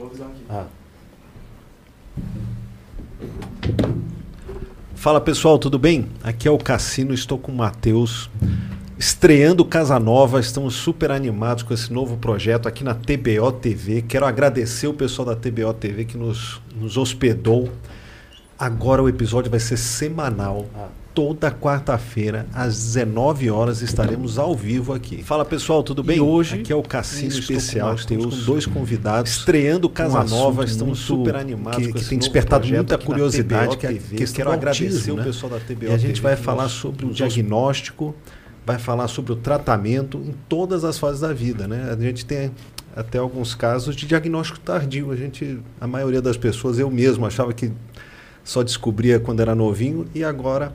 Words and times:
Vou 0.00 0.08
avisar 0.08 0.28
aqui. 0.28 0.42
Ah. 0.48 0.66
Fala 4.94 5.20
pessoal, 5.20 5.58
tudo 5.58 5.78
bem? 5.78 6.08
Aqui 6.22 6.48
é 6.48 6.50
o 6.50 6.56
Cassino, 6.56 7.12
estou 7.12 7.38
com 7.38 7.52
o 7.52 7.54
Matheus, 7.54 8.30
estreando 8.98 9.62
Casa 9.62 10.00
Nova. 10.00 10.40
Estamos 10.40 10.74
super 10.74 11.10
animados 11.10 11.62
com 11.62 11.74
esse 11.74 11.92
novo 11.92 12.16
projeto 12.16 12.66
aqui 12.66 12.82
na 12.82 12.94
TBO 12.94 13.52
TV. 13.52 14.00
Quero 14.00 14.24
agradecer 14.24 14.86
o 14.86 14.94
pessoal 14.94 15.26
da 15.26 15.36
TBO 15.36 15.74
TV 15.74 16.06
que 16.06 16.16
nos, 16.16 16.62
nos 16.74 16.96
hospedou. 16.96 17.70
Agora 18.58 19.02
o 19.02 19.08
episódio 19.08 19.50
vai 19.50 19.60
ser 19.60 19.76
semanal. 19.76 20.66
Toda 21.12 21.50
quarta-feira, 21.50 22.46
às 22.54 22.94
19 22.94 23.50
horas, 23.50 23.82
estaremos 23.82 24.38
ao 24.38 24.54
vivo 24.54 24.92
aqui. 24.92 25.24
Fala 25.24 25.44
pessoal, 25.44 25.82
tudo 25.82 26.04
bem? 26.04 26.18
E 26.18 26.20
hoje, 26.20 26.60
aqui 26.60 26.72
é 26.72 26.76
o 26.76 26.82
Cassino 26.82 27.28
Especial. 27.28 27.96
Temos 27.96 28.46
dois 28.46 28.64
convidados. 28.64 29.32
estreando 29.32 29.88
um 29.88 29.90
Casa 29.90 30.20
assunto 30.20 30.38
Nova. 30.38 30.64
Estamos 30.64 31.00
super 31.00 31.34
animados 31.34 31.84
que, 31.84 31.92
com 31.92 31.98
que 31.98 32.04
tem 32.04 32.18
despertado 32.18 32.66
muita 32.68 32.96
curiosidade. 32.96 33.76
Que, 33.76 33.86
é- 33.86 33.92
TV, 33.92 34.16
questão 34.16 34.36
quero 34.36 34.52
agradecer 34.52 34.84
autismo, 34.86 35.14
o 35.14 35.16
né? 35.16 35.24
pessoal 35.24 35.52
da 35.52 35.58
TBO 35.58 35.86
E 35.86 35.92
a 35.92 35.98
gente 35.98 36.14
TV 36.14 36.20
vai 36.20 36.36
falar 36.36 36.68
sobre 36.68 37.06
o 37.06 37.10
diagnóstico, 37.10 38.14
vai 38.64 38.78
falar 38.78 39.08
sobre 39.08 39.32
o 39.32 39.36
tratamento 39.36 40.18
em 40.18 40.34
todas 40.48 40.84
as 40.84 40.96
fases 40.96 41.20
da 41.20 41.32
vida, 41.32 41.66
né? 41.66 41.90
A 41.92 42.00
gente 42.00 42.24
tem 42.24 42.52
até 42.94 43.18
alguns 43.18 43.52
casos 43.54 43.96
de 43.96 44.06
diagnóstico 44.06 44.60
tardio. 44.60 45.10
A 45.10 45.16
gente, 45.16 45.58
a 45.80 45.88
maioria 45.88 46.22
das 46.22 46.36
pessoas, 46.36 46.78
eu 46.78 46.88
mesmo 46.88 47.26
achava 47.26 47.52
que 47.52 47.72
só 48.44 48.62
descobria 48.62 49.18
quando 49.20 49.40
era 49.40 49.54
novinho 49.54 50.06
e 50.14 50.24
agora 50.24 50.72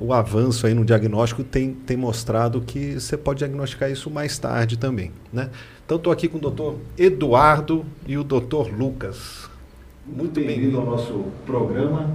o 0.00 0.12
avanço 0.12 0.66
aí 0.66 0.74
no 0.74 0.84
diagnóstico 0.84 1.42
tem, 1.42 1.72
tem 1.74 1.96
mostrado 1.96 2.60
que 2.60 3.00
você 3.00 3.16
pode 3.16 3.38
diagnosticar 3.38 3.90
isso 3.90 4.10
mais 4.10 4.38
tarde 4.38 4.78
também, 4.78 5.12
né? 5.32 5.50
Então 5.84 5.96
estou 5.96 6.12
aqui 6.12 6.28
com 6.28 6.38
o 6.38 6.40
doutor 6.40 6.76
Eduardo 6.96 7.84
e 8.06 8.16
o 8.18 8.24
doutor 8.24 8.70
Lucas. 8.72 9.48
Muito 10.06 10.40
bem-vindo 10.40 10.78
ao 10.78 10.86
nosso 10.86 11.24
programa. 11.44 12.10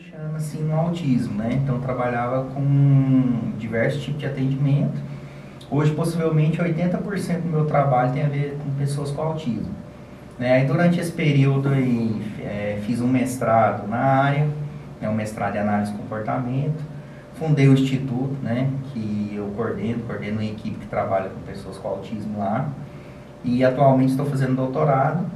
Fechando 0.00 0.34
assim 0.36 0.62
no 0.62 0.74
autismo, 0.74 1.34
né? 1.34 1.50
Então 1.52 1.78
trabalhava 1.78 2.44
com 2.54 3.52
diversos 3.58 4.02
tipos 4.02 4.20
de 4.20 4.26
atendimento. 4.26 4.98
Hoje, 5.70 5.92
possivelmente, 5.92 6.58
80% 6.58 7.42
do 7.42 7.48
meu 7.48 7.66
trabalho 7.66 8.12
tem 8.12 8.22
a 8.22 8.28
ver 8.28 8.56
com 8.64 8.70
pessoas 8.78 9.10
com 9.10 9.20
autismo. 9.20 9.68
Né? 10.38 10.52
Aí, 10.54 10.66
durante 10.66 10.98
esse 10.98 11.12
período, 11.12 11.68
aí, 11.68 12.18
eh, 12.40 12.78
fiz 12.86 13.00
um 13.02 13.06
mestrado 13.06 13.86
na 13.86 13.98
área, 13.98 14.48
né? 15.00 15.08
um 15.08 15.14
mestrado 15.14 15.56
em 15.56 15.58
análise 15.58 15.92
de 15.92 15.98
comportamento. 15.98 16.82
Fundei 17.34 17.68
o 17.68 17.74
instituto, 17.74 18.36
né? 18.42 18.70
que 18.92 19.34
eu 19.36 19.52
coordeno, 19.54 20.02
coordeno 20.04 20.38
uma 20.38 20.44
equipe 20.44 20.78
que 20.78 20.86
trabalha 20.86 21.28
com 21.28 21.40
pessoas 21.42 21.76
com 21.76 21.88
autismo 21.88 22.38
lá. 22.38 22.70
E 23.44 23.62
atualmente 23.62 24.12
estou 24.12 24.24
fazendo 24.24 24.56
doutorado 24.56 25.26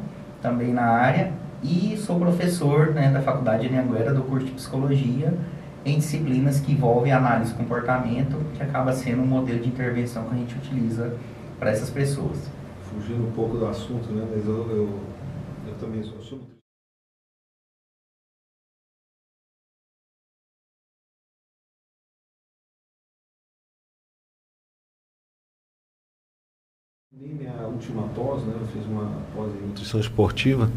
também 0.40 0.72
na 0.72 0.86
área 0.86 1.43
e 1.64 1.96
sou 1.96 2.18
professor 2.18 2.92
né, 2.92 3.10
da 3.10 3.22
Faculdade 3.22 3.66
de 3.66 3.74
Anhanguera 3.74 4.12
do 4.12 4.22
curso 4.22 4.46
de 4.46 4.52
Psicologia 4.52 5.32
em 5.84 5.98
disciplinas 5.98 6.60
que 6.60 6.72
envolvem 6.72 7.10
análise 7.10 7.52
de 7.52 7.56
comportamento, 7.58 8.36
que 8.54 8.62
acaba 8.62 8.92
sendo 8.92 9.22
um 9.22 9.26
modelo 9.26 9.60
de 9.60 9.68
intervenção 9.68 10.24
que 10.24 10.34
a 10.34 10.38
gente 10.38 10.54
utiliza 10.56 11.16
para 11.58 11.70
essas 11.70 11.90
pessoas. 11.90 12.38
Fugindo 12.90 13.26
um 13.26 13.32
pouco 13.32 13.56
do 13.56 13.66
assunto, 13.66 14.12
né? 14.12 14.26
Mas 14.30 14.46
eu, 14.46 14.70
eu, 14.70 15.00
eu 15.66 15.74
também 15.78 16.02
sou, 16.02 16.40
Nem 27.16 27.32
minha 27.32 27.52
última 27.66 28.08
pós, 28.08 28.42
né? 28.42 28.54
Eu 28.60 28.66
fiz 28.66 28.84
uma 28.86 29.08
pós 29.34 29.52
em 29.54 29.68
nutrição 29.68 30.00
esportiva. 30.00 30.68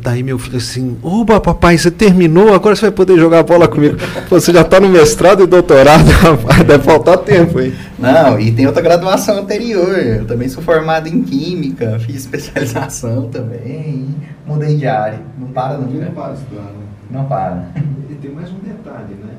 Daí 0.00 0.22
meu 0.22 0.38
filho 0.38 0.58
assim, 0.58 0.96
oba 1.02 1.40
papai, 1.40 1.76
você 1.76 1.90
terminou, 1.90 2.54
agora 2.54 2.76
você 2.76 2.82
vai 2.82 2.90
poder 2.90 3.18
jogar 3.18 3.42
bola 3.42 3.66
comigo. 3.66 3.96
Você 4.30 4.52
já 4.52 4.62
está 4.62 4.78
no 4.78 4.88
mestrado 4.88 5.42
e 5.42 5.46
doutorado, 5.46 6.08
rapaz, 6.22 6.62
deve 6.64 6.84
faltar 6.84 7.18
tempo, 7.18 7.60
hein? 7.60 7.74
Não, 7.98 8.38
e 8.38 8.52
tem 8.52 8.66
outra 8.66 8.80
graduação 8.80 9.38
anterior. 9.38 9.98
Eu 9.98 10.26
também 10.26 10.48
sou 10.48 10.62
formado 10.62 11.08
em 11.08 11.22
Química, 11.22 11.98
fiz 11.98 12.16
especialização 12.16 13.28
também, 13.30 14.14
mudei 14.46 14.76
de 14.76 14.86
área. 14.86 15.20
Não 15.38 15.48
para 15.48 15.78
não, 15.78 15.88
né? 15.88 16.10
para 16.14 16.34
estudar, 16.34 16.62
né? 16.62 16.86
Não 17.10 17.24
para. 17.24 17.68
E 18.08 18.14
tem 18.14 18.30
mais 18.30 18.50
um 18.50 18.58
detalhe, 18.58 19.14
né? 19.14 19.34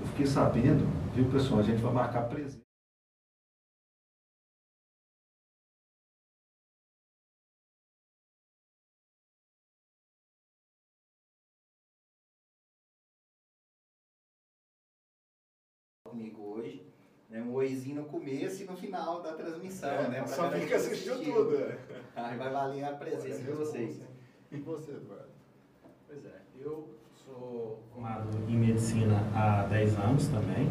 Eu 0.00 0.06
fiquei 0.08 0.26
sabendo, 0.26 0.86
viu 1.16 1.24
pessoal, 1.26 1.60
a 1.60 1.62
gente 1.62 1.80
vai 1.80 1.92
marcar 1.92 2.22
presença. 2.22 2.61
Comigo 16.12 16.54
hoje. 16.54 16.82
Né, 17.30 17.40
um 17.40 17.54
oizinho 17.54 17.96
no 17.96 18.04
começo 18.04 18.62
e 18.62 18.66
no 18.66 18.76
final 18.76 19.22
da 19.22 19.32
transmissão, 19.32 19.88
É, 19.88 20.08
né? 20.08 20.18
pra 20.18 20.26
só 20.26 20.50
fica 20.50 20.66
que 20.66 20.74
assistiu 20.74 21.18
tudo, 21.18 21.56
é. 21.56 21.78
Aí 22.14 22.36
vai 22.36 22.50
valer 22.52 22.84
a 22.84 22.92
presença 22.92 23.40
de 23.40 23.50
vocês. 23.52 24.02
E 24.50 24.56
você, 24.58 24.90
Eduardo? 24.90 25.30
Pois 26.06 26.26
é, 26.26 26.40
eu 26.60 26.90
sou 27.24 27.78
formado 27.90 28.28
em 28.46 28.56
medicina 28.58 29.26
há 29.34 29.62
10 29.70 29.98
anos 29.98 30.28
também. 30.28 30.70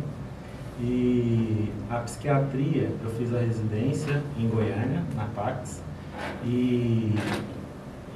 E 0.79 1.71
a 1.89 1.99
psiquiatria, 2.01 2.91
eu 3.03 3.09
fiz 3.17 3.33
a 3.33 3.39
residência 3.39 4.21
em 4.37 4.47
Goiânia, 4.47 5.03
na 5.15 5.25
Pax. 5.29 5.81
E, 6.45 7.15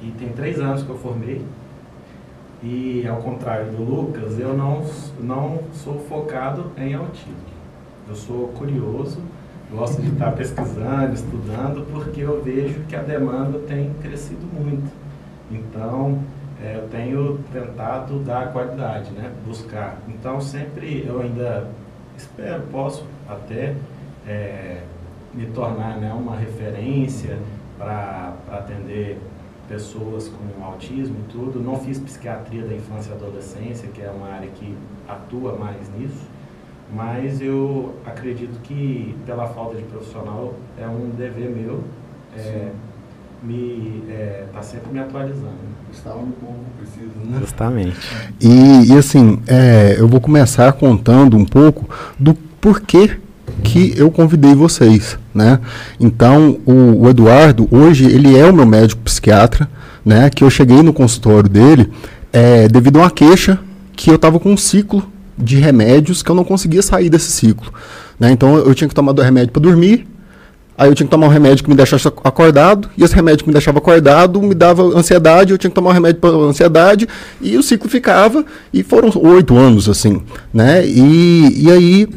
e 0.04 0.12
tem 0.20 0.34
três 0.34 0.60
anos 0.60 0.84
que 0.84 0.90
eu 0.90 0.98
formei. 1.00 1.44
E 2.64 3.06
ao 3.08 3.18
contrário 3.18 3.72
do 3.72 3.84
Lucas, 3.84 4.40
eu 4.40 4.56
não, 4.56 4.84
não 5.20 5.60
sou 5.74 6.00
focado 6.00 6.72
em 6.78 6.94
autismo. 6.94 7.36
Eu 8.08 8.16
sou 8.16 8.48
curioso, 8.50 9.20
gosto 9.72 10.02
de 10.02 10.10
estar 10.10 10.32
pesquisando, 10.32 11.14
estudando, 11.14 11.86
porque 11.92 12.22
eu 12.22 12.42
vejo 12.42 12.82
que 12.88 12.96
a 12.96 13.02
demanda 13.02 13.60
tem 13.60 13.92
crescido 14.02 14.46
muito. 14.46 14.92
Então, 15.52 16.20
é, 16.62 16.78
eu 16.78 16.88
tenho 16.90 17.40
tentado 17.52 18.20
dar 18.20 18.52
qualidade, 18.52 19.12
né? 19.12 19.32
buscar. 19.46 19.98
Então, 20.08 20.40
sempre 20.40 21.06
eu 21.06 21.22
ainda 21.22 21.68
espero, 22.18 22.64
posso 22.72 23.06
até 23.28 23.76
é, 24.28 24.82
me 25.34 25.46
tornar 25.48 25.98
né, 25.98 26.14
uma 26.14 26.36
referência 26.36 27.38
para 27.78 28.34
atender 28.52 29.20
pessoas 29.68 30.30
com 30.30 30.64
autismo 30.64 31.16
e 31.28 31.32
tudo. 31.32 31.60
Não 31.60 31.78
fiz 31.80 32.00
psiquiatria 32.00 32.64
da 32.64 32.74
infância 32.74 33.12
e 33.12 33.14
adolescência, 33.14 33.90
que 33.90 34.02
é 34.02 34.10
uma 34.10 34.30
área 34.30 34.50
que 34.50 34.76
atua 35.08 35.56
mais 35.58 35.90
nisso, 35.98 36.28
mas 36.94 37.42
eu 37.42 37.96
acredito 38.06 38.60
que 38.62 39.16
pela 39.26 39.48
falta 39.48 39.76
de 39.76 39.84
profissional 39.84 40.54
é 40.80 40.88
um 40.88 41.10
dever 41.10 41.50
meu 41.50 41.84
é, 42.38 42.70
me 43.42 44.04
é, 44.10 44.46
tá 44.54 44.62
sempre 44.62 44.92
me 44.92 45.00
atualizando. 45.00 45.76
Está 45.92 46.14
onde 46.14 46.32
o 46.32 46.34
povo 46.34 46.60
precisa, 46.78 47.14
né? 47.24 47.40
Justamente. 47.40 47.98
E, 48.42 48.92
e, 48.92 48.98
assim, 48.98 49.42
é, 49.48 49.96
eu 49.98 50.08
vou 50.08 50.20
começar 50.20 50.74
contando 50.74 51.38
um 51.38 51.46
pouco 51.46 51.88
do 52.20 52.34
porquê 52.34 53.18
que 53.76 53.94
eu 53.98 54.10
convidei 54.10 54.56
vocês, 54.56 55.18
né? 55.34 55.60
Então, 56.00 56.58
o, 56.66 57.04
o 57.04 57.10
Eduardo, 57.10 57.68
hoje, 57.70 58.06
ele 58.06 58.38
é 58.38 58.50
o 58.50 58.54
meu 58.54 58.66
médico 58.66 59.02
psiquiatra, 59.02 59.68
né? 60.06 60.30
Que 60.30 60.46
eu 60.46 60.50
cheguei 60.50 60.82
no 60.82 60.94
consultório 60.94 61.50
dele 61.50 61.92
é, 62.32 62.70
devido 62.70 63.00
a 63.00 63.02
uma 63.02 63.12
queixa 63.12 63.60
que 63.94 64.10
eu 64.10 64.16
estava 64.16 64.40
com 64.40 64.54
um 64.54 64.56
ciclo 64.56 65.06
de 65.38 65.58
remédios 65.58 66.24
que 66.24 66.32
eu 66.32 66.36
não 66.36 66.46
conseguia 66.46 66.82
sair 66.82 67.10
desse 67.10 67.30
ciclo. 67.30 67.70
Né? 68.18 68.32
Então 68.32 68.56
eu 68.56 68.74
tinha 68.74 68.88
que 68.88 68.96
tomar 68.96 69.12
dois 69.12 69.26
remédios 69.26 69.52
para 69.52 69.62
dormir, 69.62 70.08
aí 70.78 70.88
eu 70.88 70.96
tinha 70.96 71.06
que 71.06 71.12
tomar 71.12 71.28
um 71.28 71.30
remédio 71.30 71.62
que 71.62 71.70
me 71.70 71.76
deixasse 71.76 72.08
acordado, 72.08 72.90
e 72.98 73.04
esse 73.04 73.14
remédio 73.14 73.44
que 73.44 73.50
me 73.50 73.54
deixava 73.54 73.80
acordado 73.80 74.42
me 74.42 74.56
dava 74.56 74.84
ansiedade, 74.84 75.52
eu 75.52 75.58
tinha 75.58 75.70
que 75.70 75.76
tomar 75.76 75.90
um 75.90 75.94
remédio 75.94 76.22
para 76.22 76.30
ansiedade, 76.30 77.10
e 77.42 77.58
o 77.58 77.64
ciclo 77.64 77.90
ficava, 77.90 78.46
e 78.74 78.84
foram 78.84 79.12
oito 79.22 79.58
anos 79.58 79.90
assim. 79.90 80.22
Né? 80.54 80.88
E, 80.88 81.66
e 81.66 81.72
aí 81.72 82.08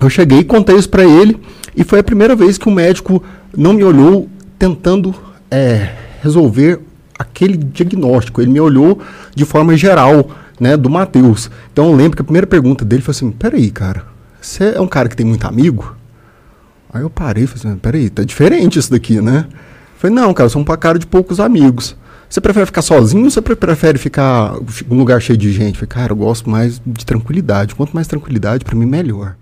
eu 0.00 0.10
cheguei 0.10 0.44
contei 0.44 0.76
isso 0.76 0.88
para 0.88 1.04
ele, 1.04 1.40
e 1.74 1.84
foi 1.84 1.98
a 1.98 2.04
primeira 2.04 2.34
vez 2.34 2.58
que 2.58 2.68
o 2.68 2.72
médico 2.72 3.22
não 3.56 3.72
me 3.72 3.84
olhou 3.84 4.28
tentando 4.58 5.14
é, 5.50 5.92
resolver 6.22 6.80
aquele 7.18 7.56
diagnóstico. 7.56 8.40
Ele 8.40 8.50
me 8.50 8.60
olhou 8.60 9.00
de 9.34 9.44
forma 9.44 9.76
geral, 9.76 10.30
né, 10.58 10.76
do 10.76 10.88
Matheus. 10.88 11.50
Então 11.72 11.90
eu 11.90 11.96
lembro 11.96 12.16
que 12.16 12.22
a 12.22 12.24
primeira 12.24 12.46
pergunta 12.46 12.84
dele 12.84 13.02
foi 13.02 13.12
assim: 13.12 13.30
peraí, 13.30 13.70
cara, 13.70 14.04
você 14.40 14.74
é 14.74 14.80
um 14.80 14.88
cara 14.88 15.08
que 15.08 15.16
tem 15.16 15.26
muito 15.26 15.46
amigo? 15.46 15.94
Aí 16.92 17.02
eu 17.02 17.10
parei 17.10 17.44
e 17.44 17.46
falei 17.46 17.72
assim: 17.72 17.78
peraí, 17.78 18.10
tá 18.10 18.24
diferente 18.24 18.78
isso 18.78 18.90
daqui, 18.90 19.20
né? 19.20 19.46
Falei: 19.98 20.14
não, 20.14 20.32
cara, 20.32 20.46
eu 20.46 20.50
sou 20.50 20.62
um 20.62 20.64
cara 20.64 20.98
de 20.98 21.06
poucos 21.06 21.40
amigos. 21.40 21.96
Você 22.28 22.40
prefere 22.40 22.66
ficar 22.66 22.82
sozinho 22.82 23.24
ou 23.24 23.30
você 23.30 23.40
prefere 23.40 23.98
ficar 23.98 24.54
num 24.88 24.98
lugar 24.98 25.20
cheio 25.22 25.38
de 25.38 25.52
gente? 25.52 25.80
Eu 25.80 25.86
falei, 25.86 25.88
cara, 25.88 26.12
eu 26.12 26.16
gosto 26.16 26.50
mais 26.50 26.80
de 26.84 27.06
tranquilidade. 27.06 27.74
Quanto 27.74 27.94
mais 27.94 28.08
tranquilidade, 28.08 28.64
para 28.64 28.74
mim, 28.74 28.84
melhor. 28.84 29.36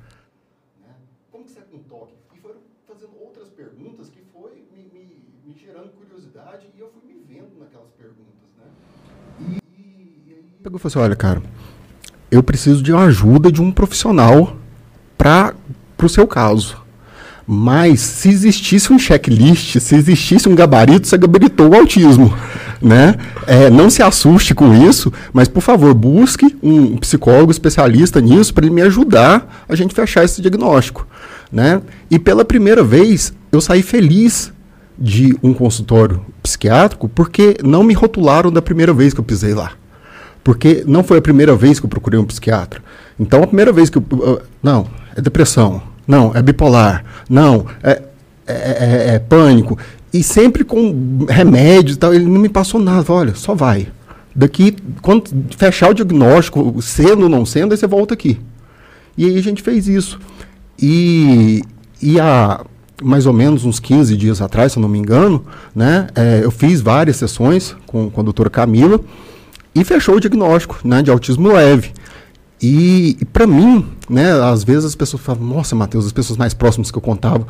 Como 1.33 1.45
que 1.45 1.51
você 1.51 1.61
é 1.61 1.63
toque? 1.89 2.13
E 2.35 2.41
foram 2.41 2.61
fazendo 2.87 3.13
outras 3.19 3.49
perguntas 3.49 4.11
que 4.11 4.21
foi 4.33 4.51
me, 4.71 4.83
me, 4.93 5.07
me 5.47 5.57
gerando 5.59 5.93
curiosidade 5.97 6.67
e 6.77 6.81
eu 6.81 6.93
fui 6.93 7.03
me 7.09 7.25
vendo 7.27 7.59
naquelas 7.59 7.91
perguntas, 7.97 8.53
né? 8.59 8.67
E, 9.41 9.63
e, 9.81 10.23
e 10.27 10.33
aí... 10.35 10.53
Pegou 10.65 10.79
e 10.79 10.81
falou 10.81 10.93
assim, 10.93 10.99
olha, 11.07 11.15
cara, 11.15 11.43
eu 12.31 12.43
preciso 12.43 12.83
de 12.83 12.91
uma 12.91 13.05
ajuda 13.05 13.53
de 13.53 13.61
um 13.61 13.71
profissional 13.71 14.57
para 15.19 15.53
o 16.03 16.09
seu 16.09 16.27
caso. 16.27 16.79
Mas 17.47 18.01
se 18.01 18.31
existisse 18.31 18.91
um 18.91 18.99
checklist, 18.99 19.79
se 19.79 19.95
existisse 19.95 20.49
um 20.49 20.55
gabarito, 20.55 21.07
você 21.07 21.19
gabaritou 21.19 21.69
o 21.69 21.75
autismo. 21.75 22.35
Né? 22.81 23.15
É, 23.47 23.69
não 23.69 23.91
se 23.91 24.03
assuste 24.03 24.55
com 24.55 24.73
isso, 24.73 25.13
mas 25.35 25.49
por 25.49 25.61
favor, 25.61 25.93
busque 25.93 26.57
um 26.63 26.97
psicólogo 26.97 27.51
especialista 27.51 28.19
nisso 28.19 28.55
para 28.55 28.65
ele 28.65 28.75
me 28.75 28.81
ajudar 28.81 29.67
a 29.69 29.77
gente 29.77 29.95
fechar 29.95 30.25
esse 30.25 30.41
diagnóstico. 30.41 31.07
Né? 31.53 31.83
E 32.11 32.19
pela 32.19 32.43
primeira 32.43 32.83
vez 32.83 33.35
eu 33.53 33.61
saí 33.61 33.83
feliz 33.83 34.51
de 34.99 35.37
um 35.43 35.53
consultório 35.53 36.25
psiquiátrico 36.43 37.07
porque 37.07 37.59
não 37.63 37.83
me 37.83 37.93
rotularam 37.93 38.51
da 38.51 38.63
primeira 38.63 38.95
vez 38.95 39.13
que 39.13 39.21
eu 39.21 39.25
pisei 39.25 39.53
lá. 39.53 39.73
Porque 40.45 40.85
não 40.87 41.03
foi 41.03 41.19
a 41.19 41.23
primeira 41.23 41.57
vez 41.57 41.81
que 41.81 41.87
eu 41.87 41.91
procurei 41.91 42.21
um 42.21 42.27
psiquiatra. 42.27 42.83
Então, 43.19 43.43
a 43.43 43.47
primeira 43.47 43.73
vez 43.73 43.89
que 43.89 43.97
eu. 43.97 44.03
Uh, 44.13 44.41
não, 44.63 44.87
é 45.17 45.21
depressão. 45.23 45.83
Não, 46.07 46.33
é 46.35 46.43
bipolar. 46.43 47.03
Não, 47.31 47.65
é, 47.83 48.03
é, 48.47 48.55
é, 48.55 49.15
é 49.15 49.19
pânico. 49.19 49.79
E 50.13 50.23
sempre 50.23 50.63
com 50.63 51.25
remédio 51.29 51.95
e 51.95 51.97
tal. 51.97 52.13
Ele 52.13 52.27
não 52.27 52.41
me 52.41 52.51
passou 52.51 52.79
nada. 52.79 53.11
Olha, 53.11 53.35
só 53.35 53.55
vai. 53.55 53.89
Daqui, 54.37 54.77
quando 55.01 55.31
fechar 55.57 55.91
o 55.91 55.95
diagnóstico, 55.95 56.83
sendo 56.83 57.23
ou 57.23 57.29
não 57.29 57.47
sendo, 57.47 57.73
aí 57.73 57.79
você 57.79 57.87
volta 57.87 58.13
aqui. 58.13 58.39
E 59.17 59.25
aí 59.25 59.39
a 59.39 59.43
gente 59.43 59.63
fez 59.63 59.89
isso. 59.89 60.21
E, 60.79 61.63
e 62.03 62.21
há 62.21 62.61
mais 63.03 63.27
ou 63.27 63.33
menos 63.33 63.65
uns 63.65 63.81
15 63.81 64.17
dias 64.17 64.43
atrás, 64.43 64.73
se 64.73 64.79
eu 64.79 64.83
não 64.83 64.89
me 64.89 64.99
engano, 64.99 65.45
né, 65.75 66.09
é, 66.15 66.41
eu 66.43 66.51
fiz 66.51 66.81
várias 66.81 67.17
sessões 67.17 67.77
com, 67.87 68.11
com 68.11 68.21
a 68.21 68.25
doutora 68.25 68.51
Camila 68.51 69.01
e 69.75 69.85
fechou 69.85 70.17
o 70.17 70.21
diagnóstico 70.21 70.79
né, 70.85 71.03
de 71.03 71.11
autismo 71.11 71.53
leve. 71.53 71.93
E, 72.63 73.17
e 73.21 73.25
para 73.25 73.47
mim, 73.47 73.87
né, 74.09 74.33
às 74.33 74.65
vezes 74.65 74.85
as 74.85 74.95
pessoas 74.95 75.23
falam, 75.23 75.43
nossa, 75.43 75.75
Matheus, 75.75 76.07
as 76.07 76.13
pessoas 76.13 76.37
mais 76.39 76.55
próximas 76.55 76.91
que 76.91 76.97
eu 76.97 77.03
contava, 77.03 77.47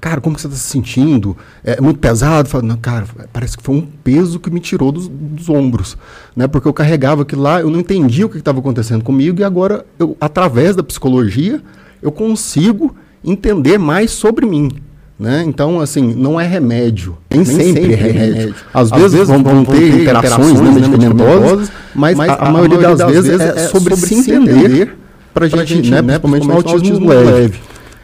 cara, 0.00 0.20
como 0.20 0.38
você 0.38 0.46
está 0.46 0.58
se 0.58 0.68
sentindo? 0.68 1.36
É 1.62 1.80
muito 1.80 2.00
pesado? 2.00 2.48
Falo, 2.48 2.66
não, 2.66 2.76
cara, 2.76 3.06
parece 3.32 3.56
que 3.56 3.62
foi 3.62 3.76
um 3.76 3.82
peso 3.82 4.40
que 4.40 4.50
me 4.50 4.58
tirou 4.58 4.90
dos, 4.90 5.08
dos 5.08 5.48
ombros, 5.48 5.96
né? 6.34 6.48
Porque 6.48 6.66
eu 6.66 6.72
carregava 6.72 7.22
aquilo 7.22 7.42
lá, 7.42 7.60
eu 7.60 7.70
não 7.70 7.80
entendia 7.80 8.26
o 8.26 8.28
que 8.28 8.38
estava 8.38 8.58
acontecendo 8.58 9.04
comigo 9.04 9.40
e 9.40 9.44
agora, 9.44 9.86
eu, 9.98 10.16
através 10.20 10.74
da 10.74 10.82
psicologia, 10.82 11.62
eu 12.02 12.10
consigo 12.10 12.96
entender 13.22 13.78
mais 13.78 14.10
sobre 14.10 14.46
mim, 14.46 14.70
né? 15.18 15.42
Então, 15.46 15.80
assim, 15.80 16.14
não 16.14 16.38
é 16.38 16.46
remédio. 16.46 17.16
Nem, 17.30 17.42
Nem 17.42 17.46
sempre, 17.46 17.72
sempre, 17.72 17.92
é 17.92 17.96
remédio. 17.96 18.34
remédio. 18.34 18.54
Às, 18.72 18.92
Às, 18.92 19.12
vezes, 19.12 19.28
vão, 19.28 19.42
vão 19.42 19.64
ter 19.64 20.02
interações 20.02 20.60
né, 20.60 20.70
medicamentosas, 20.70 21.70
mas, 21.94 22.16
mas 22.16 22.30
a, 22.30 22.34
a, 22.34 22.50
maioria 22.50 22.78
das, 22.78 22.98
das 22.98 23.12
vezes 23.12 23.40
é, 23.40 23.48
é 23.48 23.68
sobre, 23.68 23.96
se 23.96 24.14
entender 24.14 24.94
para 25.32 25.46
a 25.46 25.48
gente, 25.48 25.74
gente, 25.74 25.90
né, 25.90 26.02
né, 26.02 26.18
principalmente 26.18 26.46
no 26.46 26.74
autismo, 26.74 27.08
leve. 27.08 27.30
leve. 27.30 27.60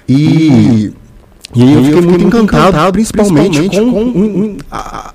E, 0.09 0.14
e, 0.14 0.93
e 1.55 1.62
aí 1.62 1.75
eu 1.75 1.85
fiquei, 1.85 2.00
muito 2.00 2.25
encantado, 2.25 2.69
encantado 2.69 2.93
principalmente, 2.93 3.58
principalmente, 3.58 4.12
com, 4.12 4.20
um, 4.20 4.56
a, 4.70 5.15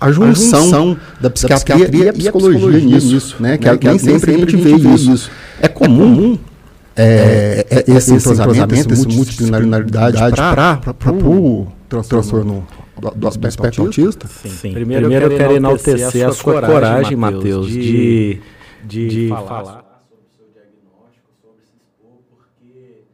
a 0.00 0.12
junção, 0.12 0.58
a 0.58 0.62
junção 0.62 0.96
da, 1.20 1.30
psiquiatria 1.30 1.76
da 1.76 1.84
psiquiatria 1.84 2.04
e 2.04 2.08
a 2.08 2.12
psicologia, 2.12 2.58
psicologia 2.58 2.98
nisso, 2.98 3.36
né? 3.40 3.58
Que, 3.58 3.70
né? 3.70 3.76
que, 3.76 3.88
nem 3.88 3.98
sempre 3.98 4.32
a 4.32 4.38
gente 4.38 4.56
vê 4.56 4.74
isso. 4.74 5.12
isso. 5.12 5.30
É 5.60 5.68
comum 5.68 6.34
é, 6.34 6.55
é, 6.96 7.66
esse, 7.86 8.14
esse 8.14 8.30
entrosamento, 8.30 8.92
essa 8.92 9.08
multidisciplinaridade 9.08 10.18
para 10.18 11.12
o 11.12 11.66
transtorno 11.88 12.66
do, 12.98 13.10
do 13.10 13.28
aspecto, 13.28 13.48
aspecto 13.48 13.82
autista? 13.82 14.26
Sim. 14.26 14.48
Sim. 14.48 14.72
Primeiro, 14.72 15.02
Primeiro, 15.02 15.32
eu 15.32 15.36
quero 15.36 15.52
enaltecer 15.54 16.26
a 16.26 16.32
sua 16.32 16.62
coragem, 16.62 17.16
Matheus, 17.16 17.68
de, 17.68 18.40
de, 18.84 19.08
de, 19.08 19.28
falar, 19.28 19.46
falar 19.46 20.06
sobre 20.08 20.24
o 20.24 20.36
seu 20.36 20.46
diagnóstico, 20.52 21.28
sobre 21.42 21.62
se 21.66 21.76
expor, 21.76 22.16
porque... 22.30 23.04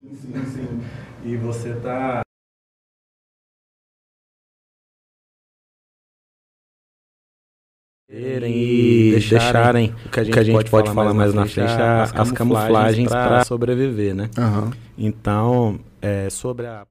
Sim, 0.00 0.44
sim. 0.54 0.80
E 1.24 1.36
você 1.36 1.70
está 1.70 2.22
e 8.10 9.18
deixarem 9.28 9.94
o 10.06 10.08
que 10.08 10.20
a 10.20 10.24
gente, 10.24 10.32
que 10.32 10.38
a 10.38 10.42
gente 10.42 10.54
pode, 10.54 10.70
pode, 10.70 10.88
falar 10.88 11.12
mais, 11.12 11.34
mais 11.34 11.34
na 11.34 11.46
frente, 11.46 11.80
as, 11.80 12.14
as 12.14 12.32
camuflagens 12.32 13.08
para 13.08 13.44
sobreviver, 13.44 14.14
né? 14.14 14.30
Uhum. 14.38 14.70
Então, 14.96 15.78
é, 16.00 16.30
sobre 16.30 16.66
a 16.66 16.86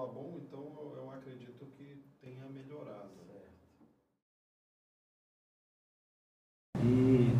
estava 0.00 0.06
bom, 0.06 0.38
então 0.40 0.60
eu, 0.96 1.10
acredito 1.10 1.66
que 1.76 2.02
tenha 2.22 2.46
melhorado. 2.48 3.10
E 6.82 7.36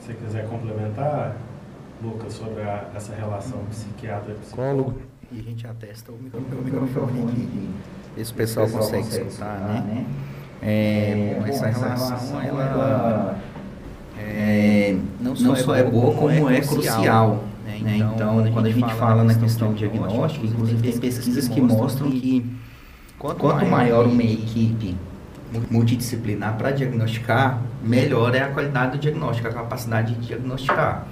se 0.00 0.14
quiser 0.14 0.48
complementar, 0.48 1.36
Lucas, 2.00 2.34
sobre 2.34 2.62
a, 2.62 2.90
essa 2.94 3.14
relação 3.14 3.64
psiquiatra-psicólogo. 3.66 5.02
E 5.32 5.40
a 5.40 5.42
gente 5.42 5.66
atesta 5.66 6.12
o 6.12 6.16
microfone 6.16 7.24
aqui. 7.24 7.74
Esse 8.16 8.32
pessoal, 8.32 8.66
pessoal 8.66 8.84
consegue, 8.84 9.04
consegue 9.04 9.26
escutar, 9.26 9.60
né? 9.60 9.80
né? 9.80 10.06
É, 10.62 11.36
bom, 11.40 11.46
essa, 11.46 11.66
essa 11.66 11.88
relação, 11.88 12.40
ela, 12.40 12.62
ela 12.62 13.38
é, 14.18 14.96
não 15.20 15.34
só, 15.34 15.48
não 15.48 15.56
só 15.56 15.74
é, 15.74 15.82
boa, 15.82 16.14
como, 16.14 16.36
como 16.38 16.50
é, 16.50 16.58
é 16.58 16.60
crucial 16.60 17.44
né? 17.84 17.98
Então, 17.98 18.40
então, 18.40 18.52
quando 18.52 18.66
a 18.66 18.70
gente, 18.70 18.94
fala, 18.94 19.22
na 19.22 19.34
questão 19.34 19.74
diagnóstica, 19.74 20.46
inclusive 20.46 20.90
tem 20.90 20.98
pesquisas 20.98 21.46
que 21.46 21.60
mostram 21.60 22.10
que 22.10 22.44
quanto 23.18 23.66
maior 23.66 24.06
uma 24.06 24.22
equipe 24.22 24.96
multidisciplinar 25.70 26.56
para 26.56 26.70
diagnosticar, 26.70 27.60
melhor 27.82 28.34
é 28.34 28.40
a 28.40 28.48
qualidade 28.48 28.92
do 28.92 28.98
diagnóstico, 28.98 29.46
a 29.46 29.52
capacidade 29.52 30.14
de 30.14 30.26
diagnosticar. 30.26 31.06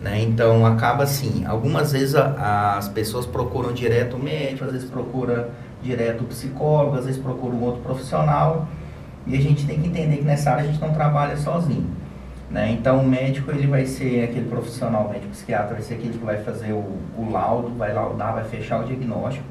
Né? 0.00 0.22
Então 0.22 0.64
acaba 0.64 1.02
assim, 1.02 1.44
algumas 1.44 1.90
vezes 1.90 2.14
a, 2.14 2.76
as 2.76 2.88
pessoas 2.88 3.26
procuram 3.26 3.72
direto 3.72 4.16
o 4.16 4.22
médico, 4.22 4.64
às 4.64 4.72
vezes 4.72 4.88
procura 4.88 5.50
direto 5.82 6.22
o 6.22 6.24
psicólogo, 6.24 6.96
às 6.96 7.04
vezes 7.06 7.20
procura 7.20 7.54
um 7.54 7.62
outro 7.62 7.82
profissional. 7.82 8.68
E 9.26 9.36
a 9.36 9.40
gente 9.40 9.66
tem 9.66 9.80
que 9.80 9.88
entender 9.88 10.18
que 10.18 10.24
nessa 10.24 10.52
área 10.52 10.62
a 10.62 10.66
gente 10.66 10.80
não 10.80 10.92
trabalha 10.92 11.36
sozinho. 11.36 11.86
Né? 12.50 12.70
Então 12.72 13.00
o 13.00 13.06
médico 13.06 13.50
ele 13.50 13.66
vai 13.66 13.86
ser 13.86 14.24
aquele 14.24 14.48
profissional, 14.48 15.06
o 15.06 15.10
médico 15.10 15.32
psiquiatra 15.32 15.74
vai 15.74 15.82
ser 15.82 15.94
aquele 15.94 16.16
que 16.16 16.24
vai 16.24 16.38
fazer 16.38 16.72
o, 16.72 16.98
o 17.18 17.28
laudo, 17.30 17.70
vai 17.76 17.92
laudar, 17.92 18.34
vai 18.34 18.44
fechar 18.44 18.80
o 18.80 18.84
diagnóstico, 18.84 19.44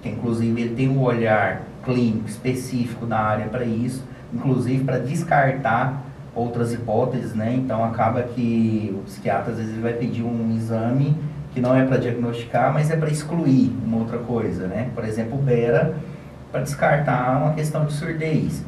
que 0.00 0.08
inclusive 0.08 0.60
ele 0.60 0.74
tem 0.74 0.88
um 0.88 1.02
olhar 1.02 1.62
clínico 1.84 2.28
específico 2.28 3.04
da 3.04 3.18
área 3.18 3.46
para 3.46 3.64
isso, 3.64 4.04
inclusive 4.32 4.84
para 4.84 4.98
descartar 4.98 6.04
outras 6.34 6.72
hipóteses, 6.72 7.34
né? 7.34 7.54
Então 7.54 7.82
acaba 7.82 8.22
que 8.22 8.94
o 8.94 9.02
psiquiatra 9.04 9.52
às 9.52 9.58
vezes 9.58 9.72
ele 9.72 9.82
vai 9.82 9.94
pedir 9.94 10.22
um 10.22 10.54
exame 10.54 11.16
que 11.52 11.60
não 11.60 11.74
é 11.74 11.84
para 11.84 11.96
diagnosticar, 11.96 12.72
mas 12.72 12.90
é 12.90 12.96
para 12.96 13.08
excluir 13.08 13.72
uma 13.84 13.96
outra 13.96 14.18
coisa, 14.18 14.66
né? 14.66 14.90
Por 14.94 15.04
exemplo, 15.04 15.38
o 15.38 15.42
BERA 15.42 15.94
para 16.52 16.60
descartar 16.60 17.38
uma 17.38 17.54
questão 17.54 17.86
de 17.86 17.92
surdez, 17.92 18.62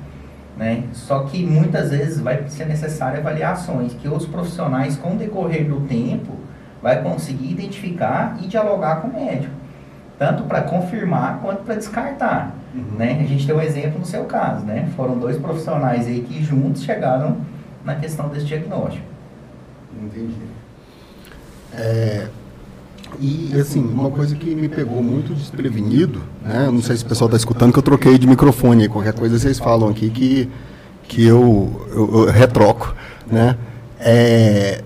né? 0.59 0.83
Só 0.93 1.21
que 1.21 1.47
muitas 1.47 1.91
vezes 1.91 2.19
vai 2.19 2.47
ser 2.49 2.67
necessário 2.67 3.21
avaliações 3.21 3.95
que 3.95 4.09
outros 4.09 4.29
profissionais 4.29 4.97
com 4.97 5.15
o 5.15 5.17
decorrer 5.17 5.65
do 5.69 5.81
tempo 5.83 6.33
vai 6.83 7.01
conseguir 7.01 7.53
identificar 7.53 8.37
e 8.43 8.49
dialogar 8.49 8.97
com 8.97 9.09
o 9.09 9.13
médico, 9.15 9.55
tanto 10.19 10.43
para 10.43 10.63
confirmar 10.63 11.39
quanto 11.41 11.63
para 11.63 11.77
descartar, 11.77 12.53
uhum. 12.75 12.99
né? 12.99 13.21
A 13.21 13.25
gente 13.25 13.47
tem 13.47 13.55
um 13.55 13.61
exemplo 13.61 14.01
no 14.01 14.05
seu 14.05 14.25
caso, 14.25 14.65
né? 14.65 14.89
Foram 14.97 15.17
dois 15.17 15.39
profissionais 15.39 16.09
aí 16.09 16.21
que 16.23 16.43
juntos 16.43 16.83
chegaram 16.83 17.37
na 17.85 17.95
questão 17.95 18.29
desse 18.29 18.47
diagnóstico. 18.47 19.07
Entendi. 20.03 20.35
É, 21.73 22.29
e 23.21 23.53
assim, 23.59 23.81
uma 23.81 24.11
coisa 24.11 24.35
que 24.35 24.55
me 24.55 24.69
pegou 24.69 25.03
muito 25.03 25.35
desprevenido, 25.35 26.23
né? 26.43 26.69
Não 26.71 26.83
sei 26.83 26.97
se 26.97 27.05
o 27.05 27.09
pessoal 27.09 27.29
está 27.29 27.37
escutando 27.37 27.73
que 27.73 27.79
eu 27.79 27.83
troquei 27.83 28.19
de 28.19 28.27
microfone, 28.27 28.89
qualquer 28.89 29.13
coisa 29.13 29.39
vocês 29.39 29.59
falam 29.59 29.89
aqui 29.89 30.11
que, 30.11 30.49
que 31.05 31.25
eu, 31.25 31.87
eu, 31.91 32.27
eu 32.27 32.31
retroco, 32.31 32.95
né? 33.27 33.57
É, 34.01 34.83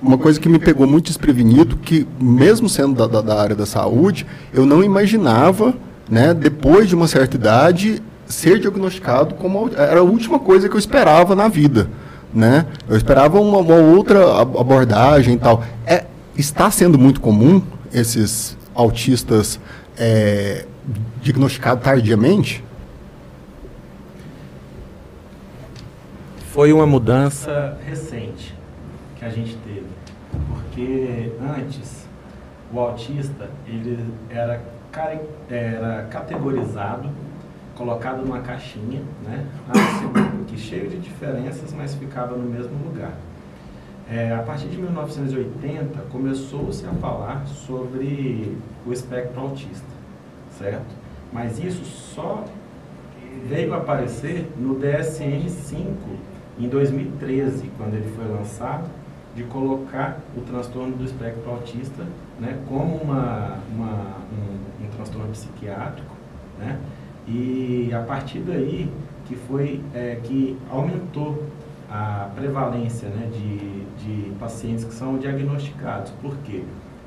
uma 0.00 0.16
coisa 0.16 0.40
que 0.40 0.48
me 0.48 0.58
pegou 0.58 0.86
muito 0.86 1.06
desprevenido, 1.06 1.76
que 1.76 2.06
mesmo 2.20 2.68
sendo 2.68 2.94
da, 2.94 3.06
da, 3.06 3.20
da, 3.20 3.40
área 3.40 3.56
da 3.56 3.66
saúde, 3.66 4.26
eu 4.52 4.64
não 4.64 4.82
imaginava, 4.82 5.74
né, 6.08 6.32
depois 6.32 6.88
de 6.88 6.94
uma 6.94 7.08
certa 7.08 7.36
idade, 7.36 8.02
ser 8.26 8.58
diagnosticado 8.58 9.34
como 9.34 9.70
era 9.76 10.00
a 10.00 10.02
última 10.02 10.38
coisa 10.38 10.68
que 10.68 10.74
eu 10.74 10.78
esperava 10.78 11.34
na 11.34 11.48
vida 11.48 11.88
né? 12.36 12.66
Eu 12.86 12.96
esperava 12.96 13.40
uma, 13.40 13.58
uma 13.58 13.74
outra 13.76 14.40
abordagem 14.40 15.34
e 15.34 15.38
tal. 15.38 15.64
É, 15.86 16.04
está 16.36 16.70
sendo 16.70 16.98
muito 16.98 17.20
comum 17.20 17.62
esses 17.92 18.56
autistas 18.74 19.60
é, 19.96 20.66
diagnosticados 21.22 21.82
tardiamente? 21.82 22.64
Foi 26.52 26.72
uma 26.72 26.86
mudança 26.86 27.78
recente 27.84 28.54
que 29.18 29.24
a 29.24 29.28
gente 29.28 29.56
teve, 29.56 29.86
porque 30.48 31.32
antes 31.40 32.06
o 32.72 32.80
autista 32.80 33.48
ele 33.66 33.98
era, 34.30 34.62
era 35.50 36.06
categorizado 36.10 37.10
colocado 37.76 38.24
numa 38.24 38.40
caixinha, 38.40 39.02
né? 39.22 39.46
que 40.46 40.56
cheio 40.56 40.88
de 40.88 40.98
diferenças, 40.98 41.72
mas 41.74 41.94
ficava 41.94 42.34
no 42.34 42.48
mesmo 42.48 42.72
lugar. 42.84 43.12
É, 44.08 44.32
a 44.32 44.42
partir 44.42 44.68
de 44.68 44.76
1980 44.78 46.00
começou-se 46.12 46.86
a 46.86 46.92
falar 46.92 47.44
sobre 47.46 48.56
o 48.86 48.92
espectro 48.92 49.40
autista, 49.40 49.86
certo? 50.56 50.94
Mas 51.32 51.58
isso 51.58 51.84
só 51.84 52.44
veio 53.48 53.74
aparecer 53.74 54.48
no 54.56 54.76
DSM-5 54.76 55.86
em 56.58 56.68
2013, 56.68 57.68
quando 57.76 57.94
ele 57.94 58.08
foi 58.14 58.26
lançado, 58.26 58.88
de 59.34 59.42
colocar 59.44 60.18
o 60.36 60.40
transtorno 60.40 60.96
do 60.96 61.04
espectro 61.04 61.50
autista 61.50 62.04
né, 62.40 62.58
como 62.68 62.96
uma, 62.96 63.58
uma 63.70 64.16
um, 64.32 64.84
um 64.84 64.88
transtorno 64.96 65.30
psiquiátrico, 65.32 66.14
né? 66.58 66.78
E 67.28 67.90
a 67.92 68.00
partir 68.00 68.38
daí 68.38 68.90
que 69.26 69.34
foi 69.34 69.82
é, 69.92 70.18
que 70.22 70.56
aumentou 70.70 71.42
a 71.96 72.28
prevalência 72.34 73.08
né, 73.08 73.30
de, 73.32 73.84
de 74.04 74.30
pacientes 74.36 74.84
que 74.84 74.92
são 74.92 75.16
diagnosticados. 75.16 76.12
Por 76.20 76.36
quê? 76.38 76.62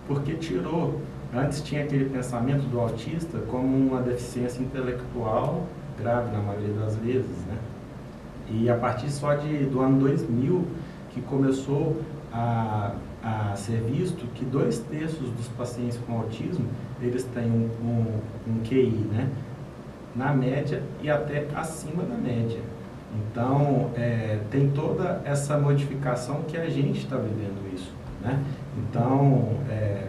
Porque 0.08 0.34
tirou, 0.34 1.00
antes 1.34 1.62
tinha 1.62 1.84
aquele 1.84 2.05
pensamento 2.05 2.63
do 2.69 2.79
autista 2.79 3.38
como 3.50 3.67
uma 3.67 4.01
deficiência 4.01 4.62
intelectual 4.62 5.65
grave 5.98 6.31
na 6.31 6.41
maioria 6.41 6.74
das 6.74 6.96
vezes, 6.96 7.46
né? 7.46 7.58
E 8.50 8.69
a 8.69 8.75
partir 8.75 9.12
só 9.12 9.36
de, 9.36 9.65
do 9.65 9.81
ano 9.81 10.00
2000 10.00 10.65
que 11.12 11.22
começou 11.22 12.01
a, 12.34 12.93
a 13.22 13.55
ser 13.55 13.81
visto 13.81 14.25
que 14.34 14.43
dois 14.43 14.79
terços 14.79 15.29
dos 15.31 15.48
pacientes 15.50 16.00
com 16.08 16.17
autismo 16.17 16.65
eles 17.00 17.24
têm 17.25 17.46
um, 17.46 17.69
um, 17.84 18.51
um 18.51 18.60
QI, 18.63 18.89
né? 19.12 19.29
na 20.15 20.34
média 20.34 20.81
e 21.01 21.10
até 21.10 21.48
acima 21.55 22.03
da 22.03 22.15
média. 22.15 22.60
Então, 23.16 23.89
é, 23.96 24.39
tem 24.51 24.70
toda 24.70 25.22
essa 25.25 25.58
modificação 25.58 26.44
que 26.48 26.58
a 26.58 26.70
gente 26.70 27.00
está 27.00 27.16
vivendo 27.18 27.74
isso. 27.74 27.92
Né? 28.22 28.39
Então, 28.78 29.58
é, 29.70 30.08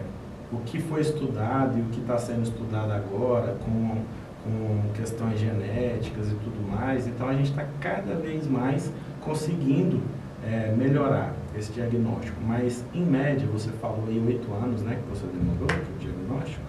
o 0.51 0.57
que 0.57 0.79
foi 0.79 1.01
estudado 1.01 1.77
e 1.77 1.81
o 1.81 1.85
que 1.85 1.99
está 1.99 2.17
sendo 2.17 2.43
estudado 2.43 2.91
agora 2.91 3.55
com, 3.65 4.03
com 4.43 4.93
questões 4.93 5.39
genéticas 5.39 6.27
e 6.27 6.35
tudo 6.35 6.69
mais, 6.69 7.07
então 7.07 7.27
a 7.27 7.33
gente 7.33 7.49
está 7.49 7.65
cada 7.79 8.15
vez 8.15 8.47
mais 8.47 8.91
conseguindo 9.21 10.01
é, 10.45 10.73
melhorar 10.75 11.33
esse 11.57 11.71
diagnóstico. 11.71 12.37
Mas, 12.45 12.83
em 12.93 13.03
média, 13.03 13.47
você 13.51 13.69
falou 13.81 14.05
aí 14.07 14.21
oito 14.25 14.51
anos 14.53 14.81
né, 14.81 14.99
que 15.01 15.17
você 15.17 15.25
demorou 15.27 15.67
para 15.67 15.77
o 15.77 15.99
diagnóstico? 15.99 16.61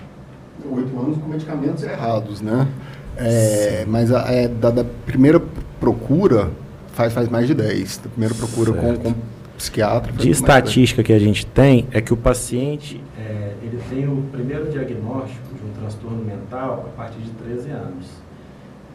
Oito 0.71 0.99
anos 0.99 1.19
com 1.19 1.29
medicamentos 1.29 1.83
errados, 1.83 2.41
né? 2.41 2.69
É, 3.17 3.85
mas 3.87 4.11
a, 4.13 4.23
é, 4.33 4.49
da, 4.49 4.71
da, 4.71 4.85
primeira 4.85 5.39
procura 5.83 6.49
faz, 6.93 7.13
faz 7.13 7.29
mais 7.29 7.49
de 7.49 7.55
10. 7.55 7.99
Da 7.99 8.09
primeira 8.09 8.35
procura 8.37 8.73
com, 8.73 8.97
com 8.97 9.15
psiquiatra. 9.59 10.13
De 10.13 10.31
estatística 10.31 11.03
que 11.03 11.13
a 11.13 11.19
gente 11.19 11.45
tem 11.45 11.89
é 11.91 12.01
que 12.01 12.13
o 12.13 12.17
paciente 12.17 13.03
é, 13.19 13.55
ele 13.61 13.81
tem 13.91 14.09
o 14.09 14.23
primeiro 14.31 14.71
diagnóstico 14.71 15.43
de 15.53 15.65
um 15.65 15.73
transtorno 15.81 16.25
mental 16.25 16.89
a 16.89 16.97
partir 16.97 17.19
de 17.19 17.31
13 17.31 17.71
anos. 17.71 18.07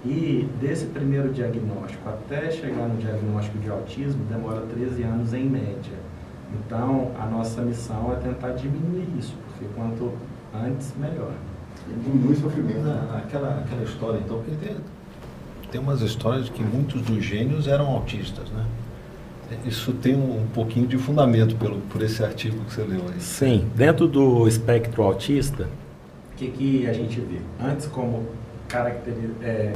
E 0.06 0.48
desse 0.62 0.86
primeiro 0.86 1.34
diagnóstico 1.34 2.08
até 2.08 2.50
chegar 2.52 2.88
no 2.88 2.96
diagnóstico 2.96 3.58
de 3.58 3.70
autismo 3.70 4.24
demora 4.30 4.62
13 4.62 5.04
anos 5.04 5.34
em 5.34 5.44
média. 5.44 5.98
Então 6.54 7.12
a 7.20 7.26
nossa 7.26 7.62
missão 7.62 8.14
é 8.14 8.16
tentar 8.16 8.52
diminuir 8.52 9.08
isso, 9.20 9.36
porque 9.48 9.66
quanto 9.76 10.14
antes 10.54 10.94
melhor 10.98 11.34
diminui 12.04 12.34
o 12.34 12.36
sofrimento. 12.36 12.80
Não, 12.80 13.18
aquela, 13.18 13.60
aquela 13.60 13.84
história, 13.84 14.20
então, 14.24 14.38
porque 14.38 14.66
tem, 14.66 14.76
tem 15.72 15.82
umas 15.82 16.02
histórias 16.02 16.46
de 16.46 16.52
que 16.52 16.64
muitos 16.64 17.02
dos 17.02 17.24
gênios 17.24 17.68
eram 17.68 17.88
autistas, 17.88 18.50
né? 18.52 18.66
Isso 19.66 19.94
tem 19.94 20.14
um, 20.16 20.42
um 20.42 20.48
pouquinho 20.48 20.88
de 20.88 20.98
fundamento 20.98 21.56
pelo, 21.56 21.80
por 21.82 22.02
esse 22.02 22.24
artigo 22.24 22.64
que 22.66 22.74
você 22.74 22.82
leu 22.82 23.02
aí. 23.14 23.22
Sim, 23.22 23.70
dentro 23.76 24.08
do 24.08 24.46
espectro 24.48 25.04
autista, 25.04 25.70
o 26.34 26.36
que, 26.36 26.50
que 26.50 26.88
a 26.88 26.94
gente 26.94 27.20
vê? 27.22 27.40
Antes, 27.62 27.88
como 27.88 28.26
caracteriza, 28.68 29.34
é, 29.42 29.74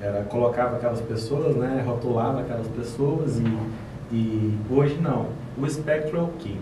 era, 0.00 0.22
colocava 0.22 0.76
aquelas 0.76 1.00
pessoas, 1.00 1.56
né, 1.56 1.82
rotulava 1.84 2.40
aquelas 2.40 2.68
pessoas 2.68 3.38
e, 3.38 4.14
e 4.14 4.58
hoje 4.70 4.96
não. 5.00 5.26
O 5.58 5.66
espectro 5.66 6.16
é 6.16 6.22
o 6.22 6.28
quê? 6.38 6.54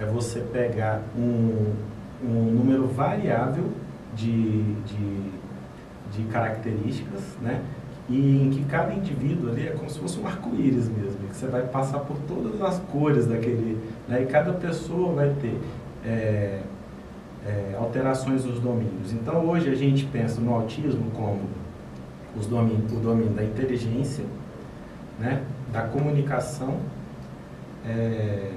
É 0.00 0.06
você 0.06 0.40
pegar 0.40 1.02
um, 1.16 1.72
um 2.24 2.44
número 2.44 2.86
variável 2.86 3.64
de, 4.14 4.62
de, 4.84 5.30
de 6.12 6.22
características, 6.30 7.22
né? 7.40 7.60
E 8.08 8.42
em 8.42 8.50
que 8.50 8.64
cada 8.64 8.92
indivíduo 8.92 9.50
ali 9.50 9.68
é 9.68 9.70
como 9.70 9.88
se 9.88 9.98
fosse 9.98 10.18
um 10.18 10.26
arco-íris 10.26 10.88
mesmo, 10.88 11.28
que 11.28 11.36
você 11.36 11.46
vai 11.46 11.62
passar 11.62 12.00
por 12.00 12.16
todas 12.28 12.60
as 12.60 12.78
cores 12.90 13.26
daquele, 13.26 13.78
né? 14.08 14.22
E 14.22 14.26
cada 14.26 14.52
pessoa 14.52 15.14
vai 15.14 15.32
ter 15.40 15.58
é, 16.04 16.60
é, 17.46 17.76
alterações 17.78 18.44
nos 18.44 18.58
domínios. 18.58 19.12
Então 19.12 19.46
hoje 19.46 19.70
a 19.70 19.74
gente 19.74 20.04
pensa 20.06 20.40
no 20.40 20.52
autismo 20.52 21.10
como 21.12 21.40
os 22.36 22.46
domínios, 22.46 22.92
o 22.92 22.96
domínio 22.96 23.32
da 23.32 23.44
inteligência, 23.44 24.24
né? 25.18 25.42
Da 25.72 25.82
comunicação, 25.82 26.80
é, 27.86 28.52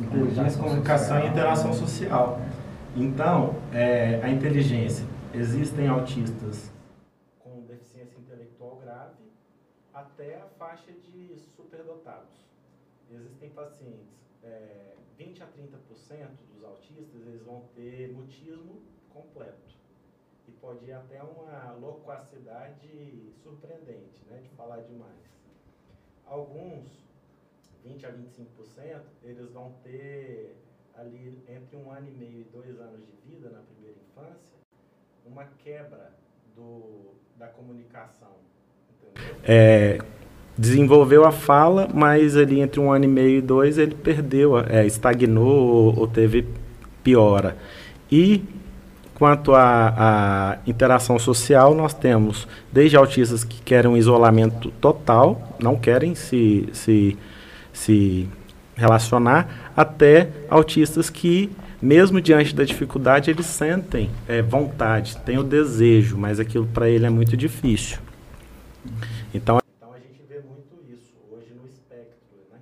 inteligência, 0.00 0.62
comunicação 0.62 1.16
social. 1.16 1.26
e 1.26 1.28
interação 1.28 1.72
social. 1.74 2.40
Então, 2.96 3.54
é, 3.72 4.20
a 4.22 4.28
inteligência. 4.28 5.06
Existem 5.34 5.88
autistas 5.88 6.70
com 7.38 7.62
deficiência 7.62 8.18
intelectual 8.18 8.78
grave 8.84 9.32
até 9.94 10.36
a 10.36 10.44
faixa 10.58 10.92
de 10.92 11.34
superdotados. 11.56 12.44
Existem 13.14 13.50
pacientes 13.50 14.22
é, 14.42 14.94
20 15.16 15.42
a 15.42 15.46
30% 15.46 15.50
dos 16.52 16.64
autistas 16.64 17.26
eles 17.26 17.42
vão 17.42 17.62
ter 17.74 18.12
mutismo 18.12 18.82
completo. 19.10 19.72
E 20.48 20.52
pode 20.52 20.84
ir 20.86 20.92
até 20.92 21.22
uma 21.22 21.72
loquacidade 21.74 23.32
surpreendente, 23.42 24.24
né, 24.26 24.40
de 24.42 24.48
falar 24.50 24.80
demais. 24.80 25.22
Alguns, 26.26 27.04
20 27.84 28.06
a 28.06 28.12
25%, 28.12 29.02
eles 29.22 29.50
vão 29.52 29.72
ter 29.84 30.56
ali 30.94 31.42
entre 31.48 31.76
um 31.76 31.90
ano 31.90 32.08
e 32.08 32.12
meio 32.12 32.40
e 32.40 32.44
dois 32.44 32.80
anos 32.80 33.06
de 33.06 33.12
vida 33.28 33.50
na 33.50 33.60
primeira 33.60 33.98
infância, 34.00 34.58
uma 35.24 35.44
quebra 35.58 36.12
do, 36.54 37.14
da 37.36 37.48
comunicação. 37.48 38.36
Entendeu? 38.90 39.36
É, 39.44 39.98
desenvolveu 40.56 41.24
a 41.24 41.32
fala, 41.32 41.88
mas 41.92 42.36
ali 42.36 42.60
entre 42.60 42.78
um 42.80 42.92
ano 42.92 43.04
e 43.04 43.08
meio 43.08 43.38
e 43.38 43.40
dois 43.40 43.78
ele 43.78 43.94
perdeu, 43.94 44.58
é, 44.58 44.86
estagnou 44.86 45.48
ou, 45.48 46.00
ou, 46.00 46.06
teve 46.06 46.46
piora. 47.02 47.56
E 48.10 48.42
quanto 49.14 49.54
à 49.54 50.58
interação 50.66 51.18
social, 51.18 51.74
nós 51.74 51.94
temos 51.94 52.46
desde 52.70 52.96
autistas 52.96 53.44
que 53.44 53.60
querem 53.62 53.90
um 53.90 53.96
isolamento 53.96 54.70
total, 54.80 55.56
não 55.58 55.76
querem 55.76 56.14
se, 56.14 56.68
se, 56.72 57.16
se 57.72 58.28
relacionar, 58.74 59.72
até 59.76 60.28
autistas 60.48 61.10
que, 61.10 61.50
mesmo 61.80 62.20
diante 62.20 62.54
da 62.54 62.64
dificuldade, 62.64 63.30
eles 63.30 63.46
sentem 63.46 64.10
é, 64.28 64.42
vontade, 64.42 65.16
têm 65.18 65.38
o 65.38 65.42
desejo, 65.44 66.16
mas 66.16 66.40
aquilo 66.40 66.66
para 66.66 66.88
ele 66.88 67.06
é 67.06 67.10
muito 67.10 67.36
difícil. 67.36 67.98
Então, 69.34 69.58
então 69.76 69.92
a 69.92 69.98
gente 69.98 70.20
vê 70.28 70.40
muito 70.40 70.74
isso 70.92 71.14
hoje 71.30 71.54
no 71.54 71.66
espectro, 71.66 72.38
né? 72.50 72.58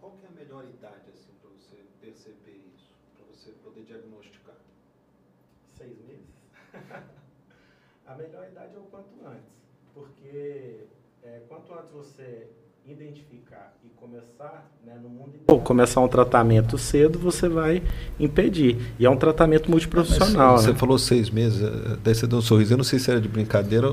Qual 0.00 0.12
que 0.12 0.26
é 0.26 0.28
a 0.28 0.44
melhor 0.44 0.64
idade 0.64 1.10
assim 1.12 1.32
para 1.40 1.50
você 1.50 1.76
perceber 2.00 2.62
isso, 2.74 2.94
para 3.16 3.26
você 3.34 3.50
poder 3.64 3.82
diagnosticar? 3.84 4.56
Seis 5.76 5.96
meses. 6.06 6.30
a 8.06 8.14
melhor 8.14 8.46
idade 8.48 8.74
é 8.74 8.78
o 8.78 8.82
quanto 8.82 9.08
antes, 9.26 9.50
porque 9.92 10.86
quanto 11.72 11.78
antes 11.78 11.90
você 11.92 12.46
identificar 12.86 13.74
e 13.84 13.88
começar 13.96 14.70
né, 14.84 14.94
no 15.02 15.08
mundo. 15.08 15.32
Ou 15.46 15.60
começar 15.60 16.00
um 16.00 16.08
tratamento 16.08 16.76
cedo, 16.76 17.18
você 17.18 17.48
vai 17.48 17.82
impedir. 18.20 18.94
E 18.98 19.06
é 19.06 19.10
um 19.10 19.16
tratamento 19.16 19.70
multiprofissional. 19.70 20.52
Mas, 20.52 20.62
você 20.62 20.72
né? 20.72 20.78
falou 20.78 20.98
seis 20.98 21.30
meses, 21.30 21.62
eh, 21.62 21.96
daí 22.02 22.14
você 22.14 22.26
deu 22.26 22.38
um 22.38 22.42
sorriso. 22.42 22.74
Eu 22.74 22.78
não 22.78 22.84
sei 22.84 22.98
se 22.98 23.10
era 23.10 23.20
de 23.20 23.28
brincadeira. 23.28 23.88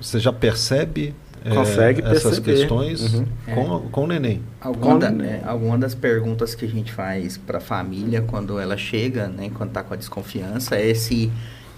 Você 0.00 0.18
já 0.18 0.32
percebe 0.32 1.14
eh, 1.44 1.54
Consegue 1.54 2.02
é, 2.02 2.10
essas 2.10 2.38
questões 2.38 3.14
uhum. 3.14 3.26
com, 3.54 3.76
é. 3.76 3.90
com 3.90 4.04
o 4.04 4.06
neném? 4.06 4.42
Alguma, 4.60 4.98
da, 4.98 5.24
é, 5.24 5.42
alguma 5.46 5.78
das 5.78 5.94
perguntas 5.94 6.54
que 6.54 6.64
a 6.64 6.68
gente 6.68 6.92
faz 6.92 7.38
para 7.38 7.58
a 7.58 7.60
família 7.60 8.22
quando 8.22 8.58
ela 8.58 8.76
chega, 8.76 9.28
né, 9.28 9.50
quando 9.54 9.70
está 9.70 9.82
com 9.82 9.94
a 9.94 9.96
desconfiança, 9.96 10.76
é 10.76 10.92
se 10.92 11.30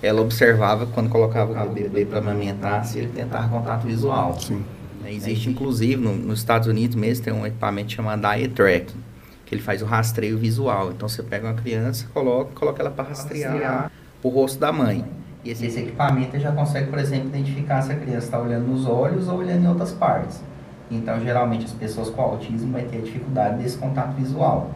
ela 0.03 0.23
observava 0.23 0.87
quando 0.87 1.11
colocava 1.11 1.65
o 1.65 1.73
bebê 1.73 2.07
para 2.07 2.19
amamentar, 2.19 2.85
se 2.85 2.99
ele 2.99 3.09
tentava 3.09 3.49
contato 3.49 3.87
visual. 3.87 4.39
Sim. 4.41 4.65
Né? 5.09 5.15
Existe, 5.15 5.49
inclusive, 5.49 5.97
no, 5.97 6.15
nos 6.15 6.41
Estados 6.41 6.69
Unidos 6.69 6.95
mesmo, 6.95 7.25
tem 7.25 7.33
um 7.33 7.47
equipamento 7.47 7.93
chamado 7.93 8.27
eye 8.27 8.47
tracking, 8.49 8.99
que 9.47 9.55
ele 9.55 9.63
faz 9.63 9.81
o 9.81 9.87
rastreio 9.87 10.37
visual. 10.37 10.91
Então, 10.91 11.09
você 11.09 11.23
pega 11.23 11.47
uma 11.47 11.55
criança, 11.55 12.07
coloca, 12.13 12.55
coloca 12.55 12.83
ela 12.83 12.91
para 12.91 13.09
rastrear, 13.09 13.53
rastrear 13.53 13.93
o 14.23 14.29
rosto 14.29 14.59
da 14.59 14.71
mãe. 14.71 15.05
E 15.45 15.51
esse, 15.51 15.65
esse 15.65 15.81
equipamento 15.81 16.39
já 16.39 16.53
consegue, 16.53 16.91
por 16.91 16.99
exemplo, 16.99 17.29
identificar 17.29 17.81
se 17.81 17.93
a 17.93 17.97
criança 17.97 18.27
está 18.27 18.39
olhando 18.39 18.67
nos 18.67 18.87
olhos 18.87 19.29
ou 19.29 19.39
olhando 19.39 19.65
em 19.65 19.69
outras 19.69 19.93
partes. 19.93 20.43
Então, 20.91 21.21
geralmente, 21.21 21.65
as 21.65 21.73
pessoas 21.73 22.11
com 22.11 22.21
autismo 22.21 22.73
vão 22.73 22.83
ter 22.83 23.03
dificuldade 23.03 23.63
desse 23.63 23.79
contato 23.79 24.15
visual. 24.15 24.73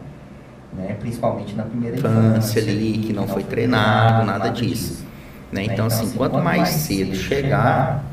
Né? 0.73 0.95
Principalmente 0.99 1.53
na 1.53 1.63
primeira 1.63 1.97
infância 1.97 2.61
ali, 2.61 2.99
que 2.99 3.13
não, 3.13 3.27
foi 3.27 3.43
treinado, 3.43 4.25
nada, 4.25 4.49
disso. 4.49 4.65
disso. 4.65 5.05
Né? 5.51 5.63
Então, 5.63 5.73
então, 5.73 5.85
assim, 5.87 6.05
assim 6.05 6.17
quanto 6.17 6.39
mais 6.39 6.69
cedo 6.69 7.15
chegar 7.15 8.03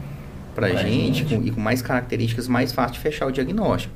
para 0.60 0.78
a 0.78 0.82
gente, 0.82 1.20
gente. 1.20 1.36
Com, 1.36 1.46
e 1.46 1.50
com 1.50 1.60
mais 1.60 1.80
características, 1.82 2.49
mais 2.49 2.73
fácil 2.73 2.94
de 2.94 3.00
fechar 3.00 3.26
o 3.26 3.32
diagnóstico. 3.32 3.94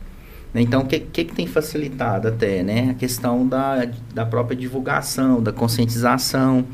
Né? 0.53 0.63
Então, 0.63 0.83
o 0.83 0.87
que, 0.87 1.01
que, 1.01 1.25
que, 1.25 1.35
tem 1.35 1.47
facilitado 1.47 2.29
até? 2.29 2.63
Né? 2.63 2.91
A 2.91 2.95
questão 2.95 3.47
da, 3.47 3.87
da 4.15 4.25
própria 4.25 4.57
divulgação, 4.57 5.43
da 5.43 5.53
conscientização. 5.53 6.65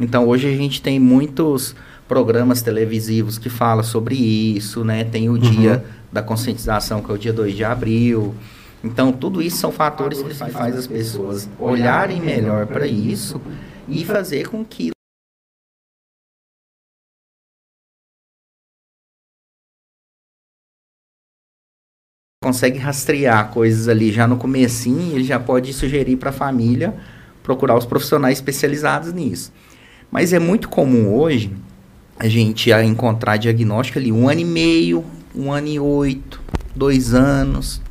Então, 0.00 0.26
hoje 0.26 0.48
a 0.48 0.56
gente 0.56 0.82
tem 0.82 0.98
muitos 0.98 1.74
programas 2.08 2.62
televisivos 2.62 3.38
que 3.38 3.50
falam 3.50 3.82
sobre 3.82 4.14
isso, 4.14 4.84
né? 4.84 5.04
Tem 5.04 5.28
o 5.28 5.32
uhum. 5.32 5.38
dia 5.38 5.84
da 6.12 6.22
conscientização, 6.22 7.02
que 7.02 7.10
é 7.10 7.14
o 7.14 7.18
dia 7.18 7.32
2 7.32 7.54
de 7.54 7.64
abril. 7.64 8.34
Então, 8.82 9.12
tudo 9.12 9.42
isso 9.42 9.56
são 9.56 9.72
fatores 9.72 10.22
que 10.22 10.32
faz 10.34 10.76
as 10.76 10.86
pessoas 10.86 11.48
olharem 11.58 12.20
melhor 12.20 12.66
para 12.66 12.86
isso 12.86 13.40
e 13.88 14.04
fazer 14.04 14.48
com 14.48 14.64
que 14.64 14.90
consegue 22.46 22.78
rastrear 22.78 23.48
coisas 23.48 23.88
ali 23.88 24.12
já 24.12 24.24
no 24.24 24.36
comecinho, 24.36 25.16
ele 25.16 25.24
já 25.24 25.36
pode 25.36 25.72
sugerir 25.72 26.14
para 26.14 26.30
a 26.30 26.32
família 26.32 26.94
procurar 27.42 27.76
os 27.76 27.84
profissionais 27.84 28.38
especializados 28.38 29.12
nisso. 29.12 29.52
Mas 30.12 30.32
é 30.32 30.38
muito 30.38 30.68
comum 30.68 31.12
hoje 31.12 31.50
a 32.16 32.28
gente 32.28 32.70
encontrar 32.70 33.36
diagnóstico 33.36 33.98
ali 33.98 34.12
um 34.12 34.28
ano 34.28 34.42
e 34.42 34.44
meio, 34.44 35.04
um 35.34 35.50
ano 35.50 35.66
e 35.66 35.80
oito, 35.80 36.40
dois 36.72 37.14
anos, 37.14 37.82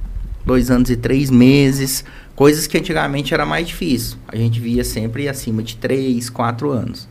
dois 0.46 0.72
anos 0.72 0.90
e 0.90 0.96
três 0.96 1.30
meses, 1.30 2.06
coisas 2.34 2.66
que 2.66 2.78
antigamente 2.78 3.34
era 3.34 3.46
mais 3.46 3.68
difícil. 3.68 4.18
A 4.26 4.38
gente 4.38 4.58
via 4.62 4.86
sempre 4.86 5.28
acima 5.28 5.62
de 5.62 5.76
três, 5.76 6.30
quatro 6.30 6.72
anos. 6.72 7.10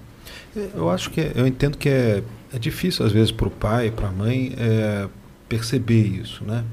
É, 0.56 0.68
eu 0.74 0.88
acho 0.88 1.10
que, 1.10 1.30
eu 1.34 1.46
entendo 1.46 1.76
que 1.76 1.90
é, 1.90 2.22
é 2.54 2.58
difícil 2.58 3.04
às 3.04 3.12
vezes 3.12 3.30
para 3.30 3.48
o 3.48 3.50
pai, 3.50 3.90
para 3.90 4.08
a 4.08 4.12
mãe, 4.12 4.54
é, 4.56 5.08
perceber 5.46 6.06
isso, 6.06 6.42
né? 6.42 6.64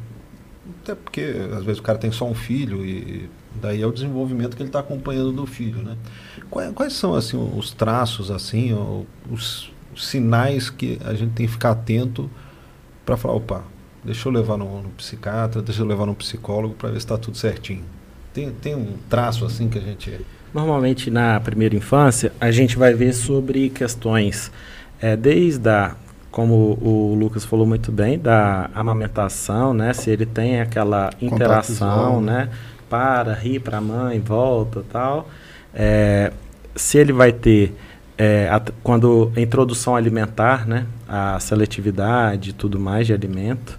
Até 0.83 0.95
porque 0.95 1.35
às 1.55 1.63
vezes 1.63 1.79
o 1.79 1.83
cara 1.83 1.97
tem 1.97 2.11
só 2.11 2.25
um 2.25 2.33
filho 2.33 2.83
e 2.83 3.29
daí 3.61 3.81
é 3.81 3.85
o 3.85 3.91
desenvolvimento 3.91 4.55
que 4.55 4.63
ele 4.63 4.69
está 4.69 4.79
acompanhando 4.79 5.31
do 5.31 5.45
filho, 5.45 5.83
né? 5.83 5.95
Quais, 6.49 6.73
quais, 6.73 6.93
são 6.93 7.13
assim 7.13 7.37
os 7.37 7.71
traços 7.71 8.31
assim, 8.31 8.73
os, 9.29 9.71
os, 9.93 10.07
sinais 10.07 10.69
que 10.69 10.97
a 11.05 11.13
gente 11.13 11.33
tem 11.33 11.45
que 11.45 11.51
ficar 11.51 11.71
atento 11.71 12.29
para 13.05 13.15
falar, 13.15 13.35
opa, 13.35 13.63
deixa 14.03 14.27
eu 14.27 14.33
levar 14.33 14.57
no, 14.57 14.81
no, 14.81 14.89
psiquiatra, 14.89 15.61
deixa 15.61 15.81
eu 15.81 15.85
levar 15.85 16.05
no 16.05 16.15
psicólogo 16.15 16.73
para 16.73 16.89
ver 16.89 16.95
se 16.95 17.05
está 17.05 17.17
tudo 17.17 17.37
certinho. 17.37 17.83
Tem, 18.33 18.49
tem 18.49 18.73
um 18.73 18.95
traço 19.09 19.45
assim 19.45 19.69
que 19.69 19.77
a 19.77 19.81
gente 19.81 20.25
Normalmente 20.53 21.09
na 21.11 21.39
primeira 21.39 21.75
infância 21.75 22.33
a 22.39 22.51
gente 22.51 22.77
vai 22.77 22.93
ver 22.93 23.13
sobre 23.13 23.69
questões 23.69 24.51
é, 25.01 25.15
desde 25.15 25.69
a 25.69 25.95
como 26.31 26.77
o 26.81 27.13
Lucas 27.13 27.43
falou 27.43 27.65
muito 27.65 27.91
bem, 27.91 28.17
da 28.17 28.69
amamentação, 28.73 29.73
né? 29.73 29.93
Se 29.93 30.09
ele 30.09 30.25
tem 30.25 30.61
aquela 30.61 31.09
interação, 31.21 32.21
né? 32.21 32.49
Para, 32.89 33.33
ri 33.33 33.59
para 33.59 33.77
a 33.77 33.81
mãe, 33.81 34.19
volta 34.19 34.83
tal. 34.89 35.29
É, 35.73 36.31
se 36.75 36.97
ele 36.97 37.11
vai 37.11 37.33
ter, 37.33 37.75
é, 38.17 38.47
a, 38.49 38.61
quando 38.81 39.31
a 39.35 39.41
introdução 39.41 39.95
alimentar, 39.95 40.65
né? 40.65 40.85
A 41.07 41.37
seletividade 41.39 42.51
e 42.51 42.53
tudo 42.53 42.79
mais 42.79 43.05
de 43.05 43.13
alimento. 43.13 43.77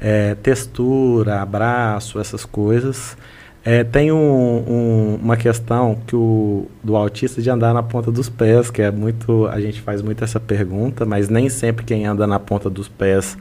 É, 0.00 0.36
textura, 0.36 1.42
abraço, 1.42 2.20
essas 2.20 2.44
coisas. 2.44 3.16
É, 3.64 3.84
tem 3.84 4.10
um, 4.10 4.16
um, 4.16 5.18
uma 5.22 5.36
questão 5.36 5.96
que 6.06 6.16
o, 6.16 6.66
do 6.82 6.96
autista 6.96 7.40
de 7.40 7.48
andar 7.48 7.72
na 7.72 7.82
ponta 7.82 8.10
dos 8.10 8.28
pés, 8.28 8.70
que 8.70 8.82
é 8.82 8.90
muito. 8.90 9.46
A 9.46 9.60
gente 9.60 9.80
faz 9.80 10.02
muito 10.02 10.24
essa 10.24 10.40
pergunta, 10.40 11.04
mas 11.06 11.28
nem 11.28 11.48
sempre 11.48 11.84
quem 11.84 12.04
anda 12.04 12.26
na 12.26 12.40
ponta 12.40 12.68
dos 12.68 12.88
pés 12.88 13.38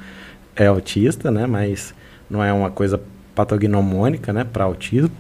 é 0.56 0.68
autista, 0.68 1.32
né? 1.32 1.48
Mas 1.48 1.94
não 2.30 2.44
é 2.44 2.54
uma 2.54 2.70
coisa 2.70 3.02
patognomônica, 3.34 4.32
né, 4.32 4.44
para 4.44 4.64
autismo. 4.64 5.12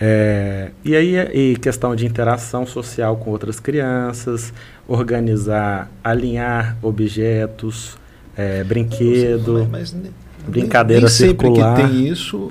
É, 0.00 0.70
e 0.84 0.96
aí, 0.96 1.16
e 1.32 1.56
questão 1.56 1.94
de 1.94 2.06
interação 2.06 2.66
social 2.66 3.16
com 3.16 3.30
outras 3.30 3.60
crianças, 3.60 4.52
organizar, 4.88 5.90
alinhar 6.02 6.76
objetos, 6.82 7.96
é, 8.36 8.64
brinquedo, 8.64 9.68
mas, 9.70 9.92
mas, 9.92 10.12
brincadeira 10.48 11.06
nem, 11.06 11.08
nem 11.08 11.28
circular. 11.28 11.76
Sempre 11.76 11.88
que 11.90 11.94
tem 11.98 12.08
isso, 12.08 12.50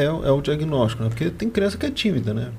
é, 0.00 0.04
é 0.04 0.30
o 0.30 0.40
diagnóstico, 0.40 1.02
né? 1.02 1.08
Porque 1.08 1.30
tem 1.30 1.48
criança 1.48 1.76
que 1.76 1.86
é 1.86 1.90
tímida, 1.90 2.34
né? 2.34 2.50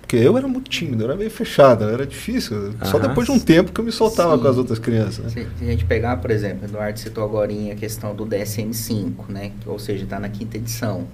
Porque 0.00 0.16
eu 0.16 0.36
era 0.36 0.46
muito 0.46 0.70
tímido, 0.70 1.02
eu 1.02 1.08
era 1.08 1.16
meio 1.16 1.30
fechado, 1.30 1.84
era 1.84 2.06
difícil. 2.06 2.74
Só 2.84 2.98
depois 2.98 3.26
de 3.26 3.32
um 3.32 3.38
tempo 3.38 3.72
que 3.72 3.80
eu 3.80 3.84
me 3.84 3.92
soltava 3.92 4.36
Sim. 4.36 4.42
com 4.42 4.48
as 4.48 4.56
outras 4.56 4.78
crianças. 4.78 5.34
Né? 5.34 5.46
Se, 5.58 5.64
a 5.64 5.66
gente 5.68 5.84
pegar, 5.84 6.16
por 6.18 6.30
exemplo, 6.30 6.62
o 6.62 6.64
Eduardo 6.66 6.98
citou 6.98 7.24
agora 7.24 7.52
a 7.72 7.74
questão 7.74 8.14
do 8.14 8.24
DSM-5, 8.24 9.28
né? 9.28 9.52
Ou 9.66 9.78
seja, 9.78 10.04
está 10.04 10.20
na 10.20 10.28
quinta 10.28 10.56
edição. 10.56 11.06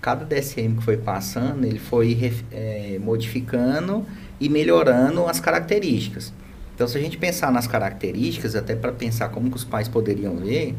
Cada 0.00 0.24
DSM 0.24 0.76
que 0.76 0.82
foi 0.82 0.96
passando, 0.96 1.64
ele 1.66 1.78
foi 1.78 2.32
é, 2.50 2.98
modificando 3.00 4.06
e 4.40 4.48
melhorando 4.48 5.26
as 5.26 5.38
características. 5.38 6.32
Então, 6.74 6.88
se 6.88 6.96
a 6.96 7.00
gente 7.00 7.18
pensar 7.18 7.52
nas 7.52 7.66
características, 7.66 8.56
até 8.56 8.74
para 8.74 8.90
pensar 8.90 9.28
como 9.28 9.50
que 9.50 9.56
os 9.58 9.64
pais 9.64 9.86
poderiam 9.86 10.36
ver, 10.36 10.74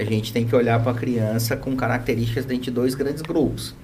a 0.00 0.04
gente 0.04 0.32
tem 0.32 0.46
que 0.46 0.54
olhar 0.54 0.82
para 0.82 0.92
a 0.92 0.94
criança 0.94 1.56
com 1.56 1.76
características 1.76 2.44
dentro 2.44 2.64
de 2.64 2.70
dois 2.70 2.94
grandes 2.94 3.22
grupos. 3.22 3.74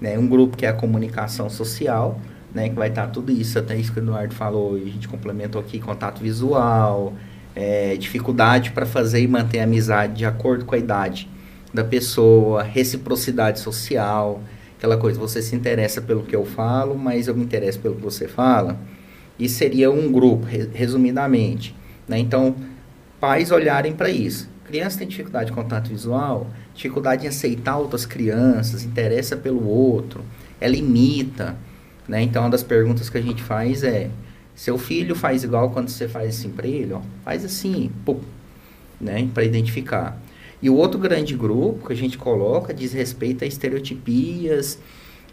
Né? 0.00 0.18
Um 0.18 0.26
grupo 0.26 0.56
que 0.56 0.64
é 0.64 0.68
a 0.68 0.72
comunicação 0.72 1.50
social, 1.50 2.20
né? 2.54 2.68
que 2.68 2.74
vai 2.74 2.88
estar 2.88 3.06
tudo 3.08 3.30
isso, 3.30 3.58
até 3.58 3.76
isso 3.76 3.92
que 3.92 4.00
o 4.00 4.02
Eduardo 4.02 4.34
falou, 4.34 4.78
e 4.78 4.82
a 4.82 4.86
gente 4.86 5.08
complementou 5.08 5.60
aqui, 5.60 5.78
contato 5.78 6.20
visual, 6.20 7.12
é, 7.54 7.96
dificuldade 7.96 8.70
para 8.70 8.86
fazer 8.86 9.20
e 9.20 9.28
manter 9.28 9.60
a 9.60 9.64
amizade 9.64 10.14
de 10.14 10.24
acordo 10.24 10.64
com 10.64 10.74
a 10.74 10.78
idade 10.78 11.28
da 11.72 11.84
pessoa, 11.84 12.62
reciprocidade 12.62 13.60
social, 13.60 14.40
aquela 14.76 14.96
coisa, 14.96 15.18
você 15.18 15.42
se 15.42 15.54
interessa 15.54 16.00
pelo 16.00 16.22
que 16.22 16.34
eu 16.34 16.44
falo, 16.44 16.96
mas 16.96 17.28
eu 17.28 17.34
me 17.34 17.42
interesso 17.42 17.80
pelo 17.80 17.96
que 17.96 18.02
você 18.02 18.26
fala. 18.28 18.78
Isso 19.38 19.56
seria 19.56 19.90
um 19.90 20.10
grupo, 20.10 20.46
resumidamente. 20.72 21.74
Né? 22.06 22.18
Então, 22.18 22.56
pais 23.20 23.50
olharem 23.50 23.92
para 23.92 24.08
isso. 24.08 24.48
Criança 24.68 24.98
tem 24.98 25.08
dificuldade 25.08 25.46
de 25.46 25.52
contato 25.52 25.88
visual, 25.88 26.46
dificuldade 26.74 27.24
em 27.24 27.28
aceitar 27.28 27.78
outras 27.78 28.04
crianças, 28.04 28.84
interessa 28.84 29.34
pelo 29.34 29.66
outro, 29.66 30.22
ela 30.60 30.76
imita. 30.76 31.56
Né? 32.06 32.20
Então, 32.20 32.42
uma 32.42 32.50
das 32.50 32.62
perguntas 32.62 33.08
que 33.08 33.16
a 33.16 33.22
gente 33.22 33.42
faz 33.42 33.82
é: 33.82 34.10
seu 34.54 34.76
filho 34.76 35.14
faz 35.14 35.42
igual 35.42 35.70
quando 35.70 35.88
você 35.88 36.06
faz 36.06 36.36
assim 36.36 36.50
para 36.50 36.66
ele? 36.66 36.92
Ó, 36.92 37.00
faz 37.24 37.46
assim, 37.46 37.90
né? 39.00 39.26
para 39.32 39.42
identificar. 39.42 40.20
E 40.60 40.68
o 40.68 40.74
outro 40.74 41.00
grande 41.00 41.34
grupo 41.34 41.86
que 41.86 41.94
a 41.94 41.96
gente 41.96 42.18
coloca 42.18 42.74
diz 42.74 42.92
respeito 42.92 43.44
a 43.44 43.46
estereotipias 43.46 44.78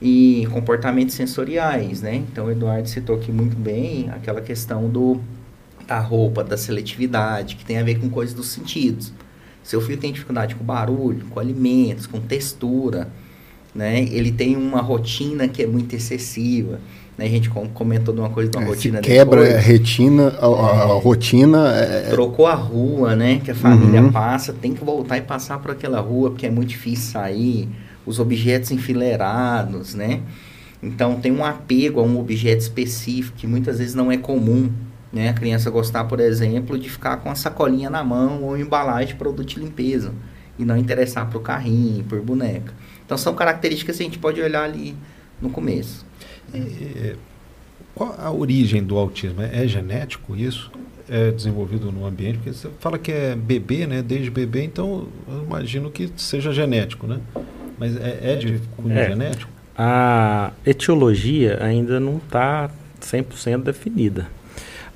e 0.01 0.47
comportamentos 0.53 1.13
sensoriais, 1.13 2.01
né? 2.01 2.15
Então, 2.15 2.45
o 2.45 2.51
Eduardo 2.51 2.87
citou 2.87 3.17
aqui 3.17 3.33
muito 3.33 3.57
bem 3.57 4.09
aquela 4.11 4.39
questão 4.39 4.87
do 4.87 5.19
da 5.85 5.99
roupa, 5.99 6.43
da 6.43 6.57
seletividade, 6.57 7.55
que 7.55 7.65
tem 7.65 7.77
a 7.77 7.83
ver 7.83 7.99
com 7.99 8.09
coisas 8.09 8.33
dos 8.33 8.47
sentidos. 8.47 9.13
Seu 9.65 9.81
filho 9.81 9.97
tem 9.97 10.13
dificuldade 10.13 10.53
com 10.53 10.63
barulho, 10.63 11.25
com 11.31 11.39
alimentos, 11.39 12.05
com 12.05 12.19
textura, 12.19 13.09
né? 13.73 14.03
Ele 14.03 14.31
tem 14.31 14.55
uma 14.55 14.79
rotina 14.79 15.47
que 15.47 15.63
é 15.63 15.65
muito 15.65 15.95
excessiva. 15.95 16.79
Né? 17.17 17.25
A 17.25 17.29
gente 17.29 17.49
comentou 17.49 18.13
de 18.13 18.19
uma 18.19 18.29
coisa 18.29 18.51
de 18.51 18.57
uma 18.57 18.63
é, 18.63 18.69
rotina 18.69 18.99
quebra 19.01 19.41
depois. 19.41 19.55
a 19.55 19.59
retina, 19.59 20.27
a, 20.39 20.45
a, 20.45 20.81
a 20.83 20.99
rotina. 20.99 21.67
É... 21.75 22.09
Trocou 22.11 22.45
a 22.45 22.53
rua, 22.53 23.15
né? 23.15 23.41
Que 23.43 23.49
a 23.49 23.55
família 23.55 24.03
uhum. 24.03 24.11
passa, 24.11 24.53
tem 24.53 24.71
que 24.71 24.85
voltar 24.85 25.17
e 25.17 25.21
passar 25.21 25.57
por 25.57 25.71
aquela 25.71 25.99
rua, 25.99 26.29
porque 26.29 26.45
é 26.45 26.51
muito 26.51 26.69
difícil 26.69 27.13
sair. 27.13 27.67
Os 28.05 28.19
objetos 28.19 28.69
enfileirados, 28.69 29.95
né? 29.95 30.21
Então 30.83 31.19
tem 31.19 31.31
um 31.31 31.43
apego 31.43 31.99
a 31.99 32.03
um 32.03 32.19
objeto 32.19 32.61
específico 32.61 33.35
que 33.35 33.47
muitas 33.47 33.79
vezes 33.79 33.95
não 33.95 34.11
é 34.11 34.17
comum. 34.17 34.69
Né? 35.15 35.29
A 35.29 35.33
criança 35.33 35.69
gostar, 35.69 36.03
por 36.03 36.19
exemplo, 36.19 36.77
de 36.77 36.89
ficar 36.89 37.15
com 37.17 37.31
a 37.31 37.35
sacolinha 37.35 37.89
na 37.89 38.03
mão 38.03 38.43
ou 38.43 38.57
embalagem 38.57 39.07
de 39.07 39.15
produto 39.15 39.47
de 39.47 39.59
limpeza 39.61 40.13
e 40.59 40.65
não 40.65 40.75
interessar 40.75 41.29
por 41.29 41.41
carrinho, 41.41 42.03
por 42.03 42.19
boneca. 42.19 42.73
Então 43.05 43.17
são 43.17 43.33
características 43.33 43.95
que 43.95 44.03
a 44.03 44.05
gente 44.05 44.19
pode 44.19 44.41
olhar 44.41 44.63
ali 44.63 44.93
no 45.41 45.49
começo. 45.49 46.05
É, 46.53 47.15
qual 47.95 48.13
a 48.19 48.29
origem 48.29 48.83
do 48.83 48.97
autismo? 48.97 49.41
É, 49.41 49.63
é, 49.63 49.67
genético 49.69 50.35
isso? 50.35 50.69
É 51.07 51.31
desenvolvido 51.31 51.93
no 51.93 52.05
ambiente? 52.05 52.39
Porque 52.39 52.51
você 52.51 52.69
fala 52.81 52.97
que 52.97 53.09
é 53.09 53.37
bebê, 53.37 53.87
né? 53.87 54.01
Desde 54.01 54.29
bebê, 54.29 54.63
então 54.63 55.07
eu 55.29 55.43
imagino 55.43 55.89
que 55.89 56.11
seja 56.17 56.51
genético, 56.51 57.07
né? 57.07 57.21
Mas 57.79 57.95
é, 57.95 58.33
é 58.33 58.35
de 58.35 58.59
cunho 58.75 58.97
é, 58.97 59.07
genético? 59.07 59.49
A 59.77 60.51
etiologia 60.65 61.63
ainda 61.63 62.01
não 62.01 62.17
está 62.17 62.69
100% 62.99 63.63
definida. 63.63 64.27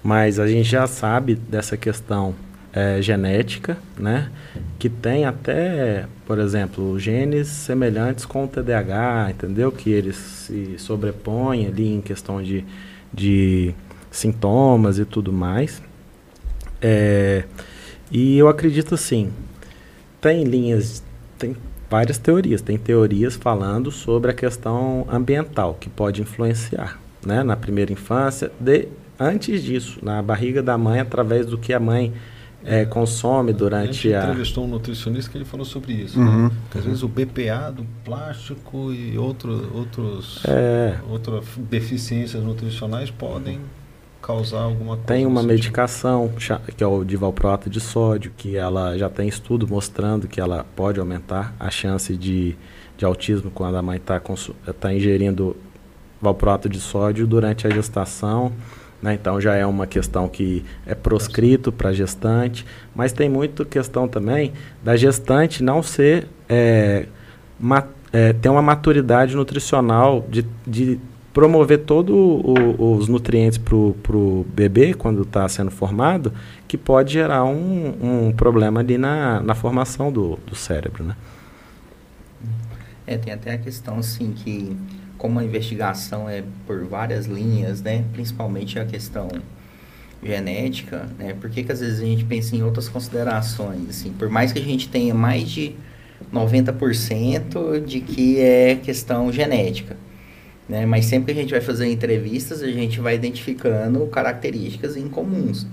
Mas 0.04 0.40
a 0.40 0.48
gente 0.48 0.70
já 0.70 0.88
sabe 0.88 1.36
dessa 1.36 1.76
questão 1.76 2.34
é, 2.72 3.02
genética, 3.02 3.78
né? 3.98 4.32
Que 4.78 4.90
tem 4.90 5.26
até, 5.26 6.06
por 6.26 6.40
exemplo, 6.40 6.98
genes 7.00 7.48
semelhantes 7.48 8.26
com 8.26 8.46
o 8.46 8.48
TDAH, 8.48 9.32
entendeu? 9.32 9.72
Que 9.72 9.90
eles 9.90 10.16
se 10.16 10.78
sobrepõem 10.78 11.68
ali 11.68 11.94
em 11.96 12.02
questão 12.02 12.42
de, 12.42 12.64
de 13.14 13.74
sintomas 14.10 15.00
e 15.00 15.06
tudo 15.06 15.34
mais. 15.34 15.82
É, 16.82 17.44
e 18.12 18.38
eu 18.38 18.48
acredito 18.48 18.96
assim, 18.96 19.32
tem 20.22 20.44
linhas, 20.44 21.04
tem 21.38 21.56
várias 21.90 22.18
teorias. 22.18 22.62
Tem 22.62 22.78
teorias 22.78 23.36
falando 23.36 23.92
sobre 23.92 24.32
a 24.32 24.34
questão 24.34 25.06
ambiental 25.10 25.76
que 25.80 25.90
pode 25.90 26.22
influenciar, 26.22 27.00
né? 27.26 27.44
Na 27.44 27.56
primeira 27.56 27.92
infância, 27.92 28.52
de, 28.60 28.88
antes 29.19 29.63
disso, 29.63 29.99
na 30.01 30.21
barriga 30.21 30.63
da 30.63 30.77
mãe, 30.77 30.99
através 30.99 31.45
do 31.45 31.58
que 31.58 31.73
a 31.73 31.79
mãe 31.79 32.13
é, 32.63 32.86
consome 32.86 33.53
durante 33.53 34.13
a. 34.13 34.17
A 34.17 34.21
gente 34.21 34.32
entrevistou 34.32 34.65
um 34.65 34.67
nutricionista 34.67 35.32
que 35.32 35.38
ele 35.38 35.45
falou 35.45 35.65
sobre 35.65 35.93
isso. 35.93 36.19
Uhum. 36.19 36.47
Né? 36.47 36.51
Às 36.75 36.84
vezes 36.84 37.03
o 37.03 37.08
BPA 37.08 37.71
do 37.71 37.86
plástico 38.03 38.93
e 38.93 39.17
outro, 39.17 39.71
outros, 39.73 40.43
é. 40.45 40.97
outras 41.10 41.45
deficiências 41.58 42.43
nutricionais 42.43 43.10
podem 43.10 43.60
causar 44.21 44.62
alguma 44.62 44.95
coisa. 44.95 45.08
Tem 45.08 45.25
uma 45.25 45.41
medicação 45.41 46.32
que 46.75 46.84
é 46.84 46.88
o 46.88 47.03
divalproato 47.03 47.69
de 47.69 47.79
sódio, 47.79 48.32
que 48.36 48.58
ela 48.58 48.97
já 48.97 49.10
tem 49.10 49.27
estudo 49.27 49.67
mostrando 49.67 50.27
que 50.27 50.39
ela 50.39 50.65
pode 50.75 50.99
aumentar 50.99 51.55
a 51.60 51.69
chance 51.69 52.15
de, 52.15 52.55
de 52.97 53.05
autismo 53.05 53.49
quando 53.49 53.75
a 53.75 53.82
mãe 53.82 53.97
está 53.97 54.21
tá 54.79 54.93
ingerindo 54.93 55.55
valproato 56.21 56.67
de 56.67 56.79
sódio 56.79 57.25
durante 57.25 57.65
a 57.65 57.69
gestação. 57.69 58.51
Né? 59.02 59.14
Então 59.14 59.40
já 59.40 59.56
é 59.56 59.66
uma 59.66 59.88
questão 59.88 60.28
que 60.28 60.64
é 60.86 60.94
proscrito 60.94 61.72
para 61.72 61.94
gestante, 61.94 62.66
mas 62.96 63.12
tem 63.12 63.30
muito 63.30 63.66
questão 63.66 64.08
também 64.08 64.54
da 64.84 64.96
gestante 64.96 65.64
não 65.64 65.82
ser 65.82 66.28
é, 66.48 67.06
é, 68.12 68.34
ter 68.34 68.50
uma 68.50 68.62
maturidade 68.62 69.36
nutricional 69.36 70.26
de, 70.30 70.46
de 70.68 71.00
promover 71.34 71.80
todos 71.80 72.16
os 72.78 73.08
nutrientes 73.08 73.58
para 73.58 73.76
o 73.76 74.46
bebê 74.54 74.94
quando 74.94 75.22
está 75.22 75.48
sendo 75.48 75.72
formado, 75.72 76.34
que 76.68 76.78
pode 76.78 77.14
gerar 77.14 77.46
um, 77.46 78.28
um 78.28 78.32
problema 78.32 78.80
ali 78.82 78.98
na, 78.98 79.40
na 79.42 79.56
formação 79.56 80.12
do, 80.12 80.38
do 80.46 80.56
cérebro. 80.56 81.04
Né? 81.04 81.16
É, 83.08 83.18
tem 83.18 83.32
até 83.32 83.54
a 83.54 83.58
questão 83.58 84.00
assim 84.00 84.34
que 84.34 84.76
como 85.19 85.38
a 85.38 85.43
investigação 85.43 86.29
é 86.29 86.43
por 86.65 86.86
várias 86.86 87.27
linhas, 87.27 87.82
né, 87.82 88.05
principalmente 88.13 88.79
a 88.79 88.86
questão 88.86 89.27
genética, 90.23 91.08
né, 91.19 91.36
por 91.39 91.49
que, 91.49 91.62
que 91.62 91.71
às 91.71 91.82
vezes 91.82 91.99
a 91.99 92.05
gente 92.05 92.23
pensa 92.23 92.55
em 92.55 92.63
outras 92.63 92.88
considerações, 92.89 93.89
assim, 93.89 94.12
por 94.17 94.29
mais 94.29 94.51
que 94.53 94.60
a 94.60 94.63
gente 94.63 94.88
tenha 94.88 95.13
mais 95.13 95.49
de 95.49 95.75
90% 96.34 97.86
de 97.86 97.99
que 97.99 98.39
é 98.39 98.75
questão 98.75 99.32
genética, 99.32 99.97
né, 100.67 100.86
mas 100.86 101.05
sempre 101.05 101.34
que 101.34 101.39
a 101.39 101.43
gente 101.43 101.51
vai 101.51 101.62
fazer 101.62 101.91
entrevistas, 101.91 102.63
a 102.63 102.71
gente 102.71 103.01
vai 103.01 103.15
identificando 103.15 104.08
características 104.08 104.95
incomuns, 104.95 105.67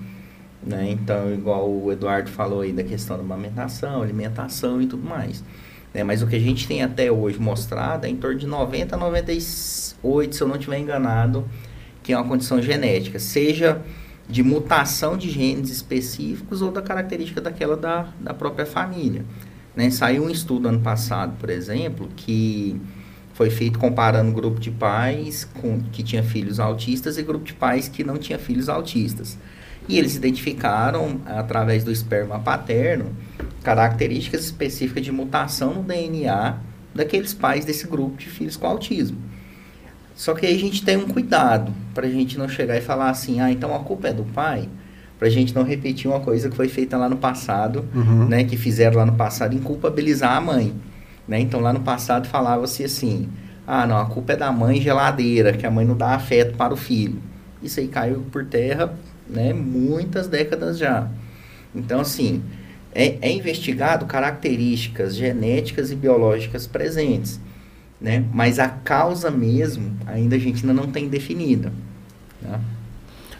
né, 0.61 0.89
então, 0.91 1.33
igual 1.33 1.69
o 1.71 1.89
Eduardo 1.89 2.29
falou 2.29 2.61
aí 2.61 2.73
da 2.73 2.83
questão 2.83 3.15
da 3.15 3.23
amamentação, 3.23 4.01
alimentação 4.01 4.81
e 4.81 4.87
tudo 4.87 5.07
mais, 5.07 5.41
né? 5.93 6.03
Mas 6.03 6.21
o 6.21 6.27
que 6.27 6.35
a 6.35 6.39
gente 6.39 6.67
tem 6.67 6.83
até 6.83 7.11
hoje 7.11 7.39
mostrado 7.39 8.05
é 8.05 8.09
em 8.09 8.15
torno 8.15 8.39
de 8.39 8.47
90 8.47 8.95
a 8.95 8.99
98, 8.99 10.35
se 10.35 10.41
eu 10.41 10.47
não 10.47 10.55
estiver 10.55 10.79
enganado, 10.79 11.47
que 12.03 12.13
é 12.13 12.17
uma 12.17 12.27
condição 12.27 12.61
genética, 12.61 13.19
seja 13.19 13.81
de 14.29 14.43
mutação 14.43 15.17
de 15.17 15.29
genes 15.29 15.69
específicos 15.69 16.61
ou 16.61 16.71
da 16.71 16.81
característica 16.81 17.39
daquela 17.39 17.77
da, 17.77 18.07
da 18.19 18.33
própria 18.33 18.65
família. 18.65 19.25
Né? 19.75 19.89
Saiu 19.89 20.23
um 20.23 20.29
estudo 20.29 20.67
ano 20.67 20.79
passado, 20.79 21.37
por 21.39 21.49
exemplo, 21.49 22.09
que 22.15 22.79
foi 23.33 23.49
feito 23.49 23.77
comparando 23.77 24.31
grupo 24.31 24.59
de 24.59 24.71
pais 24.71 25.47
com, 25.61 25.79
que 25.91 26.01
tinha 26.01 26.23
filhos 26.23 26.59
autistas 26.59 27.17
e 27.17 27.23
grupo 27.23 27.45
de 27.45 27.53
pais 27.53 27.87
que 27.87 28.03
não 28.03 28.17
tinha 28.17 28.39
filhos 28.39 28.67
autistas. 28.67 29.37
E 29.87 29.97
eles 29.97 30.15
identificaram, 30.15 31.21
através 31.25 31.83
do 31.83 31.91
esperma 31.91 32.39
paterno, 32.39 33.15
características 33.63 34.45
específicas 34.45 35.03
de 35.03 35.11
mutação 35.11 35.73
no 35.73 35.83
DNA 35.83 36.57
daqueles 36.93 37.33
pais 37.33 37.63
desse 37.63 37.87
grupo 37.87 38.17
de 38.17 38.27
filhos 38.27 38.57
com 38.57 38.67
autismo. 38.67 39.17
Só 40.15 40.33
que 40.33 40.45
aí 40.45 40.55
a 40.55 40.59
gente 40.59 40.83
tem 40.83 40.97
um 40.97 41.07
cuidado 41.07 41.71
para 41.93 42.07
a 42.07 42.09
gente 42.09 42.37
não 42.37 42.49
chegar 42.49 42.75
e 42.75 42.81
falar 42.81 43.09
assim, 43.09 43.39
ah, 43.39 43.51
então 43.51 43.75
a 43.75 43.79
culpa 43.79 44.07
é 44.07 44.13
do 44.13 44.23
pai, 44.23 44.67
para 45.17 45.27
a 45.27 45.31
gente 45.31 45.53
não 45.53 45.63
repetir 45.63 46.09
uma 46.09 46.19
coisa 46.19 46.49
que 46.49 46.55
foi 46.55 46.67
feita 46.67 46.97
lá 46.97 47.07
no 47.07 47.17
passado, 47.17 47.85
uhum. 47.93 48.27
né, 48.27 48.43
que 48.43 48.57
fizeram 48.57 48.97
lá 48.97 49.05
no 49.05 49.13
passado 49.13 49.55
em 49.55 49.59
culpabilizar 49.59 50.35
a 50.35 50.41
mãe, 50.41 50.73
né? 51.27 51.39
Então 51.39 51.59
lá 51.59 51.71
no 51.71 51.81
passado 51.81 52.27
falava-se 52.27 52.83
assim, 52.83 53.29
ah, 53.65 53.85
não, 53.85 53.97
a 53.97 54.05
culpa 54.05 54.33
é 54.33 54.35
da 54.35 54.51
mãe 54.51 54.81
geladeira, 54.81 55.53
que 55.53 55.65
a 55.65 55.71
mãe 55.71 55.85
não 55.85 55.95
dá 55.95 56.15
afeto 56.15 56.55
para 56.55 56.73
o 56.73 56.77
filho. 56.77 57.21
Isso 57.61 57.79
aí 57.79 57.87
caiu 57.87 58.25
por 58.31 58.45
terra, 58.45 58.93
né, 59.29 59.53
muitas 59.53 60.27
décadas 60.27 60.77
já. 60.77 61.09
Então 61.75 61.99
assim, 61.99 62.43
é, 62.93 63.17
é 63.21 63.31
investigado 63.31 64.05
características 64.05 65.15
genéticas 65.15 65.91
e 65.91 65.95
biológicas 65.95 66.65
presentes, 66.65 67.39
né? 67.99 68.25
Mas 68.33 68.59
a 68.59 68.69
causa 68.69 69.29
mesmo 69.29 69.95
ainda 70.05 70.35
a 70.35 70.39
gente 70.39 70.65
ainda 70.65 70.73
não 70.73 70.91
tem 70.91 71.07
definida. 71.07 71.71
Tá? 72.41 72.59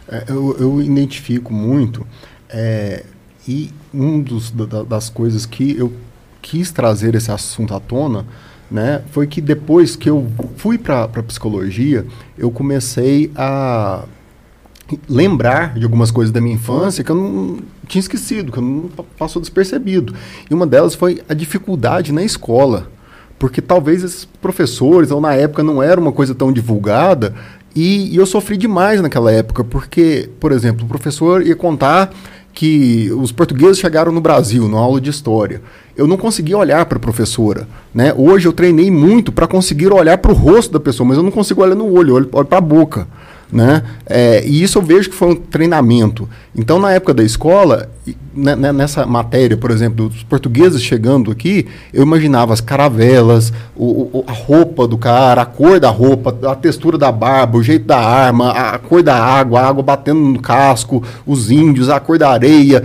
É, 0.08 0.24
eu, 0.28 0.56
eu, 0.58 0.82
identifico 0.82 1.52
muito 1.52 2.06
é, 2.48 3.04
e 3.46 3.70
um 3.92 4.20
dos 4.20 4.50
da, 4.50 4.82
das 4.82 5.10
coisas 5.10 5.44
que 5.44 5.76
eu 5.76 5.92
quis 6.40 6.70
trazer 6.70 7.14
esse 7.14 7.30
assunto 7.30 7.74
à 7.74 7.80
tona 7.80 8.24
né, 8.70 9.02
foi 9.10 9.26
que 9.26 9.40
depois 9.40 9.96
que 9.96 10.08
eu 10.08 10.30
fui 10.56 10.78
para 10.78 11.08
psicologia, 11.22 12.06
eu 12.36 12.50
comecei 12.50 13.30
a 13.34 14.04
lembrar 15.08 15.74
de 15.74 15.84
algumas 15.84 16.10
coisas 16.10 16.32
da 16.32 16.40
minha 16.40 16.54
infância 16.54 17.04
que 17.04 17.10
eu 17.10 17.16
não 17.16 17.58
tinha 17.86 18.00
esquecido, 18.00 18.52
que 18.52 18.58
eu 18.58 18.62
não 18.62 18.90
passou 19.18 19.40
despercebido. 19.40 20.14
E 20.50 20.54
uma 20.54 20.66
delas 20.66 20.94
foi 20.94 21.22
a 21.28 21.34
dificuldade 21.34 22.12
na 22.12 22.22
escola, 22.22 22.90
porque 23.38 23.60
talvez 23.60 24.02
esses 24.02 24.24
professores, 24.24 25.10
ou 25.10 25.20
na 25.20 25.34
época 25.34 25.62
não 25.62 25.82
era 25.82 26.00
uma 26.00 26.12
coisa 26.12 26.34
tão 26.34 26.52
divulgada, 26.52 27.34
e, 27.74 28.12
e 28.12 28.16
eu 28.16 28.26
sofri 28.26 28.56
demais 28.56 29.00
naquela 29.00 29.30
época, 29.30 29.62
porque, 29.62 30.28
por 30.40 30.52
exemplo, 30.52 30.84
o 30.84 30.88
professor 30.88 31.46
ia 31.46 31.54
contar 31.54 32.12
que 32.52 33.08
os 33.12 33.30
portugueses 33.30 33.78
chegaram 33.78 34.10
no 34.10 34.20
Brasil, 34.20 34.68
na 34.68 34.78
aula 34.78 35.00
de 35.00 35.10
história. 35.10 35.62
Eu 35.96 36.08
não 36.08 36.16
conseguia 36.16 36.58
olhar 36.58 36.84
para 36.86 36.98
a 36.98 37.00
professora. 37.00 37.68
Né? 37.94 38.12
Hoje 38.16 38.48
eu 38.48 38.52
treinei 38.52 38.90
muito 38.90 39.30
para 39.30 39.46
conseguir 39.46 39.92
olhar 39.92 40.18
para 40.18 40.32
o 40.32 40.34
rosto 40.34 40.72
da 40.72 40.80
pessoa, 40.80 41.06
mas 41.06 41.16
eu 41.16 41.22
não 41.22 41.30
consigo 41.30 41.62
olhar 41.62 41.76
no 41.76 41.88
olho, 41.92 42.14
olho 42.16 42.26
para 42.26 42.58
a 42.58 42.60
boca. 42.60 43.06
Né? 43.50 43.82
É, 44.04 44.44
e 44.44 44.62
isso 44.62 44.78
eu 44.78 44.82
vejo 44.82 45.08
que 45.08 45.16
foi 45.16 45.28
um 45.28 45.34
treinamento. 45.34 46.28
Então, 46.54 46.78
na 46.78 46.92
época 46.92 47.14
da 47.14 47.22
escola, 47.22 47.88
né, 48.34 48.54
né, 48.54 48.72
nessa 48.72 49.06
matéria, 49.06 49.56
por 49.56 49.70
exemplo, 49.70 50.08
dos 50.08 50.22
portugueses 50.22 50.82
chegando 50.82 51.30
aqui, 51.30 51.66
eu 51.92 52.02
imaginava 52.02 52.52
as 52.52 52.60
caravelas, 52.60 53.52
o, 53.74 54.18
o, 54.18 54.24
a 54.26 54.32
roupa 54.32 54.86
do 54.86 54.98
cara, 54.98 55.42
a 55.42 55.46
cor 55.46 55.80
da 55.80 55.88
roupa, 55.88 56.36
a 56.46 56.54
textura 56.54 56.98
da 56.98 57.10
barba, 57.10 57.58
o 57.58 57.62
jeito 57.62 57.86
da 57.86 57.98
arma, 57.98 58.50
a 58.50 58.78
cor 58.78 59.02
da 59.02 59.16
água, 59.16 59.60
a 59.60 59.68
água 59.68 59.82
batendo 59.82 60.20
no 60.20 60.40
casco, 60.40 61.02
os 61.26 61.50
índios, 61.50 61.88
a 61.88 61.98
cor 61.98 62.18
da 62.18 62.30
areia. 62.30 62.82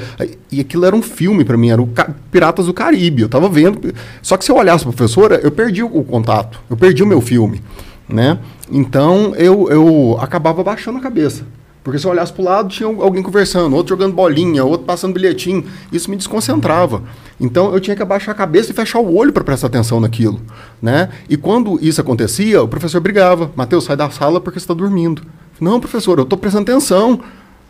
E 0.52 0.62
aquilo 0.62 0.86
era 0.86 0.95
um 0.95 1.02
filme 1.02 1.43
para 1.43 1.58
mim, 1.58 1.71
era 1.71 1.82
o 1.82 1.89
Piratas 2.32 2.67
do 2.67 2.73
Caribe. 2.73 3.23
Eu 3.23 3.26
estava 3.26 3.49
vendo. 3.49 3.93
Só 4.21 4.38
que 4.38 4.45
se 4.45 4.52
eu 4.52 4.56
olhasse 4.56 4.86
a 4.86 4.88
professora, 4.88 5.39
eu 5.43 5.52
perdi 5.52 5.84
o 5.84 6.04
contato, 6.04 6.60
eu 6.69 6.78
perdi 6.78 7.04
o 7.04 7.08
meu 7.08 7.19
filme. 7.19 7.62
Né? 8.08 8.38
Então 8.72 9.34
eu, 9.36 9.70
eu 9.70 10.18
acabava 10.20 10.63
baixando 10.63 10.98
a 10.98 11.02
cabeça. 11.02 11.46
Porque 11.84 12.00
se 12.00 12.06
eu 12.06 12.12
olhasse 12.12 12.32
para 12.32 12.42
o 12.42 12.46
lado, 12.46 12.70
tinha 12.70 12.88
alguém 12.88 13.22
conversando, 13.22 13.76
outro 13.76 13.89
jogando 13.89 14.13
bolinha, 14.13 14.63
outro 14.63 14.86
passando 14.86 15.13
bilhetinho. 15.13 15.66
Isso 15.92 16.10
me 16.10 16.16
desconcentrava. 16.16 17.04
Então 17.39 17.74
eu 17.74 17.80
tinha 17.80 17.96
que 17.96 18.02
abaixar 18.02 18.34
a 18.34 18.38
cabeça 18.38 18.72
e 18.72 18.74
fechar 18.74 19.00
o 19.00 19.13
olho 19.13 19.34
para 19.34 19.44
prestar 19.44 19.68
atenção 19.68 20.00
naquilo. 20.00 20.39
Né? 20.82 21.10
E 21.28 21.36
quando 21.36 21.78
isso 21.82 22.00
acontecia, 22.00 22.63
o 22.63 22.68
professor 22.70 23.02
brigava. 23.02 23.52
Mateus, 23.54 23.84
sai 23.84 23.98
da 23.98 24.10
sala 24.10 24.39
porque 24.39 24.60
você 24.60 24.63
está 24.63 24.74
dormindo. 24.74 25.24
Não, 25.60 25.80
professor, 25.80 26.18
eu 26.18 26.24
estou 26.24 26.38
prestando 26.39 26.72
atenção. 26.72 27.20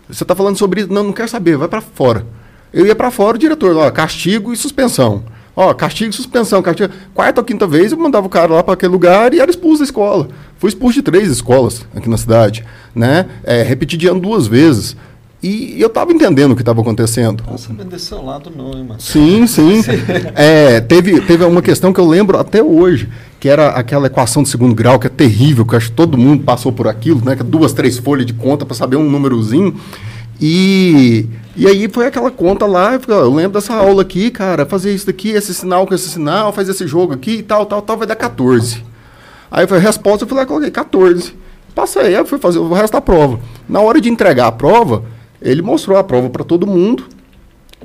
Você 0.08 0.24
está 0.24 0.36
falando 0.36 0.58
sobre 0.58 0.82
isso. 0.82 0.94
Não, 0.94 1.06
não 1.06 1.14
quero 1.14 1.30
saber, 1.30 1.58
vai 1.58 1.68
para 1.68 1.82
fora. 1.82 2.24
Eu 2.72 2.86
ia 2.86 2.96
para 2.96 3.10
fora, 3.10 3.36
o 3.36 3.40
diretor, 3.40 3.76
ó, 3.76 3.90
castigo 3.90 4.54
e 4.54 4.58
suspensão. 4.58 5.24
Ó, 5.56 5.74
castigo 5.74 6.12
e 6.12 6.14
suspensão. 6.14 6.62
Castigo. 6.62 6.94
Quarta 7.14 7.42
ou 7.42 7.46
quinta 7.46 7.68
vez 7.68 7.92
eu 7.92 7.98
mandava 7.98 8.26
o 8.26 8.30
cara 8.30 8.54
lá 8.54 8.64
para 8.64 8.74
aquele 8.74 8.92
lugar 8.92 9.34
e 9.34 9.40
era 9.40 9.50
expulso 9.50 9.80
da 9.80 9.86
escola. 9.86 10.28
Fui 10.58 10.70
expulso 10.70 10.96
de 10.96 11.02
três 11.04 11.30
escolas 11.30 11.86
aqui 11.96 12.10
na 12.10 12.18
cidade. 12.18 12.66
Né? 12.96 13.26
É, 13.44 13.62
repeti 13.64 13.98
de 13.98 14.08
ano 14.08 14.20
duas 14.20 14.48
vezes. 14.48 14.96
E 15.44 15.76
eu 15.78 15.88
estava 15.88 16.14
entendendo 16.14 16.54
o 16.54 16.56
que 16.56 16.62
estava 16.62 16.80
acontecendo. 16.80 17.44
Não 17.46 17.58
sabendo 17.58 17.90
desse 17.90 18.16
lado, 18.16 18.50
não, 18.56 18.72
hein, 18.72 18.86
mano? 18.88 19.02
Sim, 19.02 19.46
sim. 19.48 19.82
é, 20.36 20.80
teve, 20.80 21.20
teve 21.20 21.44
uma 21.44 21.62
questão 21.62 21.92
que 21.92 22.00
eu 22.00 22.08
lembro 22.08 22.38
até 22.38 22.64
hoje, 22.64 23.10
que 23.42 23.50
era 23.50 23.72
aquela 23.72 24.08
equação 24.08 24.42
de 24.42 24.48
segundo 24.48 24.74
grau, 24.74 24.98
que 24.98 25.08
é 25.08 25.10
terrível, 25.10 25.66
que 25.66 25.76
acho 25.76 25.90
que 25.90 25.98
todo 25.98 26.18
mundo 26.18 26.46
passou 26.46 26.72
por 26.72 26.88
aquilo, 26.88 27.22
né? 27.26 27.36
Que 27.36 27.42
é 27.42 27.46
duas, 27.46 27.74
três 27.74 27.98
folhas 27.98 28.26
de 28.26 28.32
conta 28.34 28.66
para 28.66 28.74
saber 28.74 28.96
um 28.96 29.04
númerozinho. 29.04 29.76
E, 30.46 31.26
e 31.56 31.66
aí 31.66 31.88
foi 31.88 32.06
aquela 32.06 32.30
conta 32.30 32.66
lá, 32.66 33.00
eu 33.08 33.34
lembro 33.34 33.54
dessa 33.54 33.74
aula 33.74 34.02
aqui, 34.02 34.30
cara, 34.30 34.66
fazer 34.66 34.94
isso 34.94 35.06
daqui, 35.06 35.30
esse 35.30 35.54
sinal 35.54 35.88
com 35.88 35.96
esse 35.96 36.10
sinal, 36.10 36.52
fazer 36.52 36.72
esse 36.72 36.86
jogo 36.86 37.14
aqui 37.14 37.36
e 37.36 37.42
tal, 37.42 37.66
tal, 37.66 37.82
tal, 37.82 37.96
vai 37.96 38.06
dar 38.06 38.18
14. 38.18 38.84
Aí 39.50 39.66
foi 39.66 39.78
a 39.78 39.80
resposta, 39.80 40.28
eu 40.30 40.42
e 40.42 40.46
coloquei 40.46 40.70
14. 40.70 41.34
Passei, 41.74 42.18
aí 42.18 42.26
fui 42.26 42.38
fazer 42.40 42.60
o 42.60 42.74
resto 42.74 42.92
da 42.92 43.00
prova. 43.00 43.40
Na 43.70 43.80
hora 43.80 44.02
de 44.02 44.10
entregar 44.10 44.48
a 44.48 44.52
prova, 44.52 45.06
ele 45.42 45.62
mostrou 45.62 45.98
a 45.98 46.04
prova 46.04 46.30
para 46.30 46.44
todo 46.44 46.68
mundo, 46.68 47.06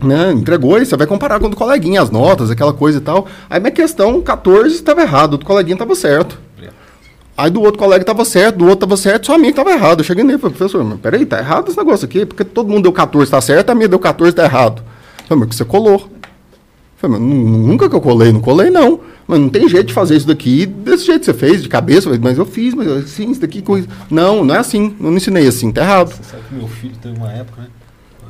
né? 0.03 0.33
Entregou 0.33 0.81
e 0.81 0.85
você 0.85 0.97
vai 0.97 1.07
comparar 1.07 1.39
com 1.39 1.47
o 1.47 1.51
do 1.51 1.57
coleguinha, 1.57 2.03
as 2.03 2.11
notas, 2.11 2.51
aquela 2.51 2.73
coisa 2.73 2.99
e 2.99 3.01
tal. 3.01 3.29
Aí 3.49 3.61
minha 3.61 3.71
questão, 3.71 4.21
14 4.21 4.75
estava 4.75 5.01
errado, 5.03 5.35
o 5.35 5.39
do 5.39 5.47
coleguinha 5.47 5.77
estava 5.77 5.95
certo. 5.95 6.41
Aí 7.39 7.51
do 7.51 7.63
outro 7.63 7.79
colega 7.79 8.03
estava 8.03 8.25
certo, 8.25 8.57
do 8.57 8.65
outro 8.65 8.85
estava 8.85 8.97
certo, 8.97 9.27
só 9.27 9.37
a 9.37 9.39
minha 9.39 9.51
estava 9.51 9.71
errado. 9.71 10.01
Eu 10.01 10.05
cheguei 10.05 10.25
nele 10.25 10.39
e 10.39 10.41
falei, 10.41 10.57
professor, 10.57 10.83
mas 10.83 10.99
peraí, 10.99 11.25
tá 11.25 11.39
errado 11.39 11.69
esse 11.69 11.79
negócio 11.79 12.05
aqui, 12.05 12.27
porque 12.27 12.43
todo 12.43 12.69
mundo 12.69 12.83
deu 12.83 12.93
14, 12.93 13.29
está 13.29 13.41
certo, 13.41 13.71
a 13.71 13.77
minha 13.77 13.87
deu 13.87 14.01
14, 14.01 14.31
está 14.31 14.43
errado. 14.43 14.83
Eu 15.21 15.27
falei, 15.29 15.41
mas 15.43 15.49
que 15.51 15.55
você 15.55 15.65
colou. 15.65 16.01
Eu 16.01 16.09
falei, 16.97 17.17
mas 17.17 17.29
nunca 17.29 17.89
que 17.89 17.95
eu 17.95 18.01
colei, 18.01 18.33
não 18.33 18.41
colei 18.41 18.71
não. 18.71 18.99
Mas 19.25 19.39
não 19.39 19.49
tem 19.49 19.69
jeito 19.69 19.87
de 19.87 19.93
fazer 19.95 20.17
isso 20.17 20.27
daqui 20.27 20.67
desse 20.67 21.07
jeito 21.07 21.21
que 21.21 21.27
você 21.27 21.35
fez, 21.35 21.63
de 21.63 21.69
cabeça. 21.69 22.11
Mas 22.21 22.39
eu 22.39 22.45
fiz, 22.45 22.75
mas 22.75 22.89
assim, 22.89 23.31
isso 23.31 23.41
daqui... 23.41 23.63
Coisa... 23.63 23.87
Não, 24.11 24.45
não 24.45 24.57
é 24.57 24.59
assim, 24.59 24.97
não 24.99 25.15
ensinei 25.15 25.47
assim, 25.47 25.71
tá 25.71 25.83
errado. 25.83 26.09
Você 26.09 26.25
sabe 26.25 26.43
que 26.49 26.55
meu 26.57 26.67
filho 26.67 26.97
teve 27.01 27.17
uma 27.17 27.31
época, 27.31 27.63
né? 27.63 27.69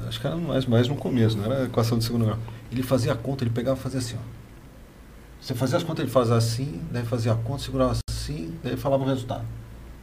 Acho 0.07 0.21
que 0.21 0.27
era 0.27 0.37
mais, 0.37 0.67
mais 0.67 0.87
no 0.87 0.97
começo, 0.97 1.35
não 1.35 1.47
era 1.47 1.65
equação 1.65 1.97
de 1.97 2.05
segundo 2.05 2.27
grau. 2.27 2.39
Ele 2.71 2.83
fazia 2.83 3.13
a 3.13 3.17
conta, 3.17 3.43
ele 3.43 3.51
pegava 3.51 3.79
e 3.79 3.83
fazia 3.83 4.01
assim, 4.01 4.17
ó. 4.17 4.39
Você 5.41 5.55
fazia 5.55 5.79
as 5.79 5.83
contas, 5.83 6.03
ele 6.03 6.13
fazia 6.13 6.35
assim, 6.35 6.81
daí 6.91 7.05
fazia 7.05 7.33
a 7.33 7.37
conta, 7.37 7.63
segurava 7.63 7.93
assim, 7.93 8.01
daí 8.63 8.77
falava 8.77 9.05
o 9.05 9.07
resultado. 9.07 9.45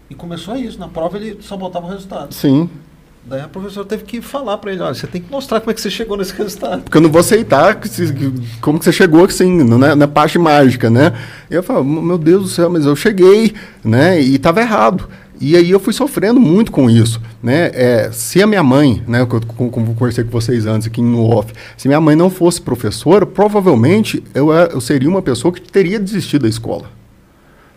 E 0.09 0.15
começou 0.15 0.55
isso. 0.55 0.79
Na 0.79 0.87
prova 0.87 1.17
ele 1.17 1.37
só 1.41 1.57
botava 1.57 1.87
o 1.87 1.89
resultado. 1.89 2.33
Sim. 2.33 2.69
Daí 3.27 3.41
a 3.41 3.47
professora 3.47 3.87
teve 3.87 4.03
que 4.03 4.21
falar 4.21 4.59
para 4.59 4.71
ele, 4.71 4.81
olha, 4.83 4.93
você 4.93 5.07
tem 5.07 5.19
que 5.19 5.31
mostrar 5.31 5.59
como 5.59 5.71
é 5.71 5.73
que 5.73 5.81
você 5.81 5.89
chegou 5.89 6.15
nesse 6.15 6.31
resultado. 6.35 6.83
Porque 6.83 6.95
eu 6.95 7.01
não 7.01 7.09
vou 7.09 7.21
aceitar 7.21 7.73
que, 7.79 7.89
como 8.61 8.77
que 8.77 8.85
você 8.85 8.91
chegou 8.91 9.25
assim, 9.25 9.63
na, 9.63 9.95
na 9.95 10.07
parte 10.07 10.37
mágica, 10.37 10.91
né? 10.91 11.11
Eu 11.49 11.63
falo, 11.63 11.83
meu 11.83 12.19
Deus 12.19 12.43
do 12.43 12.49
céu, 12.49 12.69
mas 12.69 12.85
eu 12.85 12.95
cheguei, 12.95 13.55
né? 13.83 14.21
E 14.21 14.35
estava 14.35 14.61
errado. 14.61 15.09
E 15.41 15.57
aí 15.57 15.71
eu 15.71 15.79
fui 15.79 15.91
sofrendo 15.91 16.39
muito 16.39 16.71
com 16.71 16.87
isso, 16.87 17.19
né? 17.41 17.71
É, 17.73 18.11
se 18.11 18.43
a 18.43 18.47
minha 18.47 18.63
mãe, 18.63 19.03
né, 19.07 19.25
como 19.25 19.71
eu 19.89 19.95
conversei 19.95 20.23
com 20.23 20.29
vocês 20.29 20.67
antes 20.67 20.87
aqui 20.87 21.01
no 21.01 21.25
off, 21.25 21.51
se 21.75 21.87
minha 21.87 21.99
mãe 21.99 22.15
não 22.15 22.29
fosse 22.29 22.61
professora, 22.61 23.25
provavelmente 23.25 24.23
eu, 24.35 24.53
eu 24.53 24.79
seria 24.79 25.09
uma 25.09 25.21
pessoa 25.21 25.51
que 25.51 25.61
teria 25.61 25.99
desistido 25.99 26.43
da 26.43 26.47
escola 26.47 26.85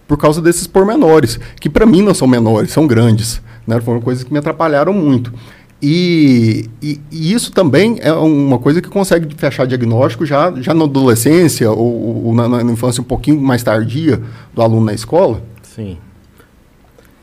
por 0.08 0.16
causa 0.16 0.40
desses 0.40 0.66
pormenores, 0.66 1.38
que 1.60 1.68
para 1.68 1.84
mim 1.84 2.00
não 2.00 2.14
são 2.14 2.26
menores, 2.26 2.72
são 2.72 2.86
grandes. 2.86 3.42
Né? 3.66 3.78
Foram 3.82 4.00
coisas 4.00 4.24
que 4.24 4.32
me 4.32 4.38
atrapalharam 4.38 4.94
muito. 4.94 5.32
E, 5.80 6.68
e, 6.82 7.00
e, 7.12 7.32
isso 7.32 7.52
também 7.52 7.98
é 8.00 8.12
uma 8.12 8.58
coisa 8.58 8.82
que 8.82 8.88
consegue 8.88 9.32
fechar 9.36 9.64
diagnóstico 9.64 10.26
já, 10.26 10.52
já 10.60 10.74
na 10.74 10.84
adolescência 10.84 11.70
ou, 11.70 12.26
ou 12.26 12.34
na, 12.34 12.48
na, 12.48 12.62
infância 12.72 13.00
um 13.00 13.04
pouquinho 13.04 13.40
mais 13.40 13.62
tardia 13.62 14.20
do 14.52 14.60
aluno 14.60 14.86
na 14.86 14.92
escola? 14.92 15.40
Sim. 15.62 15.96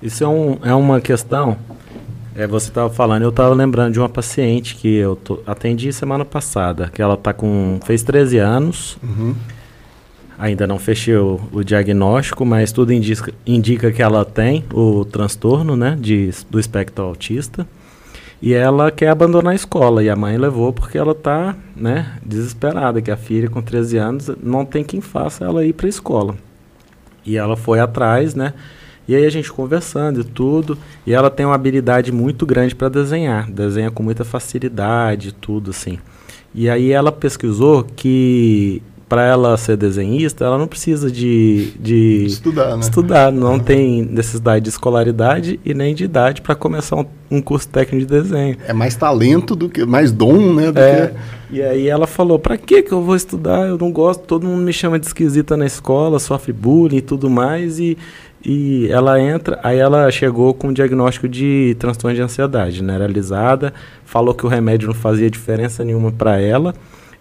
Isso 0.02 0.24
é, 0.24 0.28
um, 0.28 0.58
é 0.64 0.74
uma 0.74 1.02
questão. 1.02 1.58
É, 2.34 2.48
você 2.48 2.70
estava 2.70 2.90
falando, 2.90 3.24
eu 3.24 3.30
estava 3.30 3.54
lembrando 3.54 3.94
de 3.94 4.00
uma 4.00 4.08
paciente 4.08 4.76
que 4.76 4.94
eu 4.96 5.18
tô, 5.18 5.40
atendi 5.46 5.92
semana 5.92 6.24
passada, 6.24 6.90
que 6.94 7.02
ela 7.02 7.18
tá 7.18 7.34
com 7.34 7.80
fez 7.84 8.04
13 8.04 8.38
anos. 8.38 8.98
Uhum. 9.04 9.36
Ainda 10.38 10.68
não 10.68 10.78
fechei 10.78 11.16
o, 11.16 11.40
o, 11.52 11.64
diagnóstico, 11.64 12.46
mas 12.46 12.72
tudo 12.72 12.92
indica, 12.92 13.34
indica 13.46 13.92
que 13.92 14.02
ela 14.02 14.26
tem 14.26 14.66
o 14.74 15.06
transtorno 15.06 15.78
né, 15.78 15.98
de, 16.00 16.30
do 16.50 16.60
espectro 16.60 17.06
autista. 17.06 17.66
E 18.42 18.54
ela 18.54 18.92
quer 18.92 19.10
abandonar 19.10 19.54
a 19.54 19.56
escola. 19.56 20.04
E 20.04 20.10
a 20.10 20.16
mãe 20.16 20.38
levou 20.38 20.74
porque 20.74 20.98
ela 20.98 21.14
está 21.14 21.56
né, 21.76 22.18
desesperada, 22.24 23.02
que 23.02 23.10
a 23.10 23.18
filha 23.18 23.50
com 23.50 23.62
13 23.62 23.98
anos 23.98 24.32
não 24.44 24.66
tem 24.66 24.84
quem 24.84 25.00
faça 25.00 25.46
ela 25.46 25.66
ir 25.66 25.74
para 25.74 25.86
a 25.86 25.90
escola. 25.90 26.36
E 27.26 27.38
ela 27.38 27.56
foi 27.56 27.80
atrás, 27.80 28.36
né? 28.36 28.54
E 29.08 29.16
aí 29.16 29.26
a 29.26 29.30
gente 29.30 29.52
conversando 29.52 30.22
e 30.22 30.24
tudo. 30.24 30.78
E 31.08 31.14
ela 31.14 31.30
tem 31.30 31.46
uma 31.46 31.56
habilidade 31.56 32.12
muito 32.12 32.46
grande 32.46 32.76
para 32.76 32.90
desenhar. 32.90 33.50
Desenha 33.50 33.90
com 33.90 34.04
muita 34.04 34.26
facilidade, 34.26 35.32
tudo 35.34 35.72
assim. 35.72 35.98
E 36.54 36.70
aí 36.70 36.92
ela 36.92 37.12
pesquisou 37.12 37.84
que 37.84 38.82
para 39.16 39.24
ela 39.24 39.56
ser 39.56 39.78
desenhista, 39.78 40.44
ela 40.44 40.58
não 40.58 40.68
precisa 40.68 41.10
de, 41.10 41.72
de 41.80 42.26
estudar, 42.26 42.76
né? 42.76 42.82
estudar, 42.82 43.32
não 43.32 43.54
uhum. 43.54 43.60
tem 43.60 44.02
necessidade 44.02 44.66
de 44.66 44.70
escolaridade 44.70 45.58
e 45.64 45.74
nem 45.74 45.96
de 45.96 46.04
idade 46.04 46.42
para 46.42 46.54
começar 46.54 46.98
um, 46.98 47.06
um, 47.32 47.42
curso 47.42 47.66
técnico 47.70 48.06
de 48.06 48.22
desenho. 48.22 48.58
É 48.68 48.74
mais 48.74 48.94
talento 48.94 49.56
do 49.56 49.70
que 49.70 49.86
mais 49.86 50.12
dom, 50.12 50.54
né? 50.54 50.66
é, 50.76 51.14
que... 51.48 51.56
E 51.56 51.62
aí 51.62 51.88
ela 51.88 52.06
falou: 52.06 52.38
para 52.38 52.58
que 52.58 52.82
que 52.82 52.92
eu 52.92 53.02
vou 53.02 53.16
estudar? 53.16 53.66
Eu 53.66 53.78
não 53.78 53.90
gosto, 53.90 54.26
todo 54.26 54.46
mundo 54.46 54.64
me 54.64 54.74
chama 54.74 55.00
de 55.00 55.06
esquisita 55.06 55.56
na 55.56 55.66
escola, 55.66 56.20
sofre 56.20 56.52
bullying 56.52 56.98
e 56.98 57.02
tudo 57.02 57.30
mais 57.30 57.80
e 57.80 57.98
e 58.48 58.90
ela 58.92 59.20
entra, 59.20 59.60
aí 59.64 59.80
ela 59.80 60.12
chegou 60.12 60.54
com 60.54 60.68
um 60.68 60.74
diagnóstico 60.74 61.28
de 61.28 61.76
transtorno 61.80 62.16
de 62.16 62.22
ansiedade 62.22 62.76
generalizada, 62.76 63.74
falou 64.04 64.36
que 64.36 64.46
o 64.46 64.50
remédio 64.50 64.88
não 64.88 64.94
fazia 64.94 65.32
diferença 65.32 65.84
nenhuma 65.86 66.12
para 66.12 66.40
ela 66.40 66.76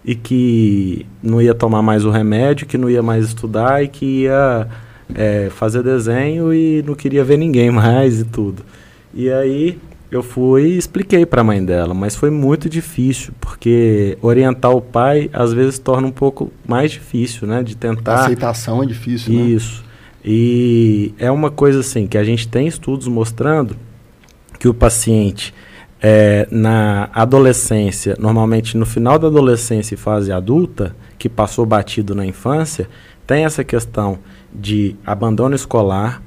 e 0.05 0.13
que 0.13 1.05
não 1.21 1.41
ia 1.41 1.55
tomar 1.55 1.81
mais 1.81 2.05
o 2.05 2.11
remédio, 2.11 2.67
que 2.67 2.77
não 2.77 2.89
ia 2.89 3.01
mais 3.01 3.25
estudar 3.25 3.83
e 3.83 3.87
que 3.87 4.23
ia 4.23 4.67
é, 5.13 5.49
fazer 5.49 5.81
desenho 5.81 6.53
e 6.53 6.83
não 6.83 6.93
queria 6.93 7.23
ver 7.23 7.37
ninguém 7.37 7.71
mais 7.71 8.19
e 8.19 8.25
tudo. 8.25 8.63
E 9.13 9.31
aí 9.31 9.79
eu 10.11 10.21
fui 10.21 10.67
e 10.67 10.77
expliquei 10.77 11.25
para 11.25 11.41
a 11.41 11.43
mãe 11.43 11.63
dela, 11.63 11.93
mas 11.93 12.15
foi 12.15 12.29
muito 12.29 12.69
difícil, 12.69 13.33
porque 13.41 14.17
orientar 14.21 14.71
o 14.71 14.81
pai 14.81 15.29
às 15.33 15.51
vezes 15.51 15.79
torna 15.79 16.07
um 16.07 16.11
pouco 16.11 16.51
mais 16.67 16.91
difícil, 16.91 17.47
né? 17.47 17.63
De 17.63 17.75
tentar. 17.75 18.13
A 18.13 18.25
aceitação 18.25 18.83
é 18.83 18.85
difícil, 18.85 19.33
né? 19.33 19.41
Isso. 19.41 19.83
E 20.23 21.13
é 21.17 21.31
uma 21.31 21.49
coisa 21.49 21.79
assim 21.79 22.07
que 22.07 22.17
a 22.17 22.23
gente 22.23 22.47
tem 22.47 22.67
estudos 22.67 23.07
mostrando 23.07 23.75
que 24.59 24.67
o 24.67 24.73
paciente 24.73 25.53
é, 26.07 26.47
na 26.51 27.09
adolescência, 27.11 28.15
normalmente 28.19 28.77
no 28.77 28.85
final 28.85 29.17
da 29.17 29.25
adolescência 29.25 29.95
e 29.95 29.97
fase 29.97 30.31
adulta, 30.31 30.95
que 31.17 31.27
passou 31.27 31.65
batido 31.65 32.13
na 32.13 32.23
infância, 32.23 32.87
tem 33.25 33.43
essa 33.43 33.63
questão 33.63 34.19
de 34.53 34.95
abandono 35.03 35.55
escolar, 35.55 36.21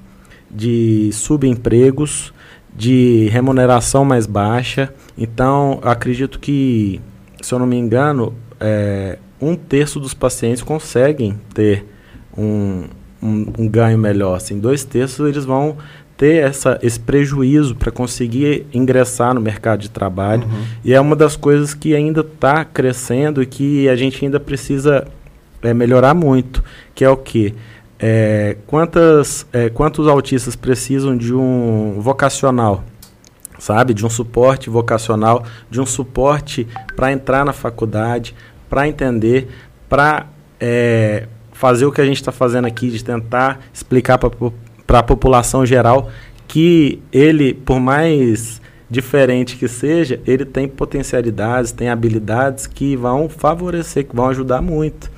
de 0.50 1.10
subempregos, 1.12 2.34
de 2.74 3.28
remuneração 3.28 4.04
mais 4.04 4.26
baixa. 4.26 4.92
Então, 5.16 5.78
acredito 5.84 6.40
que, 6.40 7.00
se 7.40 7.54
eu 7.54 7.60
não 7.60 7.66
me 7.66 7.76
engano, 7.76 8.34
é, 8.58 9.16
um 9.40 9.54
terço 9.54 10.00
dos 10.00 10.12
pacientes 10.12 10.60
conseguem 10.60 11.38
ter 11.54 11.86
um, 12.36 12.82
um, 13.22 13.52
um 13.56 13.68
ganho 13.68 13.96
melhor. 13.96 14.34
Assim, 14.34 14.58
dois 14.58 14.82
terços 14.82 15.28
eles 15.28 15.44
vão 15.44 15.76
ter 16.18 16.42
essa, 16.42 16.78
esse 16.82 16.98
prejuízo 16.98 17.76
para 17.76 17.92
conseguir 17.92 18.66
ingressar 18.74 19.32
no 19.32 19.40
mercado 19.40 19.80
de 19.80 19.88
trabalho. 19.88 20.42
Uhum. 20.42 20.64
E 20.84 20.92
é 20.92 21.00
uma 21.00 21.14
das 21.14 21.36
coisas 21.36 21.72
que 21.72 21.94
ainda 21.94 22.20
está 22.22 22.64
crescendo 22.64 23.40
e 23.40 23.46
que 23.46 23.88
a 23.88 23.94
gente 23.94 24.22
ainda 24.22 24.40
precisa 24.40 25.06
é, 25.62 25.72
melhorar 25.72 26.14
muito, 26.14 26.62
que 26.92 27.04
é 27.04 27.08
o 27.08 27.16
que? 27.16 27.54
É, 28.00 28.56
quantas, 28.66 29.46
é, 29.52 29.68
quantos 29.70 30.08
autistas 30.08 30.56
precisam 30.56 31.16
de 31.16 31.32
um 31.32 32.00
vocacional, 32.00 32.82
sabe? 33.56 33.94
De 33.94 34.04
um 34.04 34.10
suporte 34.10 34.68
vocacional, 34.68 35.44
de 35.70 35.80
um 35.80 35.86
suporte 35.86 36.66
para 36.96 37.12
entrar 37.12 37.44
na 37.44 37.52
faculdade, 37.52 38.34
para 38.68 38.88
entender, 38.88 39.48
para 39.88 40.26
é, 40.60 41.28
fazer 41.52 41.86
o 41.86 41.92
que 41.92 42.00
a 42.00 42.04
gente 42.04 42.16
está 42.16 42.32
fazendo 42.32 42.66
aqui, 42.66 42.90
de 42.90 43.04
tentar 43.04 43.60
explicar 43.72 44.18
para 44.18 44.30
a 44.96 45.02
população 45.02 45.66
geral 45.66 46.10
que 46.46 47.00
ele, 47.12 47.52
por 47.52 47.78
mais 47.78 48.60
diferente 48.90 49.56
que 49.56 49.68
seja, 49.68 50.18
ele 50.26 50.44
tem 50.44 50.66
potencialidades, 50.66 51.72
tem 51.72 51.90
habilidades 51.90 52.66
que 52.66 52.96
vão 52.96 53.28
favorecer, 53.28 54.06
que 54.06 54.16
vão 54.16 54.28
ajudar 54.28 54.62
muito. 54.62 55.10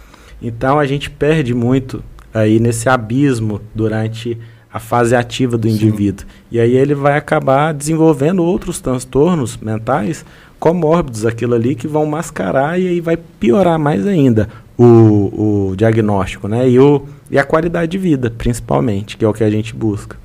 Então 0.43 0.79
a 0.79 0.87
gente 0.87 1.09
perde 1.09 1.55
muito 1.55 2.03
aí 2.35 2.59
nesse 2.59 2.89
abismo 2.89 3.61
durante 3.75 4.37
a 4.73 4.79
fase 4.79 5.15
ativa 5.15 5.57
do 5.57 5.69
indivíduo. 5.69 6.25
Sim. 6.27 6.35
E 6.51 6.61
aí 6.61 6.77
ele 6.77 6.95
vai 6.95 7.17
acabar 7.17 7.73
desenvolvendo 7.73 8.43
outros 8.43 8.81
transtornos 8.81 9.57
mentais 9.57 10.25
comórbidos, 10.59 11.25
aquilo 11.25 11.55
ali 11.55 11.75
que 11.75 11.89
vão 11.89 12.07
mascarar 12.07 12.79
e 12.79 12.87
aí 12.87 13.01
vai 13.01 13.17
piorar 13.17 13.79
mais 13.79 14.07
ainda 14.07 14.49
o, 14.83 15.71
o 15.73 15.77
diagnóstico, 15.77 16.49
né? 16.49 16.67
E, 16.67 16.79
o, 16.79 17.07
e 17.31 17.39
a 17.39 17.45
qualidade 17.45 17.93
de 17.93 17.99
vida, 17.99 18.31
principalmente, 18.31 19.19
que 19.19 19.25
é 19.25 19.29
o 19.29 19.33
que 19.35 19.45
a 19.45 19.51
gente 19.51 19.75
busca. 19.75 20.17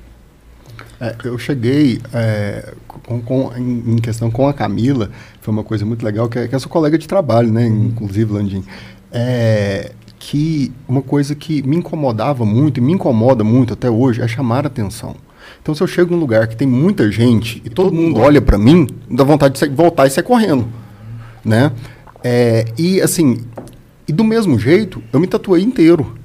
É, 0.99 1.13
eu 1.25 1.37
cheguei 1.37 1.99
é, 2.13 2.73
com, 2.87 3.21
com, 3.21 3.51
em, 3.57 3.97
questão 3.97 4.31
com 4.31 4.47
a 4.47 4.53
Camila, 4.53 5.09
foi 5.41 5.53
uma 5.53 5.63
coisa 5.63 5.85
muito 5.85 6.05
legal, 6.05 6.29
que 6.29 6.39
é, 6.39 6.47
que 6.47 6.55
é 6.55 6.59
sua 6.59 6.71
colega 6.71 6.97
de 6.97 7.05
trabalho, 7.05 7.51
né? 7.51 7.67
Inclusive, 7.67 8.31
Landim. 8.31 8.63
É, 9.11 9.91
que 10.17 10.71
uma 10.87 11.01
coisa 11.01 11.35
que 11.35 11.61
me 11.67 11.75
incomodava 11.75 12.45
muito 12.45 12.77
e 12.79 12.81
me 12.81 12.93
incomoda 12.93 13.43
muito 13.43 13.73
até 13.73 13.89
hoje 13.89 14.21
é 14.21 14.27
chamar 14.27 14.65
atenção. 14.65 15.17
Então, 15.61 15.75
se 15.75 15.83
eu 15.83 15.87
chego 15.87 16.13
num 16.13 16.19
lugar 16.19 16.47
que 16.47 16.55
tem 16.55 16.67
muita 16.67 17.11
gente 17.11 17.61
e 17.65 17.69
todo 17.69 17.93
mundo 17.93 18.21
olha 18.21 18.41
para 18.41 18.57
mim, 18.57 18.87
dá 19.11 19.25
vontade 19.25 19.59
de 19.59 19.67
voltar 19.67 20.07
e 20.07 20.09
sair 20.09 20.23
correndo, 20.23 20.65
né? 21.43 21.73
É, 22.23 22.65
e 22.77 23.01
assim, 23.01 23.45
e 24.07 24.13
do 24.13 24.23
mesmo 24.23 24.57
jeito, 24.59 25.01
eu 25.11 25.19
me 25.19 25.27
tatuei 25.27 25.63
inteiro. 25.63 26.17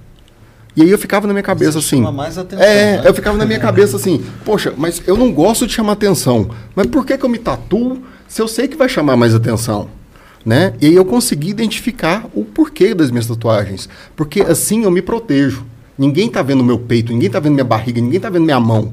E 0.77 0.83
aí 0.83 0.91
eu 0.91 0.99
ficava 0.99 1.27
na 1.27 1.33
minha 1.33 1.43
cabeça 1.43 1.81
Você 1.81 1.97
assim. 1.97 2.13
mais 2.13 2.39
atenção, 2.39 2.65
é, 2.65 2.99
né? 2.99 3.03
eu 3.05 3.13
ficava 3.13 3.37
na 3.37 3.45
minha 3.45 3.59
cabeça 3.59 3.97
assim, 3.97 4.25
poxa, 4.45 4.73
mas 4.77 5.03
eu 5.07 5.17
não 5.17 5.33
gosto 5.33 5.67
de 5.67 5.73
chamar 5.73 5.93
atenção. 5.93 6.51
Mas 6.75 6.87
por 6.87 7.05
que, 7.05 7.19
que 7.19 7.25
eu 7.25 7.29
me 7.29 7.39
tatuo 7.39 8.03
se 8.29 8.41
eu 8.41 8.47
sei 8.47 8.69
que 8.69 8.77
vai 8.77 8.89
chamar 8.89 9.17
mais 9.17 9.35
atenção? 9.35 9.89
né? 10.45 10.75
E 10.81 10.87
aí 10.87 10.95
eu 10.95 11.05
consegui 11.05 11.51
identificar 11.51 12.27
o 12.35 12.45
porquê 12.45 12.95
das 12.95 13.11
minhas 13.11 13.27
tatuagens, 13.27 13.89
porque 14.17 14.41
assim 14.41 14.85
eu 14.85 14.91
me 14.91 15.03
protejo. 15.03 15.65
Ninguém 15.99 16.29
está 16.29 16.41
vendo 16.43 16.65
meu 16.65 16.79
peito, 16.79 17.13
ninguém 17.13 17.27
está 17.27 17.39
vendo 17.39 17.53
minha 17.55 17.65
barriga, 17.65 18.01
ninguém 18.01 18.17
está 18.17 18.31
vendo 18.31 18.45
minha 18.45 18.59
mão. 18.61 18.93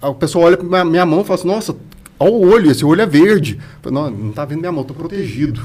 A 0.00 0.12
pessoa 0.12 0.46
olha 0.46 0.56
para 0.56 0.84
minha 0.84 1.04
mão 1.04 1.22
e 1.22 1.24
fala 1.24 1.38
assim: 1.38 1.48
"Nossa, 1.48 1.76
olha 2.18 2.32
o 2.32 2.48
olho, 2.48 2.70
esse 2.70 2.84
olho 2.84 3.02
é 3.02 3.06
verde". 3.06 3.58
Falo, 3.82 3.94
não, 3.94 4.10
não 4.10 4.30
está 4.30 4.44
vendo 4.44 4.60
minha 4.60 4.70
mão, 4.70 4.82
estou 4.82 4.96
protegido, 4.96 5.60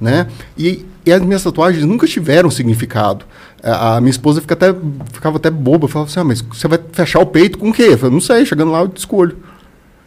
né? 0.00 0.26
E, 0.56 0.84
e, 1.04 1.12
as 1.12 1.22
minhas 1.22 1.42
tatuagens 1.42 1.84
nunca 1.84 2.06
tiveram 2.06 2.50
significado. 2.50 3.24
A, 3.62 3.96
a 3.96 4.00
minha 4.00 4.10
esposa 4.10 4.40
fica 4.40 4.54
até, 4.54 4.74
ficava 5.12 5.36
até 5.36 5.50
boba, 5.50 5.88
falava 5.88 6.10
assim: 6.10 6.20
ah, 6.20 6.24
mas 6.24 6.40
você 6.40 6.68
vai 6.68 6.78
fechar 6.92 7.20
o 7.20 7.26
peito 7.26 7.58
com 7.58 7.70
o 7.70 7.72
quê? 7.72 7.88
Eu 7.90 7.98
falei, 7.98 8.12
não 8.12 8.20
sei, 8.20 8.44
chegando 8.44 8.72
lá 8.72 8.80
eu 8.80 8.92
escolho. 8.94 9.36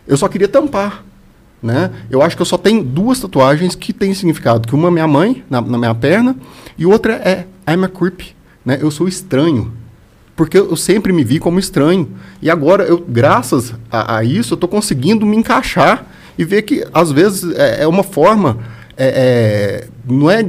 Eu 0.08 0.18
só 0.18 0.28
queria 0.28 0.48
tampar. 0.48 1.04
Né? 1.62 1.92
Eu 2.10 2.22
acho 2.22 2.38
que 2.38 2.42
eu 2.42 2.46
só 2.46 2.58
tenho 2.58 2.82
duas 2.82 3.20
tatuagens 3.20 3.76
que 3.76 3.92
têm 3.92 4.14
significado. 4.14 4.68
Que 4.68 4.74
uma 4.74 4.88
é 4.88 4.92
minha 4.92 5.08
mãe, 5.08 5.44
na, 5.50 5.60
na 5.60 5.78
minha 5.78 5.94
perna, 5.94 6.36
e 6.78 6.86
outra 6.86 7.14
é 7.16 7.46
I'm 7.68 7.84
a 7.84 7.90
creep. 7.90 8.22
Né? 8.66 8.78
Eu 8.82 8.90
sou 8.90 9.08
estranho. 9.08 9.74
Porque 10.36 10.58
eu 10.58 10.76
sempre 10.78 11.12
me 11.12 11.24
vi 11.24 11.38
como 11.38 11.60
estranho. 11.60 12.10
E 12.42 12.50
agora, 12.50 12.84
eu, 12.86 13.04
graças 13.06 13.74
a, 13.92 14.18
a 14.18 14.24
isso, 14.24 14.54
eu 14.54 14.56
estou 14.56 14.70
conseguindo 14.70 15.26
me 15.26 15.36
encaixar 15.36 16.06
e 16.38 16.46
ver 16.46 16.62
que, 16.62 16.88
às 16.94 17.12
vezes, 17.12 17.54
é, 17.56 17.84
é 17.84 17.88
uma 17.88 18.04
forma... 18.04 18.79
É, 19.02 19.08
é, 19.08 19.88
não 20.06 20.30
é 20.30 20.46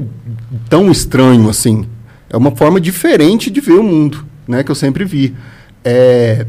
tão 0.69 0.91
estranho 0.91 1.49
assim. 1.49 1.87
É 2.29 2.37
uma 2.37 2.51
forma 2.55 2.81
diferente 2.81 3.51
de 3.51 3.61
ver 3.61 3.79
o 3.79 3.83
mundo, 3.83 4.27
né? 4.47 4.65
Que 4.65 4.71
eu 4.71 4.75
sempre 4.75 5.05
vi. 5.05 5.37
É, 5.85 6.47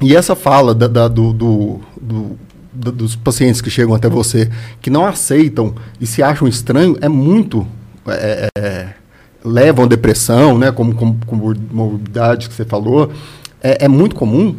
e 0.00 0.16
essa 0.16 0.34
fala 0.34 0.74
da, 0.74 0.88
da 0.88 1.08
do, 1.08 1.32
do, 1.32 1.80
do 2.00 2.38
dos 2.72 3.14
pacientes 3.14 3.60
que 3.60 3.68
chegam 3.68 3.94
até 3.94 4.08
você 4.08 4.50
que 4.80 4.88
não 4.88 5.04
aceitam 5.04 5.74
e 6.00 6.06
se 6.06 6.22
acham 6.22 6.48
estranho 6.48 6.96
é 7.00 7.08
muito 7.08 7.66
é, 8.06 8.48
é, 8.56 8.88
levam 9.44 9.84
a 9.84 9.88
depressão, 9.88 10.58
né, 10.58 10.70
como, 10.72 10.94
como, 10.94 11.18
como 11.26 11.54
morbidade 11.70 12.48
que 12.48 12.54
você 12.54 12.64
falou, 12.64 13.12
é, 13.60 13.84
é, 13.84 13.88
muito 13.88 14.14
comum. 14.14 14.56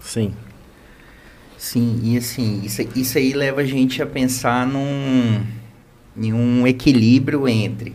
Sim. 0.00 0.32
Sim, 1.56 2.00
e 2.02 2.16
assim, 2.16 2.62
isso, 2.64 2.82
isso 2.94 3.18
aí 3.18 3.32
leva 3.32 3.62
a 3.62 3.64
gente 3.64 4.00
a 4.00 4.06
pensar 4.06 4.66
num, 4.66 5.40
em 6.18 6.32
um 6.32 6.66
equilíbrio 6.66 7.48
entre 7.48 7.94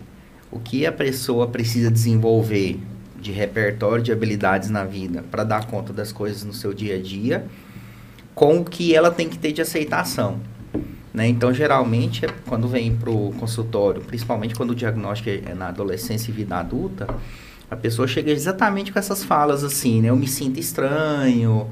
o 0.51 0.59
que 0.59 0.85
a 0.85 0.91
pessoa 0.91 1.47
precisa 1.47 1.91
desenvolver 1.91 2.79
de 3.19 3.31
repertório 3.31 4.03
de 4.03 4.11
habilidades 4.11 4.69
na 4.69 4.83
vida 4.83 5.23
para 5.29 5.43
dar 5.43 5.65
conta 5.67 5.93
das 5.93 6.11
coisas 6.11 6.43
no 6.43 6.53
seu 6.53 6.73
dia 6.73 6.95
a 6.95 7.01
dia 7.01 7.45
com 8.35 8.59
o 8.59 8.65
que 8.65 8.95
ela 8.95 9.11
tem 9.11 9.29
que 9.29 9.37
ter 9.37 9.51
de 9.51 9.61
aceitação. 9.61 10.39
Né? 11.13 11.27
Então, 11.27 11.53
geralmente, 11.53 12.25
é 12.25 12.29
quando 12.47 12.67
vem 12.67 12.95
para 12.95 13.11
o 13.11 13.33
consultório, 13.39 14.01
principalmente 14.01 14.55
quando 14.55 14.71
o 14.71 14.75
diagnóstico 14.75 15.29
é 15.29 15.53
na 15.53 15.67
adolescência 15.67 16.31
e 16.31 16.33
vida 16.33 16.57
adulta, 16.57 17.07
a 17.69 17.75
pessoa 17.75 18.07
chega 18.07 18.31
exatamente 18.31 18.91
com 18.91 18.99
essas 18.99 19.23
falas 19.23 19.63
assim, 19.63 20.01
né? 20.01 20.09
Eu 20.09 20.15
me 20.15 20.27
sinto 20.27 20.59
estranho. 20.59 21.69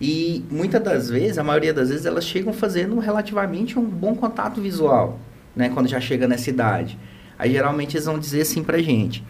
E 0.00 0.44
muitas 0.50 0.82
das 0.82 1.08
vezes, 1.08 1.38
a 1.38 1.44
maioria 1.44 1.72
das 1.72 1.88
vezes, 1.88 2.06
elas 2.06 2.24
chegam 2.24 2.52
fazendo 2.52 2.98
relativamente 2.98 3.78
um 3.78 3.84
bom 3.84 4.14
contato 4.14 4.60
visual, 4.60 5.18
né? 5.54 5.68
Quando 5.68 5.88
já 5.88 6.00
chega 6.00 6.26
nessa 6.26 6.50
idade. 6.50 6.98
Aí, 7.38 7.52
geralmente, 7.52 7.96
eles 7.96 8.06
vão 8.06 8.18
dizer 8.18 8.42
assim 8.42 8.62
pra 8.62 8.78
gente 8.78 9.24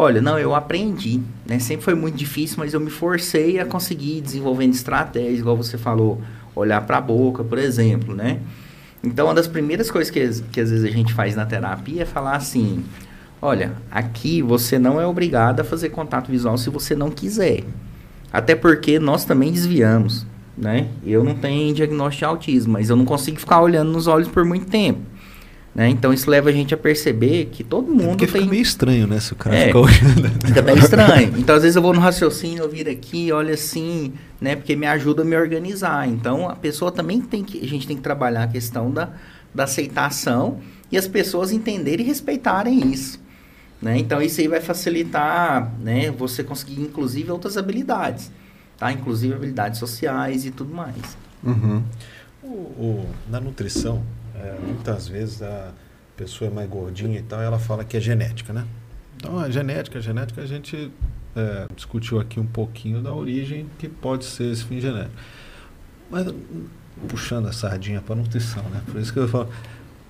Olha, 0.00 0.22
não, 0.22 0.38
eu 0.38 0.54
aprendi, 0.54 1.20
né? 1.44 1.58
Sempre 1.58 1.86
foi 1.86 1.94
muito 1.96 2.14
difícil, 2.14 2.58
mas 2.60 2.72
eu 2.72 2.78
me 2.78 2.88
forcei 2.88 3.58
a 3.58 3.64
conseguir 3.64 4.20
desenvolvendo 4.20 4.72
estratégias, 4.72 5.40
igual 5.40 5.56
você 5.56 5.76
falou, 5.76 6.22
olhar 6.54 6.80
para 6.82 6.98
a 6.98 7.00
boca, 7.00 7.42
por 7.42 7.58
exemplo, 7.58 8.14
né? 8.14 8.38
Então, 9.02 9.26
uma 9.26 9.34
das 9.34 9.48
primeiras 9.48 9.90
coisas 9.90 10.08
que, 10.08 10.20
que 10.52 10.60
às 10.60 10.70
vezes 10.70 10.84
a 10.84 10.96
gente 10.96 11.12
faz 11.12 11.34
na 11.34 11.44
terapia 11.44 12.02
é 12.02 12.06
falar 12.06 12.36
assim: 12.36 12.84
olha, 13.42 13.72
aqui 13.90 14.40
você 14.40 14.78
não 14.78 15.00
é 15.00 15.06
obrigado 15.06 15.58
a 15.58 15.64
fazer 15.64 15.88
contato 15.88 16.30
visual 16.30 16.56
se 16.56 16.70
você 16.70 16.94
não 16.94 17.10
quiser. 17.10 17.64
Até 18.32 18.54
porque 18.54 19.00
nós 19.00 19.24
também 19.24 19.50
desviamos, 19.50 20.24
né? 20.56 20.86
Eu 21.04 21.24
não 21.24 21.34
tenho 21.34 21.74
diagnóstico 21.74 22.20
de 22.20 22.24
autismo, 22.24 22.74
mas 22.74 22.88
eu 22.88 22.94
não 22.94 23.04
consigo 23.04 23.40
ficar 23.40 23.60
olhando 23.60 23.90
nos 23.90 24.06
olhos 24.06 24.28
por 24.28 24.44
muito 24.44 24.66
tempo. 24.66 25.00
Né? 25.74 25.88
Então 25.90 26.12
isso 26.12 26.28
leva 26.28 26.48
a 26.48 26.52
gente 26.52 26.74
a 26.74 26.76
perceber 26.76 27.46
que 27.52 27.62
todo 27.62 27.88
é 27.88 27.94
mundo 27.94 28.02
é 28.02 28.08
porque 28.08 28.26
tem... 28.26 28.40
fica 28.40 28.50
meio 28.50 28.62
estranho, 28.62 29.06
né? 29.06 29.20
Se 29.20 29.32
o 29.32 29.36
cara 29.36 29.56
é, 29.56 29.66
fica 29.66 29.78
olhando. 29.78 30.28
Fica 30.46 30.62
bem 30.62 30.78
estranho. 30.78 31.34
Então 31.38 31.54
às 31.54 31.62
vezes 31.62 31.76
eu 31.76 31.82
vou 31.82 31.94
no 31.94 32.00
raciocínio, 32.00 32.64
eu 32.64 32.68
viro 32.68 32.90
aqui, 32.90 33.30
olha 33.30 33.54
assim, 33.54 34.12
né? 34.40 34.56
Porque 34.56 34.74
me 34.74 34.86
ajuda 34.86 35.22
a 35.22 35.24
me 35.24 35.36
organizar. 35.36 36.08
Então 36.08 36.48
a 36.48 36.56
pessoa 36.56 36.90
também 36.90 37.20
tem 37.20 37.44
que... 37.44 37.64
A 37.64 37.68
gente 37.68 37.86
tem 37.86 37.96
que 37.96 38.02
trabalhar 38.02 38.44
a 38.44 38.48
questão 38.48 38.90
da, 38.90 39.10
da 39.54 39.64
aceitação 39.64 40.58
e 40.90 40.96
as 40.96 41.06
pessoas 41.06 41.52
entenderem 41.52 42.04
e 42.04 42.08
respeitarem 42.08 42.90
isso. 42.92 43.20
Né? 43.80 43.98
Então 43.98 44.20
isso 44.20 44.40
aí 44.40 44.48
vai 44.48 44.60
facilitar 44.60 45.72
né, 45.80 46.10
você 46.10 46.42
conseguir 46.42 46.80
inclusive 46.80 47.30
outras 47.30 47.56
habilidades. 47.56 48.32
Tá? 48.76 48.92
Inclusive 48.92 49.34
habilidades 49.34 49.78
sociais 49.78 50.44
e 50.44 50.50
tudo 50.50 50.74
mais. 50.74 51.16
Uhum. 51.44 51.82
O, 52.42 52.46
o, 52.46 53.08
na 53.28 53.40
nutrição, 53.40 54.02
é, 54.42 54.58
muitas 54.64 55.08
vezes 55.08 55.42
a 55.42 55.72
pessoa 56.16 56.50
é 56.50 56.54
mais 56.54 56.68
gordinha 56.68 57.18
e 57.18 57.22
tal, 57.22 57.40
e 57.40 57.44
ela 57.44 57.58
fala 57.58 57.84
que 57.84 57.96
é 57.96 58.00
genética, 58.00 58.52
né? 58.52 58.66
Então, 59.16 59.38
a 59.38 59.50
genética, 59.50 59.98
a 59.98 60.02
genética, 60.02 60.40
a 60.40 60.46
gente 60.46 60.90
é, 61.34 61.66
discutiu 61.74 62.20
aqui 62.20 62.38
um 62.38 62.46
pouquinho 62.46 63.02
da 63.02 63.12
origem 63.12 63.66
que 63.78 63.88
pode 63.88 64.24
ser 64.24 64.52
esse 64.52 64.64
fim 64.64 64.80
genético. 64.80 65.14
Mas, 66.10 66.26
puxando 67.08 67.46
a 67.46 67.52
sardinha 67.52 68.00
para 68.00 68.14
nutrição, 68.14 68.62
né? 68.64 68.82
Por 68.86 69.00
isso 69.00 69.12
que 69.12 69.18
eu 69.18 69.28
falo. 69.28 69.48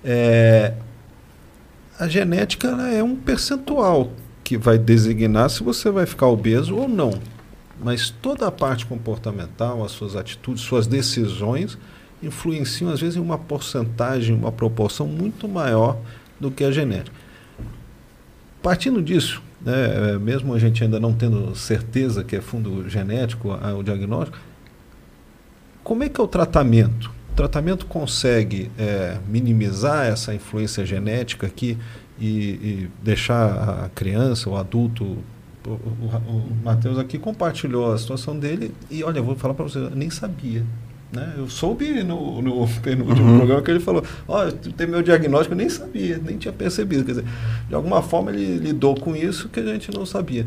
É, 0.03 0.73
a 1.99 2.07
genética 2.07 2.67
é 2.67 3.03
um 3.03 3.15
percentual 3.15 4.11
que 4.43 4.57
vai 4.57 4.77
designar 4.77 5.49
se 5.49 5.61
você 5.63 5.91
vai 5.91 6.05
ficar 6.05 6.27
obeso 6.27 6.75
ou 6.75 6.87
não. 6.87 7.19
Mas 7.81 8.09
toda 8.09 8.47
a 8.47 8.51
parte 8.51 8.85
comportamental, 8.85 9.83
as 9.83 9.91
suas 9.91 10.15
atitudes, 10.15 10.63
suas 10.63 10.87
decisões, 10.87 11.77
influenciam, 12.21 12.91
às 12.91 12.99
vezes, 12.99 13.15
em 13.15 13.19
uma 13.19 13.37
porcentagem, 13.37 14.35
uma 14.35 14.51
proporção 14.51 15.07
muito 15.07 15.47
maior 15.47 15.97
do 16.39 16.51
que 16.51 16.63
a 16.63 16.71
genética. 16.71 17.15
Partindo 18.61 19.01
disso, 19.01 19.41
né, 19.61 20.17
mesmo 20.19 20.53
a 20.53 20.59
gente 20.59 20.83
ainda 20.83 20.99
não 20.99 21.13
tendo 21.13 21.55
certeza 21.55 22.23
que 22.23 22.35
é 22.35 22.41
fundo 22.41 22.89
genético 22.89 23.51
a, 23.51 23.73
o 23.73 23.83
diagnóstico, 23.83 24.37
como 25.83 26.03
é 26.03 26.09
que 26.09 26.19
é 26.19 26.23
o 26.23 26.27
tratamento? 26.27 27.11
O 27.31 27.35
tratamento 27.35 27.85
consegue 27.85 28.69
é, 28.77 29.17
minimizar 29.27 30.05
essa 30.05 30.33
influência 30.33 30.85
genética 30.85 31.47
aqui 31.47 31.77
e, 32.19 32.27
e 32.27 32.89
deixar 33.01 33.85
a 33.85 33.89
criança, 33.89 34.49
o 34.49 34.57
adulto 34.57 35.17
o, 35.65 35.71
o, 35.71 35.71
o 35.71 36.57
Matheus 36.63 36.97
aqui 36.97 37.17
compartilhou 37.17 37.91
a 37.91 37.97
situação 37.97 38.37
dele 38.37 38.73
e 38.89 39.03
olha, 39.03 39.19
eu 39.19 39.23
vou 39.23 39.35
falar 39.35 39.53
para 39.53 39.63
você, 39.63 39.77
eu 39.77 39.89
nem 39.89 40.09
sabia. 40.09 40.65
Né? 41.11 41.33
Eu 41.37 41.49
soube 41.49 42.03
no, 42.03 42.41
no 42.41 42.67
penúltimo 42.81 43.31
uhum. 43.31 43.37
programa 43.37 43.61
que 43.61 43.71
ele 43.71 43.79
falou: 43.79 44.03
Olha, 44.27 44.51
tem 44.51 44.87
meu 44.87 45.01
diagnóstico, 45.01 45.53
eu 45.53 45.57
nem 45.57 45.69
sabia, 45.69 46.19
nem 46.23 46.37
tinha 46.37 46.53
percebido. 46.53 47.03
Quer 47.03 47.11
dizer, 47.11 47.25
de 47.67 47.73
alguma 47.73 48.01
forma 48.01 48.31
ele 48.31 48.57
lidou 48.57 48.95
com 48.95 49.15
isso 49.15 49.49
que 49.49 49.59
a 49.59 49.65
gente 49.65 49.91
não 49.91 50.05
sabia. 50.05 50.45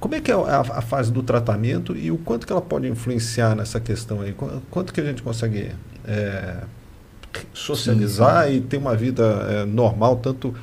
Como 0.00 0.14
é 0.14 0.20
que 0.20 0.30
é 0.30 0.34
a, 0.34 0.60
a 0.60 0.82
fase 0.82 1.10
do 1.10 1.22
tratamento 1.22 1.96
e 1.96 2.10
o 2.10 2.18
quanto 2.18 2.46
que 2.46 2.52
ela 2.52 2.60
pode 2.60 2.86
influenciar 2.88 3.54
nessa 3.54 3.80
questão 3.80 4.20
aí? 4.20 4.34
Quanto 4.70 4.92
que 4.92 5.00
a 5.00 5.04
gente 5.04 5.22
consegue 5.22 5.70
é, 6.04 6.56
socializar 7.54 8.48
sim, 8.48 8.56
e 8.56 8.60
ter 8.60 8.76
uma 8.76 8.94
vida 8.94 9.24
é, 9.48 9.64
normal, 9.64 10.16
tanto 10.16 10.54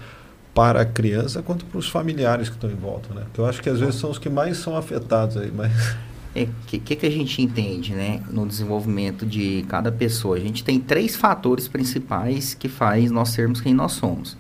para 0.54 0.82
a 0.82 0.86
criança 0.86 1.42
quanto 1.42 1.66
para 1.66 1.80
os 1.80 1.88
familiares 1.88 2.50
que 2.50 2.56
estão 2.56 2.70
em 2.70 2.76
volta, 2.76 3.14
né? 3.14 3.24
Que 3.34 3.40
eu 3.40 3.46
acho 3.46 3.62
que 3.62 3.70
às 3.70 3.80
vezes 3.80 3.96
são 3.96 4.12
os 4.12 4.20
que 4.20 4.30
mais 4.30 4.58
são 4.58 4.76
afetados 4.76 5.38
aí, 5.38 5.52
mas... 5.52 5.72
É, 6.34 6.48
que, 6.66 6.80
que, 6.80 6.96
que, 6.96 7.06
a 7.06 7.12
gente 7.12 7.42
entende 7.42 7.94
né, 7.94 8.24
no 8.30 8.48
desenvolvimento 8.48 9.26
de 9.26 9.66
cada 9.68 9.92
pessoa? 9.92 10.38
A 10.38 10.40
gente 10.40 10.64
tem 10.64 10.80
três 10.80 11.16
fatores 11.16 11.68
principais 11.68 12.54
que 12.54 12.70
faz 12.70 13.12
nós 13.12 13.30
sermos 13.30 13.60
quem 13.60 13.74
nós 13.74 13.92
somos. 13.94 14.38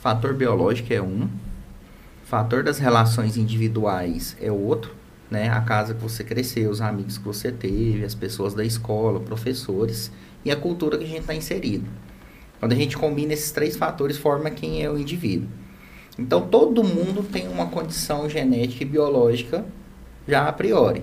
Fator 0.00 0.34
biológico 0.34 0.92
é 0.92 1.00
um, 1.00 1.28
fator 2.24 2.64
das 2.64 2.78
relações 2.78 3.36
individuais 3.36 4.36
é 4.40 4.50
outro, 4.50 4.92
né? 5.30 5.48
A 5.50 5.60
casa 5.60 5.94
que 5.94 6.02
você 6.02 6.24
cresceu, 6.24 6.70
os 6.70 6.80
amigos 6.80 7.16
que 7.16 7.24
você 7.24 7.52
teve, 7.52 8.04
as 8.04 8.14
pessoas 8.14 8.52
da 8.52 8.64
escola, 8.64 9.20
professores 9.20 10.10
e 10.44 10.50
a 10.50 10.56
cultura 10.56 10.98
que 10.98 11.04
a 11.04 11.08
gente 11.08 11.20
está 11.20 11.34
inserido. 11.34 11.88
Quando 12.58 12.72
a 12.72 12.76
gente 12.76 12.98
combina 12.98 13.32
esses 13.32 13.52
três 13.52 13.76
fatores, 13.76 14.16
forma 14.16 14.50
quem 14.50 14.82
é 14.82 14.90
o 14.90 14.98
indivíduo. 14.98 15.48
Então, 16.18 16.40
todo 16.42 16.82
mundo 16.82 17.22
tem 17.22 17.46
uma 17.46 17.66
condição 17.66 18.28
genética 18.28 18.82
e 18.82 18.86
biológica 18.86 19.64
já 20.28 20.46
a 20.46 20.52
priori, 20.52 21.02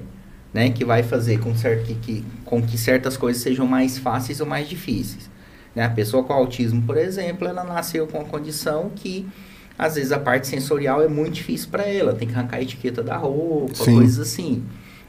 né? 0.54 0.70
Que 0.70 0.86
vai 0.86 1.04
fazer 1.04 1.40
com, 1.40 1.56
certo, 1.56 1.86
que, 1.86 1.96
que, 1.96 2.26
com 2.46 2.62
que 2.62 2.78
certas 2.78 3.18
coisas 3.18 3.42
sejam 3.42 3.66
mais 3.66 3.98
fáceis 3.98 4.40
ou 4.40 4.46
mais 4.46 4.70
difíceis. 4.70 5.30
Né? 5.76 5.84
A 5.84 5.90
pessoa 5.90 6.24
com 6.24 6.32
autismo, 6.32 6.82
por 6.84 6.98
exemplo, 6.98 7.48
ela 7.48 7.64
nasceu 7.64 8.08
com 8.08 8.20
uma 8.20 8.28
condição 8.28 8.92
que 8.96 9.28
às 9.78 9.96
vezes 9.96 10.12
a 10.12 10.20
parte 10.20 10.48
sensorial 10.48 11.02
é 11.02 11.08
muito 11.08 11.34
difícil 11.34 11.70
para 11.70 11.84
ela, 11.84 12.14
tem 12.14 12.28
que 12.28 12.34
arrancar 12.34 12.58
a 12.58 12.62
etiqueta 12.62 13.04
da 13.04 13.18
roupa, 13.18 13.76
Sim. 13.76 13.96
coisas 13.96 14.20
assim. 14.20 14.64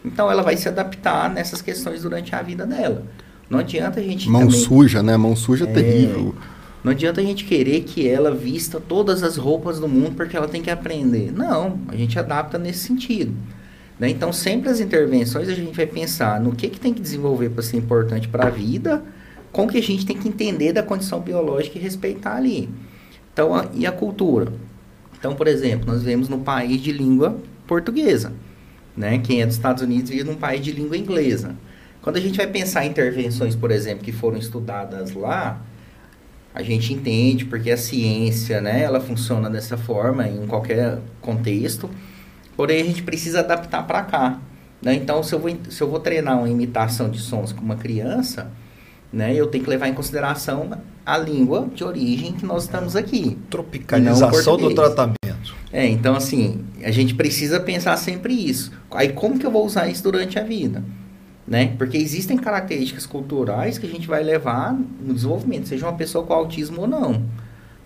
Então 0.04 0.30
ela 0.30 0.42
vai 0.42 0.56
se 0.56 0.68
adaptar 0.68 1.30
nessas 1.32 1.62
questões 1.62 2.02
durante 2.02 2.34
a 2.34 2.42
vida 2.42 2.66
dela. 2.66 3.04
Não 3.48 3.60
adianta 3.60 4.00
a 4.00 4.02
gente 4.02 4.28
mão 4.28 4.42
também, 4.42 4.58
suja, 4.58 5.02
né? 5.02 5.16
Mão 5.16 5.36
suja 5.36 5.68
é, 5.68 5.72
terrível. 5.72 6.34
Não 6.82 6.90
adianta 6.90 7.20
a 7.20 7.24
gente 7.24 7.44
querer 7.44 7.82
que 7.82 8.08
ela 8.08 8.32
vista 8.32 8.80
todas 8.80 9.22
as 9.22 9.36
roupas 9.36 9.78
do 9.78 9.88
mundo 9.88 10.16
porque 10.16 10.36
ela 10.36 10.48
tem 10.48 10.62
que 10.62 10.70
aprender. 10.70 11.32
Não, 11.32 11.78
a 11.88 11.96
gente 11.96 12.18
adapta 12.18 12.58
nesse 12.58 12.80
sentido. 12.80 13.34
Né? 13.98 14.10
Então, 14.10 14.32
sempre 14.32 14.68
as 14.68 14.80
intervenções 14.80 15.48
a 15.48 15.54
gente 15.54 15.74
vai 15.74 15.86
pensar 15.86 16.40
no 16.40 16.54
que, 16.54 16.68
que 16.68 16.80
tem 16.80 16.92
que 16.92 17.00
desenvolver 17.00 17.50
para 17.50 17.62
ser 17.62 17.76
importante 17.76 18.28
para 18.28 18.46
a 18.46 18.50
vida, 18.50 19.02
com 19.52 19.64
o 19.64 19.68
que 19.68 19.78
a 19.78 19.82
gente 19.82 20.04
tem 20.04 20.16
que 20.16 20.28
entender 20.28 20.72
da 20.72 20.82
condição 20.82 21.20
biológica 21.20 21.78
e 21.78 21.80
respeitar 21.80 22.36
ali. 22.36 22.68
Então, 23.32 23.54
a, 23.54 23.66
e 23.74 23.86
a 23.86 23.92
cultura? 23.92 24.52
Então, 25.18 25.34
por 25.34 25.48
exemplo, 25.48 25.86
nós 25.86 26.00
vivemos 26.00 26.28
num 26.28 26.40
país 26.40 26.80
de 26.80 26.92
língua 26.92 27.38
portuguesa. 27.66 28.32
Né? 28.96 29.18
Quem 29.18 29.42
é 29.42 29.46
dos 29.46 29.56
Estados 29.56 29.82
Unidos 29.82 30.10
vive 30.10 30.24
num 30.24 30.36
país 30.36 30.62
de 30.62 30.72
língua 30.72 30.96
inglesa. 30.96 31.56
Quando 32.02 32.16
a 32.16 32.20
gente 32.20 32.36
vai 32.36 32.46
pensar 32.46 32.84
em 32.84 32.90
intervenções, 32.90 33.56
por 33.56 33.70
exemplo, 33.70 34.04
que 34.04 34.12
foram 34.12 34.38
estudadas 34.38 35.12
lá, 35.12 35.60
a 36.54 36.62
gente 36.62 36.94
entende 36.94 37.44
porque 37.44 37.70
a 37.70 37.76
ciência, 37.76 38.60
né, 38.60 38.82
ela 38.82 39.00
funciona 39.00 39.50
dessa 39.50 39.76
forma 39.76 40.26
em 40.28 40.46
qualquer 40.46 40.98
contexto. 41.20 41.90
Porém, 42.56 42.80
a 42.80 42.84
gente 42.84 43.02
precisa 43.02 43.40
adaptar 43.40 43.86
para 43.86 44.02
cá. 44.02 44.40
Né? 44.80 44.94
Então, 44.94 45.22
se 45.22 45.34
eu, 45.34 45.38
vou, 45.38 45.50
se 45.68 45.82
eu 45.82 45.88
vou 45.88 46.00
treinar 46.00 46.38
uma 46.38 46.48
imitação 46.48 47.10
de 47.10 47.18
sons 47.18 47.52
com 47.52 47.60
uma 47.60 47.76
criança, 47.76 48.50
né, 49.12 49.34
eu 49.34 49.46
tenho 49.46 49.64
que 49.64 49.70
levar 49.70 49.88
em 49.88 49.94
consideração 49.94 50.70
a 51.04 51.16
língua 51.16 51.68
de 51.74 51.84
origem 51.84 52.32
que 52.32 52.44
nós 52.44 52.64
estamos 52.64 52.96
aqui. 52.96 53.38
Tropicalização 53.48 54.56
do 54.56 54.74
tratamento. 54.74 55.16
É, 55.72 55.86
então 55.86 56.16
assim, 56.16 56.64
a 56.82 56.90
gente 56.90 57.14
precisa 57.14 57.60
pensar 57.60 57.96
sempre 57.96 58.32
isso. 58.32 58.72
Aí 58.90 59.10
como 59.10 59.38
que 59.38 59.46
eu 59.46 59.50
vou 59.50 59.64
usar 59.64 59.88
isso 59.88 60.02
durante 60.02 60.38
a 60.38 60.42
vida? 60.42 60.82
Né? 61.46 61.74
Porque 61.78 61.96
existem 61.96 62.36
características 62.36 63.06
culturais 63.06 63.78
que 63.78 63.86
a 63.86 63.88
gente 63.88 64.08
vai 64.08 64.22
levar 64.22 64.72
no 65.00 65.14
desenvolvimento, 65.14 65.68
seja 65.68 65.86
uma 65.86 65.96
pessoa 65.96 66.24
com 66.24 66.32
autismo 66.32 66.82
ou 66.82 66.86
não. 66.88 67.22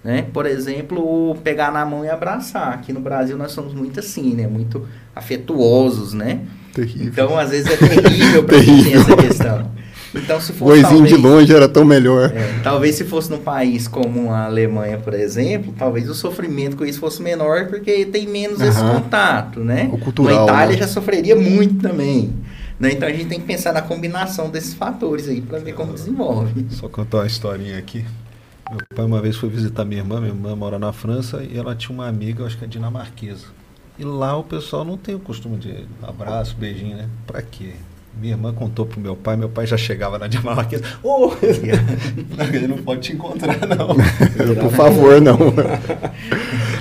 Né? 0.03 0.27
Por 0.33 0.47
exemplo, 0.47 1.37
pegar 1.45 1.71
na 1.71 1.85
mão 1.85 2.05
e 2.05 2.09
abraçar. 2.09 2.73
Aqui 2.73 2.93
no 2.93 3.01
Brasil 3.01 3.37
nós 3.37 3.53
somos 3.53 3.75
muito 3.75 4.01
assim, 4.01 4.35
né? 4.35 4.47
Muito 4.47 4.87
afetuosos, 5.15 6.15
né? 6.15 6.41
Terrível. 6.73 7.09
Então, 7.09 7.39
às 7.39 7.51
vezes 7.51 7.71
é 7.71 7.77
terrível 7.77 8.45
para 8.45 8.59
tem 8.59 8.95
essa 8.95 9.17
questão. 9.17 9.71
Então, 10.15 10.41
se 10.41 10.53
fosse. 10.53 10.83
Talvez, 10.83 11.09
de 11.09 11.17
longe 11.17 11.55
era 11.55 11.69
tão 11.69 11.85
melhor. 11.85 12.33
É, 12.35 12.61
talvez 12.63 12.97
se 12.97 13.05
fosse 13.05 13.31
num 13.31 13.39
país 13.39 13.87
como 13.87 14.31
a 14.31 14.47
Alemanha, 14.47 14.99
por 14.99 15.15
exemplo, 15.15 15.73
talvez 15.79 16.09
o 16.09 16.15
sofrimento 16.15 16.77
com 16.77 16.85
isso 16.85 16.99
fosse 16.99 17.23
menor, 17.23 17.67
porque 17.67 18.05
tem 18.07 18.27
menos 18.27 18.61
uhum. 18.61 18.69
esse 18.69 18.81
contato, 18.81 19.61
né? 19.61 19.89
O 19.93 19.99
cultural. 19.99 20.47
Na 20.47 20.53
Itália 20.53 20.73
né? 20.77 20.79
já 20.79 20.89
sofreria 20.89 21.37
muito 21.37 21.81
também. 21.81 22.33
Né? 22.79 22.93
Então 22.93 23.07
a 23.07 23.13
gente 23.13 23.27
tem 23.27 23.39
que 23.39 23.47
pensar 23.47 23.73
na 23.73 23.83
combinação 23.83 24.49
desses 24.49 24.73
fatores 24.73 25.29
aí 25.29 25.41
para 25.41 25.59
ver 25.59 25.75
como 25.75 25.93
desenvolve. 25.93 26.67
Só 26.71 26.89
contar 26.89 27.19
uma 27.19 27.27
historinha 27.27 27.79
aqui. 27.79 28.05
Meu 28.71 28.79
pai 28.95 29.05
uma 29.05 29.21
vez 29.21 29.37
foi 29.37 29.49
visitar 29.49 29.85
minha 29.85 30.01
irmã, 30.01 30.21
minha 30.21 30.33
irmã 30.33 30.55
mora 30.55 30.79
na 30.79 30.93
França 30.93 31.43
e 31.43 31.59
ela 31.59 31.75
tinha 31.75 31.93
uma 31.93 32.07
amiga, 32.07 32.47
acho 32.47 32.57
que 32.57 32.65
é 32.65 32.69
dinamarquesa. 32.69 33.47
E 33.99 34.05
lá 34.05 34.37
o 34.37 34.45
pessoal 34.45 34.85
não 34.85 34.97
tem 34.97 35.13
o 35.13 35.19
costume 35.19 35.59
de 35.59 35.85
abraço, 36.01 36.57
beijinho, 36.57 36.97
né? 36.97 37.09
Pra 37.27 37.43
quê? 37.43 37.73
Minha 38.19 38.35
irmã 38.35 38.53
contou 38.53 38.87
pro 38.87 39.01
meu 39.01 39.17
pai, 39.17 39.37
meu 39.37 39.49
pai 39.49 39.67
já 39.67 39.77
chegava 39.77 40.19
na 40.19 40.29
dinamarquesa. 40.29 40.85
Ô! 41.03 41.27
Oh! 41.27 41.33
ele 41.43 42.69
não 42.69 42.79
pode 42.79 43.01
te 43.01 43.13
encontrar, 43.13 43.59
não. 43.67 43.89
Por 44.55 44.73
favor, 44.73 45.21
não. 45.21 45.37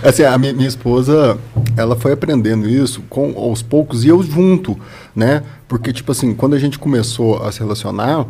assim, 0.04 0.24
a 0.24 0.38
minha, 0.38 0.54
minha, 0.54 0.68
esposa, 0.68 1.40
ela 1.76 1.96
foi 1.96 2.14
aprendendo 2.14 2.70
isso 2.70 3.02
com, 3.10 3.34
aos 3.36 3.64
poucos 3.64 4.06
e 4.06 4.10
eu 4.10 4.22
junto, 4.22 4.80
né? 5.16 5.44
Porque, 5.68 5.92
tipo 5.92 6.12
assim, 6.12 6.36
quando 6.36 6.56
a 6.56 6.60
gente 6.60 6.78
começou 6.78 7.42
a 7.44 7.52
se 7.52 7.60
relacionar, 7.60 8.28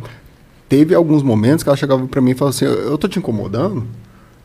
teve 0.70 0.94
alguns 0.94 1.22
momentos 1.22 1.64
que 1.64 1.68
ela 1.68 1.76
chegava 1.76 2.06
para 2.06 2.20
mim 2.22 2.30
e 2.30 2.34
falava 2.34 2.56
assim: 2.56 2.64
Eu 2.64 2.96
tô 2.96 3.08
te 3.08 3.18
incomodando? 3.18 3.84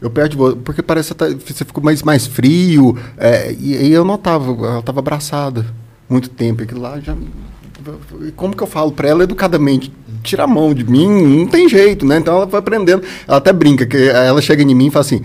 Eu 0.01 0.09
perto 0.09 0.57
porque 0.57 0.81
parece 0.81 1.13
que 1.13 1.23
você, 1.23 1.35
tá, 1.35 1.39
você 1.45 1.63
ficou 1.63 1.81
mais, 1.81 2.03
mais 2.03 2.27
frio. 2.27 2.97
É, 3.17 3.53
e 3.53 3.91
eu 3.91 4.03
notava, 4.03 4.51
ela 4.51 4.79
estava 4.79 4.99
abraçada 4.99 5.65
muito 6.09 6.29
tempo. 6.29 6.63
Aquilo 6.63 6.81
lá 6.81 6.99
já. 6.99 7.15
Como 8.35 8.55
que 8.55 8.63
eu 8.63 8.67
falo 8.67 8.91
para 8.91 9.07
ela 9.07 9.23
educadamente? 9.23 9.93
Tira 10.23 10.43
a 10.43 10.47
mão 10.47 10.73
de 10.73 10.83
mim, 10.83 11.07
não 11.07 11.47
tem 11.47 11.69
jeito, 11.69 12.03
né? 12.05 12.17
Então 12.17 12.35
ela 12.35 12.47
foi 12.47 12.57
aprendendo. 12.57 13.03
Ela 13.27 13.37
até 13.37 13.53
brinca, 13.53 13.85
que 13.85 14.09
ela 14.09 14.41
chega 14.41 14.63
em 14.63 14.73
mim 14.73 14.87
e 14.87 14.91
fala 14.91 15.05
assim: 15.05 15.21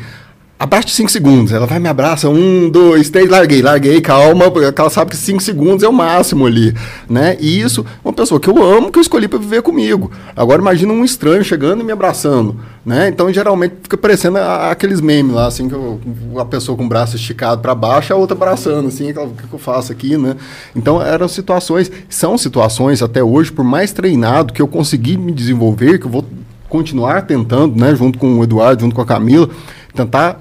abraço 0.60 0.90
5 0.90 1.10
segundos. 1.10 1.52
Ela 1.52 1.64
vai 1.64 1.78
me 1.78 1.88
abraça, 1.88 2.28
um, 2.28 2.68
dois, 2.68 3.08
três, 3.08 3.30
larguei, 3.30 3.62
larguei, 3.62 3.98
calma, 4.02 4.50
porque 4.50 4.78
ela 4.78 4.90
sabe 4.90 5.12
que 5.12 5.16
5 5.16 5.42
segundos 5.42 5.82
é 5.82 5.88
o 5.88 5.92
máximo 5.92 6.46
ali, 6.46 6.74
né? 7.08 7.38
E 7.40 7.60
isso, 7.60 7.84
uma 8.04 8.12
pessoa 8.12 8.38
que 8.38 8.50
eu 8.50 8.62
amo, 8.62 8.92
que 8.92 8.98
eu 8.98 9.00
escolhi 9.00 9.26
para 9.26 9.38
viver 9.38 9.62
comigo. 9.62 10.10
Agora 10.36 10.60
imagina 10.60 10.92
um 10.92 11.02
estranho 11.02 11.42
chegando 11.42 11.80
e 11.80 11.84
me 11.84 11.92
abraçando, 11.92 12.56
né? 12.84 13.08
Então 13.08 13.32
geralmente 13.32 13.74
fica 13.82 13.96
parecendo 13.96 14.36
a, 14.36 14.70
aqueles 14.70 15.00
memes 15.00 15.34
lá, 15.34 15.46
assim, 15.46 15.66
que 15.66 15.74
eu, 15.74 15.98
a 16.36 16.44
pessoa 16.44 16.76
com 16.76 16.84
o 16.84 16.88
braço 16.88 17.16
esticado 17.16 17.62
para 17.62 17.74
baixo, 17.74 18.12
a 18.12 18.16
outra 18.16 18.36
abraçando, 18.36 18.88
assim, 18.88 19.12
o 19.12 19.28
que, 19.30 19.46
que 19.46 19.54
eu 19.54 19.58
faço 19.58 19.90
aqui, 19.90 20.18
né? 20.18 20.36
Então 20.76 21.00
eram 21.00 21.26
situações, 21.26 21.90
são 22.06 22.36
situações 22.36 23.02
até 23.02 23.24
hoje, 23.24 23.50
por 23.50 23.64
mais 23.64 23.92
treinado 23.92 24.52
que 24.52 24.60
eu 24.60 24.68
consegui 24.68 25.16
me 25.16 25.32
desenvolver, 25.32 25.98
que 25.98 26.04
eu 26.04 26.10
vou 26.10 26.22
continuar 26.68 27.22
tentando, 27.22 27.80
né, 27.80 27.94
junto 27.96 28.18
com 28.18 28.38
o 28.38 28.44
Eduardo, 28.44 28.82
junto 28.82 28.94
com 28.94 29.00
a 29.00 29.06
Camila, 29.06 29.48
tentar 29.92 30.40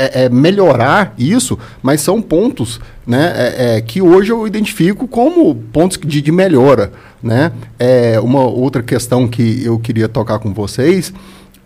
é, 0.00 0.24
é, 0.24 0.28
melhorar 0.28 1.14
isso, 1.18 1.58
mas 1.82 2.00
são 2.00 2.22
pontos 2.22 2.80
né, 3.06 3.32
é, 3.34 3.76
é, 3.76 3.80
que 3.80 4.00
hoje 4.00 4.30
eu 4.32 4.46
identifico 4.46 5.06
como 5.08 5.54
pontos 5.54 5.98
de, 5.98 6.22
de 6.22 6.32
melhora. 6.32 6.92
Né? 7.22 7.52
É, 7.78 8.18
uma 8.20 8.44
outra 8.44 8.82
questão 8.82 9.28
que 9.28 9.62
eu 9.64 9.78
queria 9.78 10.08
tocar 10.08 10.38
com 10.38 10.54
vocês 10.54 11.12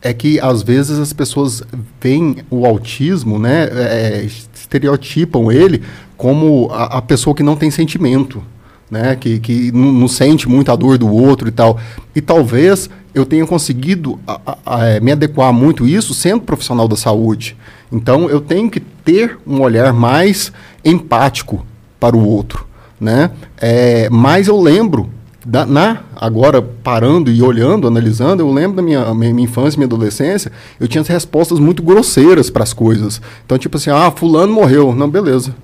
é 0.03 0.13
que 0.13 0.39
às 0.39 0.63
vezes 0.63 0.99
as 0.99 1.13
pessoas 1.15 1.63
veem 2.01 2.37
o 2.51 2.67
autismo, 2.67 3.39
né, 3.39 3.69
é, 3.73 4.27
estereotipam 4.55 5.51
ele 5.51 5.83
como 6.17 6.69
a, 6.71 6.99
a, 6.99 7.03
pessoa 7.03 7.35
que 7.35 7.43
não 7.43 7.57
tem 7.57 7.71
sentimento, 7.71 8.43
né, 8.91 9.17
que, 9.17 9.41
que 9.41 9.73
não, 9.73 10.07
sente 10.07 10.47
muito 10.47 10.71
a 10.71 10.77
dor 10.77 10.99
do 10.99 11.11
outro 11.11 11.49
e 11.49 11.51
tal. 11.51 11.81
E 12.15 12.21
talvez 12.21 12.91
eu 13.15 13.25
tenha 13.25 13.47
conseguido 13.47 14.19
a, 14.27 14.59
a, 14.67 15.01
me 15.01 15.13
adequar 15.13 15.53
muito 15.53 15.87
isso 15.87 16.13
sendo 16.13 16.43
profissional 16.43 16.87
da 16.87 16.97
saúde. 16.97 17.57
Então 17.95 18.29
eu 18.29 18.41
tenho 18.41 18.69
que 18.69 18.81
ter 18.81 19.39
um 19.47 19.61
olhar 19.61 19.93
mais 19.93 20.53
empático 20.85 21.65
para 22.01 22.17
o 22.17 22.27
outro, 22.27 22.67
né? 23.01 23.31
É, 23.57 24.11
mas 24.11 24.49
eu 24.49 24.61
lembro 24.61 25.09
da, 25.47 25.65
na, 25.65 26.01
agora 26.17 26.61
parando 26.61 27.31
e 27.31 27.41
olhando, 27.41 27.87
analisando, 27.87 28.43
eu 28.43 28.53
lembro 28.53 28.79
da 28.79 28.83
minha, 28.83 29.15
minha, 29.15 29.33
minha 29.33 29.45
infância, 29.45 29.79
minha 29.79 29.87
adolescência, 29.87 30.51
eu 30.81 30.89
tinha 30.89 31.05
respostas 31.05 31.61
muito 31.61 31.85
grosseiras 31.85 32.51
para 32.51 32.65
as 32.65 32.73
coisas. 32.73 33.23
Então, 33.47 33.57
tipo 33.57 33.77
assim, 33.77 33.91
ah, 33.91 34.11
fulano 34.11 34.53
morreu. 34.53 34.93
Não, 34.93 35.09
beleza. 35.09 35.55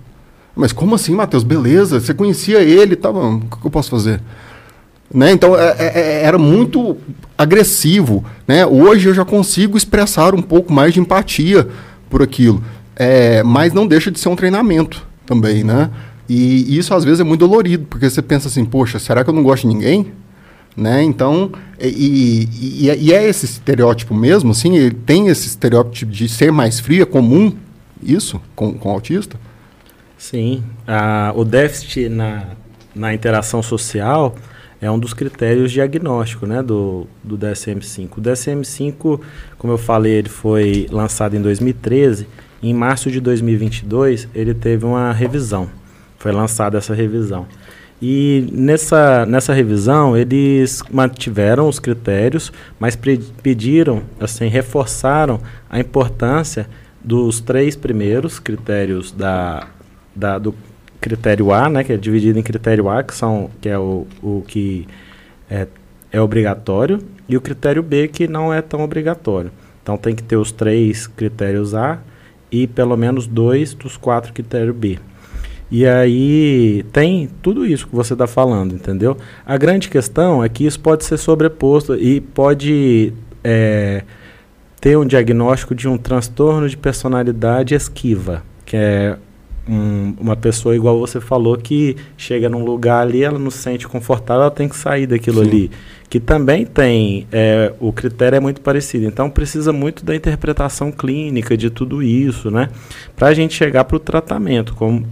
Mas 0.55 0.73
como 0.73 0.95
assim, 0.95 1.15
Matheus? 1.15 1.43
Beleza, 1.43 1.99
você 1.99 2.15
conhecia 2.15 2.61
ele, 2.61 2.95
tava, 2.95 3.27
o 3.27 3.41
que 3.41 3.67
eu 3.67 3.71
posso 3.71 3.91
fazer? 3.91 4.21
Né? 5.13 5.33
Então, 5.33 5.59
é, 5.59 5.75
é, 5.79 6.01
é, 6.01 6.23
era 6.23 6.39
muito 6.39 6.97
agressivo. 7.37 8.25
Né? 8.47 8.65
Hoje 8.65 9.09
eu 9.09 9.15
já 9.15 9.25
consigo 9.25 9.77
expressar 9.77 10.33
um 10.35 10.43
pouco 10.43 10.73
mais 10.73 10.95
de 10.95 11.01
empatia 11.01 11.67
por 12.11 12.23
aquilo. 12.23 12.63
É, 12.97 13.43
mas 13.43 13.73
não 13.73 13.87
deixa 13.87 14.11
de 14.11 14.21
ser 14.21 14.29
um 14.29 14.37
treinamento 14.37 15.07
também, 15.25 15.65
né? 15.65 15.89
E 16.29 16.77
isso 16.77 16.93
às 16.93 17.03
vezes 17.05 17.21
é 17.21 17.25
muito 17.25 17.41
dolorido, 17.41 17.87
porque 17.89 18.09
você 18.09 18.21
pensa 18.21 18.49
assim, 18.49 18.65
poxa, 18.65 18.99
será 18.99 19.25
que 19.25 19.31
eu 19.31 19.35
não 19.35 19.43
gosto 19.43 19.63
de 19.63 19.75
ninguém? 19.75 20.13
Né? 20.77 21.03
Então, 21.03 21.51
e, 21.81 22.49
e, 22.61 22.87
e 22.87 23.13
é 23.13 23.29
esse 23.29 23.45
estereótipo 23.47 24.15
mesmo, 24.15 24.53
assim, 24.53 24.77
ele 24.77 24.95
tem 24.95 25.27
esse 25.27 25.49
estereótipo 25.49 26.13
de 26.13 26.29
ser 26.29 26.53
mais 26.53 26.79
frio, 26.79 27.03
é 27.03 27.07
comum 27.07 27.53
isso 28.03 28.41
com, 28.55 28.73
com 28.75 28.91
autista? 28.91 29.37
Sim, 30.17 30.63
a, 30.87 31.33
o 31.35 31.45
déficit 31.45 32.09
na, 32.09 32.45
na 32.95 33.13
interação 33.13 33.63
social 33.63 34.37
é 34.81 34.91
um 34.91 34.99
dos 34.99 35.13
critérios 35.13 35.71
diagnóstico 35.71 36.47
né, 36.47 36.63
do, 36.63 37.07
do 37.23 37.37
DSM-5. 37.37 38.19
O 38.19 38.21
DSM-5, 38.21 39.21
como 39.59 39.73
eu 39.73 39.79
falei, 39.79 40.15
ele 40.15 40.29
foi 40.29 40.87
lançado 40.91 41.37
em 41.37 41.43
2013. 41.43 42.27
Em 42.63 42.73
março 42.73 43.11
de 43.11 43.21
2022, 43.21 44.29
ele 44.35 44.55
teve 44.55 44.87
uma 44.87 45.13
revisão. 45.13 45.69
Foi 46.19 46.33
lançada 46.33 46.79
essa 46.79 46.95
revisão. 46.95 47.47
E 48.01 48.49
nessa, 48.51 49.27
nessa 49.27 49.53
revisão, 49.53 50.17
eles 50.17 50.83
mantiveram 50.91 51.69
os 51.69 51.79
critérios, 51.79 52.51
mas 52.79 52.97
pediram, 53.43 54.03
assim, 54.19 54.47
reforçaram 54.47 55.41
a 55.69 55.79
importância 55.79 56.67
dos 57.05 57.41
três 57.41 57.77
primeiros 57.77 58.39
critérios 58.39 59.13
da, 59.13 59.67
da, 60.17 60.39
do 60.39 60.55
critério 61.01 61.53
A, 61.53 61.69
né, 61.69 61.83
que 61.83 61.93
é 61.93 61.97
dividido 61.97 62.39
em 62.39 62.43
critério 62.43 62.89
A, 62.89 63.03
que, 63.03 63.15
são, 63.15 63.51
que 63.61 63.69
é 63.69 63.79
o, 63.79 64.07
o 64.23 64.43
que 64.47 64.87
é, 65.51 65.67
é 66.13 66.21
obrigatório, 66.21 67.01
e 67.29 67.37
o 67.37 67.41
critério 67.41 67.83
B, 67.83 68.09
que 68.09 68.29
não 68.29 68.53
é 68.53 68.61
tão 68.61 68.81
obrigatório. 68.83 69.51
Então 69.83 69.97
tem 69.97 70.15
que 70.15 70.23
ter 70.23 70.37
os 70.37 70.53
três 70.53 71.07
critérios 71.07 71.75
A 71.75 71.99
e 72.51 72.67
pelo 72.67 72.97
menos 72.97 73.27
dois 73.27 73.75
dos 73.75 73.97
quatro 73.97 74.33
critérios 74.33 74.77
B. 74.77 74.99
E 75.71 75.87
aí 75.87 76.85
tem 76.93 77.29
tudo 77.41 77.65
isso 77.65 77.87
que 77.87 77.95
você 77.95 78.13
está 78.13 78.27
falando, 78.27 78.75
entendeu? 78.75 79.17
A 79.47 79.57
grande 79.57 79.89
questão 79.89 80.43
é 80.43 80.49
que 80.49 80.67
isso 80.67 80.81
pode 80.81 81.05
ser 81.05 81.17
sobreposto 81.17 81.95
e 81.95 82.21
pode 82.21 83.13
é, 83.45 84.03
ter 84.81 84.99
um 84.99 85.07
diagnóstico 85.07 85.75
de 85.75 85.87
um 85.87 85.97
transtorno 85.97 86.69
de 86.69 86.77
personalidade 86.77 87.75
esquiva, 87.75 88.43
que 88.67 88.77
é 88.77 89.17
um, 89.69 90.15
uma 90.19 90.37
pessoa 90.37 90.75
igual 90.75 90.99
você 90.99 91.21
falou 91.21 91.57
que 91.57 91.97
chega 92.17 92.49
num 92.49 92.65
lugar 92.65 93.03
ali, 93.03 93.23
ela 93.23 93.39
não 93.39 93.51
se 93.51 93.59
sente 93.59 93.87
confortável, 93.87 94.43
ela 94.43 94.51
tem 94.51 94.69
que 94.69 94.77
sair 94.77 95.07
daquilo 95.07 95.43
Sim. 95.43 95.49
ali. 95.49 95.71
Que 96.09 96.19
também 96.19 96.67
tem, 96.67 97.27
é, 97.31 97.73
o 97.79 97.93
critério 97.93 98.37
é 98.37 98.41
muito 98.41 98.61
parecido. 98.61 99.07
Então 99.07 99.31
precisa 99.31 99.73
muito 99.73 100.05
da 100.05 100.15
interpretação 100.15 100.91
clínica 100.91 101.57
de 101.57 101.71
tudo 101.71 102.03
isso, 102.03 102.51
né? 102.51 102.69
Para 103.15 103.29
a 103.29 103.35
gente 103.35 103.55
chegar 103.55 103.85
para 103.85 103.97
o 103.97 104.01
tratamento, 104.01 104.75
como 104.75 105.07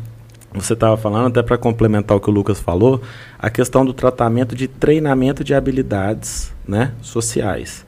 você 0.52 0.72
estava 0.72 0.96
falando, 0.96 1.28
até 1.28 1.42
para 1.42 1.56
complementar 1.56 2.16
o 2.16 2.20
que 2.20 2.28
o 2.28 2.32
Lucas 2.32 2.58
falou, 2.58 3.00
a 3.38 3.50
questão 3.50 3.84
do 3.84 3.92
tratamento 3.92 4.56
de 4.56 4.66
treinamento 4.66 5.44
de 5.44 5.54
habilidades 5.54 6.52
né, 6.66 6.92
sociais. 7.00 7.86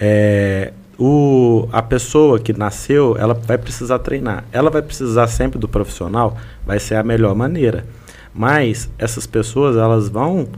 É, 0.00 0.72
o, 0.98 1.68
a 1.72 1.82
pessoa 1.82 2.38
que 2.38 2.52
nasceu, 2.52 3.16
ela 3.18 3.34
vai 3.34 3.58
precisar 3.58 3.98
treinar. 3.98 4.44
Ela 4.52 4.70
vai 4.70 4.82
precisar 4.82 5.26
sempre 5.26 5.58
do 5.58 5.68
profissional, 5.68 6.36
vai 6.66 6.78
ser 6.78 6.94
a 6.94 7.02
melhor 7.02 7.34
maneira. 7.34 7.84
Mas 8.34 8.88
essas 8.98 9.26
pessoas, 9.26 9.76
elas 9.76 10.08
vão 10.08 10.48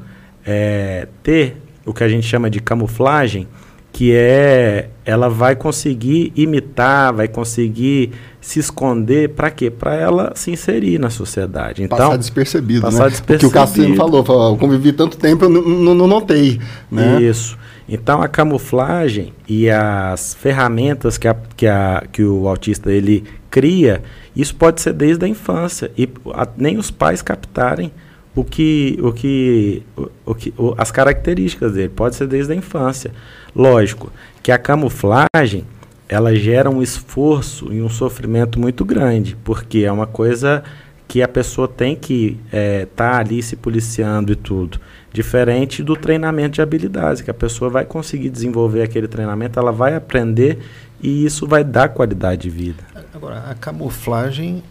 é, 0.45 1.09
ter 1.23 1.57
o 1.85 1.93
que 1.93 2.05
a 2.05 2.09
gente 2.09 2.27
chama 2.27 2.51
de 2.51 2.61
camuflagem, 2.61 3.49
que 3.93 4.13
é 4.15 4.91
ela 5.05 5.29
vai 5.29 5.57
conseguir 5.57 6.33
imitar, 6.37 7.13
vai 7.13 7.27
conseguir 7.27 8.13
se 8.41 8.61
esconder 8.61 9.31
para 9.31 9.51
quê? 9.51 9.71
Para 9.71 9.95
ela 9.95 10.33
se 10.35 10.51
inserir 10.51 10.99
na 10.99 11.09
sociedade. 11.09 11.83
Então, 11.83 11.97
passar 11.97 12.17
despercebido, 12.19 12.83
passar 12.83 13.05
né? 13.05 13.11
despercebido. 13.11 13.51
Porque 13.51 13.59
o 13.59 13.61
Cassino 13.61 13.97
falou, 13.97 14.25
falou, 14.25 14.53
eu 14.53 14.57
convivi 14.57 14.93
tanto 14.93 15.17
tempo, 15.17 15.47
eu 15.47 15.51
não 15.51 16.07
notei, 16.07 16.61
né? 16.91 17.23
Isso. 17.23 17.57
Então 17.89 18.21
a 18.21 18.29
camuflagem 18.29 19.33
e 19.49 19.71
as 19.71 20.35
ferramentas 20.35 21.17
que, 21.17 21.27
a, 21.27 21.35
que, 21.57 21.67
a, 21.67 22.05
que 22.13 22.23
o 22.23 22.47
autista 22.47 22.93
ele 22.93 23.25
cria, 23.51 24.03
isso 24.37 24.55
pode 24.55 24.81
ser 24.81 24.93
desde 24.93 25.25
a 25.25 25.29
infância 25.29 25.91
e 25.97 26.09
a, 26.35 26.47
nem 26.57 26.77
os 26.77 26.91
pais 26.91 27.23
captarem 27.23 27.91
o 28.37 28.45
que, 28.45 28.99
o 29.03 29.13
que, 29.13 29.83
o, 29.97 30.09
o 30.27 30.35
que 30.35 30.55
o, 30.57 30.75
as 30.77 30.91
características 30.91 31.73
dele, 31.73 31.89
pode 31.89 32.15
ser 32.15 32.27
desde 32.27 32.53
a 32.53 32.57
infância. 32.57 33.11
Lógico 33.57 34.13
que 34.43 34.53
a 34.53 34.59
camuflagem 34.59 35.65
ela 36.09 36.35
gera 36.35 36.71
um 36.71 36.83
esforço 36.83 37.73
e 37.73 37.83
um 37.83 37.89
sofrimento 37.89 38.59
muito 38.59 38.85
grande, 38.85 39.37
porque 39.45 39.81
é 39.81 39.93
uma 39.93 40.07
coisa 40.07 40.63
que 41.07 41.23
a 41.23 41.29
pessoa 41.29 41.67
tem 41.67 41.97
que 41.97 42.39
estar 42.47 42.57
é, 42.57 42.87
tá 42.87 43.19
ali 43.19 43.43
se 43.43 43.57
policiando 43.57 44.33
e 44.33 44.37
tudo. 44.37 44.79
Diferente 45.19 45.83
do 45.83 45.97
treinamento 45.97 46.55
de 46.55 46.63
habilidades, 46.63 47.21
que 47.21 47.29
a 47.29 47.35
pessoa 47.35 47.69
vai 47.69 47.85
conseguir 47.85 48.31
desenvolver 48.31 48.83
aquele 48.83 49.09
treinamento, 49.09 49.59
ela 49.59 49.73
vai 49.73 49.97
aprender 49.97 50.61
e 51.03 51.25
isso 51.25 51.45
vai 51.45 51.65
dar 51.65 51.89
qualidade 51.89 52.43
de 52.43 52.51
vida. 52.51 52.85
Agora, 53.13 53.41
a 53.51 53.55
camuflagem 53.57 54.63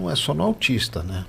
não 0.00 0.10
é 0.10 0.16
só 0.16 0.32
no 0.32 0.42
autista, 0.42 1.02
né? 1.02 1.26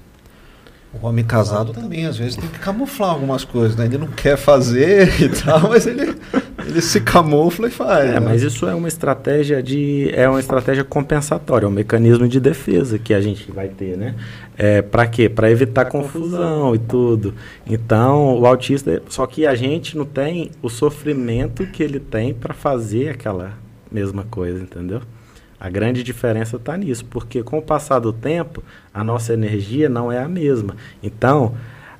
O 0.93 1.07
homem 1.07 1.23
casado 1.23 1.71
também, 1.71 2.05
às 2.05 2.17
vezes, 2.17 2.35
tem 2.35 2.49
que 2.49 2.59
camuflar 2.59 3.11
algumas 3.11 3.45
coisas, 3.45 3.77
né? 3.77 3.85
Ele 3.85 3.97
não 3.97 4.07
quer 4.07 4.35
fazer 4.35 5.07
e 5.23 5.29
tal, 5.29 5.69
mas 5.69 5.87
ele, 5.87 6.13
ele 6.65 6.81
se 6.81 6.99
camufla 6.99 7.69
e 7.69 7.71
faz. 7.71 8.09
É, 8.09 8.13
né? 8.13 8.19
mas 8.19 8.43
isso 8.43 8.67
é 8.67 8.75
uma 8.75 8.89
estratégia 8.89 9.63
de. 9.63 10.11
é 10.13 10.27
uma 10.27 10.39
estratégia 10.39 10.83
compensatória, 10.83 11.65
é 11.65 11.69
um 11.69 11.71
mecanismo 11.71 12.27
de 12.27 12.41
defesa 12.41 12.99
que 12.99 13.13
a 13.13 13.21
gente 13.21 13.49
vai 13.53 13.69
ter, 13.69 13.97
né? 13.97 14.15
É, 14.57 14.81
para 14.81 15.07
quê? 15.07 15.29
Para 15.29 15.49
evitar 15.49 15.85
confusão, 15.85 16.71
confusão 16.71 16.75
e 16.75 16.79
tudo. 16.79 17.33
Então, 17.65 18.37
o 18.37 18.45
autista. 18.45 19.01
Só 19.07 19.25
que 19.25 19.47
a 19.47 19.55
gente 19.55 19.97
não 19.97 20.05
tem 20.05 20.51
o 20.61 20.67
sofrimento 20.67 21.65
que 21.67 21.81
ele 21.81 22.01
tem 22.01 22.33
para 22.33 22.53
fazer 22.53 23.09
aquela 23.09 23.53
mesma 23.89 24.25
coisa, 24.29 24.61
entendeu? 24.61 25.01
A 25.61 25.69
grande 25.69 26.01
diferença 26.01 26.55
está 26.55 26.75
nisso, 26.75 27.05
porque 27.05 27.43
com 27.43 27.59
o 27.59 27.61
passar 27.61 27.99
do 27.99 28.11
tempo, 28.11 28.63
a 28.91 29.03
nossa 29.03 29.31
energia 29.31 29.87
não 29.87 30.11
é 30.11 30.17
a 30.17 30.27
mesma. 30.27 30.75
Então, 31.03 31.53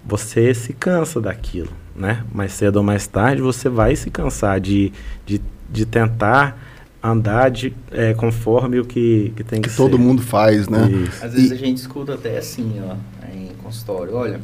você 0.03 0.51
se 0.51 0.74
cansa 0.74 1.22
daquilo, 1.22 1.70
né? 1.95 2.26
Mais 2.34 2.53
cedo 2.53 2.78
ou 2.78 2.84
mais 2.84 3.05
tarde, 3.05 3.39
você 3.39 3.70
vai 3.70 3.95
se 3.95 4.09
cansar 4.09 4.59
de, 4.59 4.91
de, 5.28 5.39
de 5.70 5.86
tentar 5.86 6.57
andar 7.03 7.51
de, 7.51 7.72
é, 7.91 8.16
conforme 8.16 8.80
o 8.80 8.86
que, 8.86 9.32
que 9.36 9.43
tem 9.43 9.62
que, 9.62 9.70
que 9.70 9.76
todo 9.76 9.95
ser. 9.95 10.03
mundo 10.03 10.24
faz, 10.24 10.68
né? 10.68 10.89
Isso. 10.89 11.24
Às 11.24 11.34
vezes 11.36 11.51
a 11.51 11.55
gente 11.55 11.78
escuta 11.78 12.16
até 12.16 12.39
assim, 12.39 12.82
ó, 12.84 12.95
em 13.32 13.49
consultório, 13.62 14.16
olha, 14.16 14.39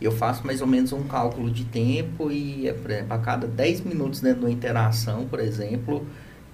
eu 0.00 0.12
faço 0.12 0.46
mais 0.46 0.60
ou 0.60 0.68
menos 0.68 0.92
um 0.92 1.02
cálculo 1.02 1.50
de 1.50 1.64
tempo 1.64 2.30
e, 2.30 2.68
é, 2.68 2.72
por 2.72 2.92
exemplo, 2.92 3.12
a 3.12 3.18
cada 3.18 3.48
10 3.48 3.80
minutos 3.80 4.20
dentro 4.20 4.38
de 4.38 4.46
uma 4.46 4.52
interação, 4.52 5.26
por 5.26 5.40
exemplo, 5.40 6.06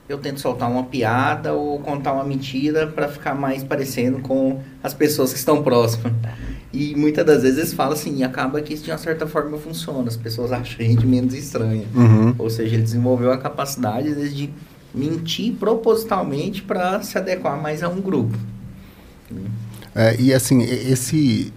eu 0.09 0.19
tento 0.19 0.41
soltar 0.41 0.71
uma 0.71 0.85
piada 0.85 1.53
ou 1.53 1.79
contar 1.81 2.13
uma 2.13 2.25
mentira 2.25 2.87
para 2.87 3.09
ficar 3.09 3.35
mais 3.35 3.63
parecendo 3.63 4.21
com 4.21 4.61
as 4.83 4.95
pessoas 4.95 5.33
que 5.33 5.39
estão 5.39 5.63
próximas. 5.63 6.13
E 6.73 6.95
muitas 6.95 7.25
das 7.25 7.43
vezes 7.43 7.59
eles 7.59 7.73
falam 7.73 7.93
assim, 7.93 8.17
e 8.19 8.25
acaba 8.25 8.61
que 8.61 8.75
isso 8.75 8.85
de 8.85 8.91
uma 8.91 8.99
certa 8.99 9.27
forma 9.27 9.57
funciona, 9.59 10.07
as 10.07 10.17
pessoas 10.17 10.53
acham 10.53 10.77
a 10.81 10.89
gente 10.89 11.07
menos 11.07 11.35
estranha. 11.35 11.85
Uhum. 11.95 12.35
Ou 12.39 12.51
seja, 12.51 12.75
ele 12.75 12.83
desenvolveu 12.83 13.33
a 13.33 13.39
capacidade 13.39 14.13
vezes, 14.13 14.35
de 14.35 14.51
mentir 14.95 15.55
propositalmente 15.55 16.63
para 16.63 17.03
se 17.03 17.17
adequar 17.17 17.61
mais 17.61 17.83
a 17.83 17.89
um 17.89 18.01
grupo. 18.01 18.37
É, 19.95 20.17
e 20.19 20.33
assim, 20.33 20.63
esse. 20.63 21.53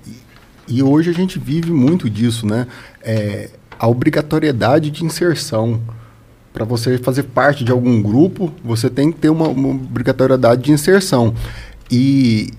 E 0.68 0.82
hoje 0.82 1.10
a 1.10 1.14
gente 1.14 1.40
vive 1.40 1.72
muito 1.72 2.10
disso, 2.10 2.46
né? 2.46 2.68
É, 3.02 3.50
a 3.78 3.88
obrigatoriedade 3.88 4.90
de 4.92 5.04
inserção. 5.06 5.82
Para 6.54 6.66
você 6.66 6.98
fazer 6.98 7.24
parte 7.24 7.64
de 7.64 7.72
algum 7.72 8.02
grupo, 8.02 8.52
você 8.64 8.90
tem 8.90 9.12
que 9.12 9.20
ter 9.20 9.30
uma, 9.30 9.48
uma 9.48 9.70
obrigatoriedade 9.70 10.64
de 10.64 10.72
inserção. 10.72 11.34
E, 11.90 12.52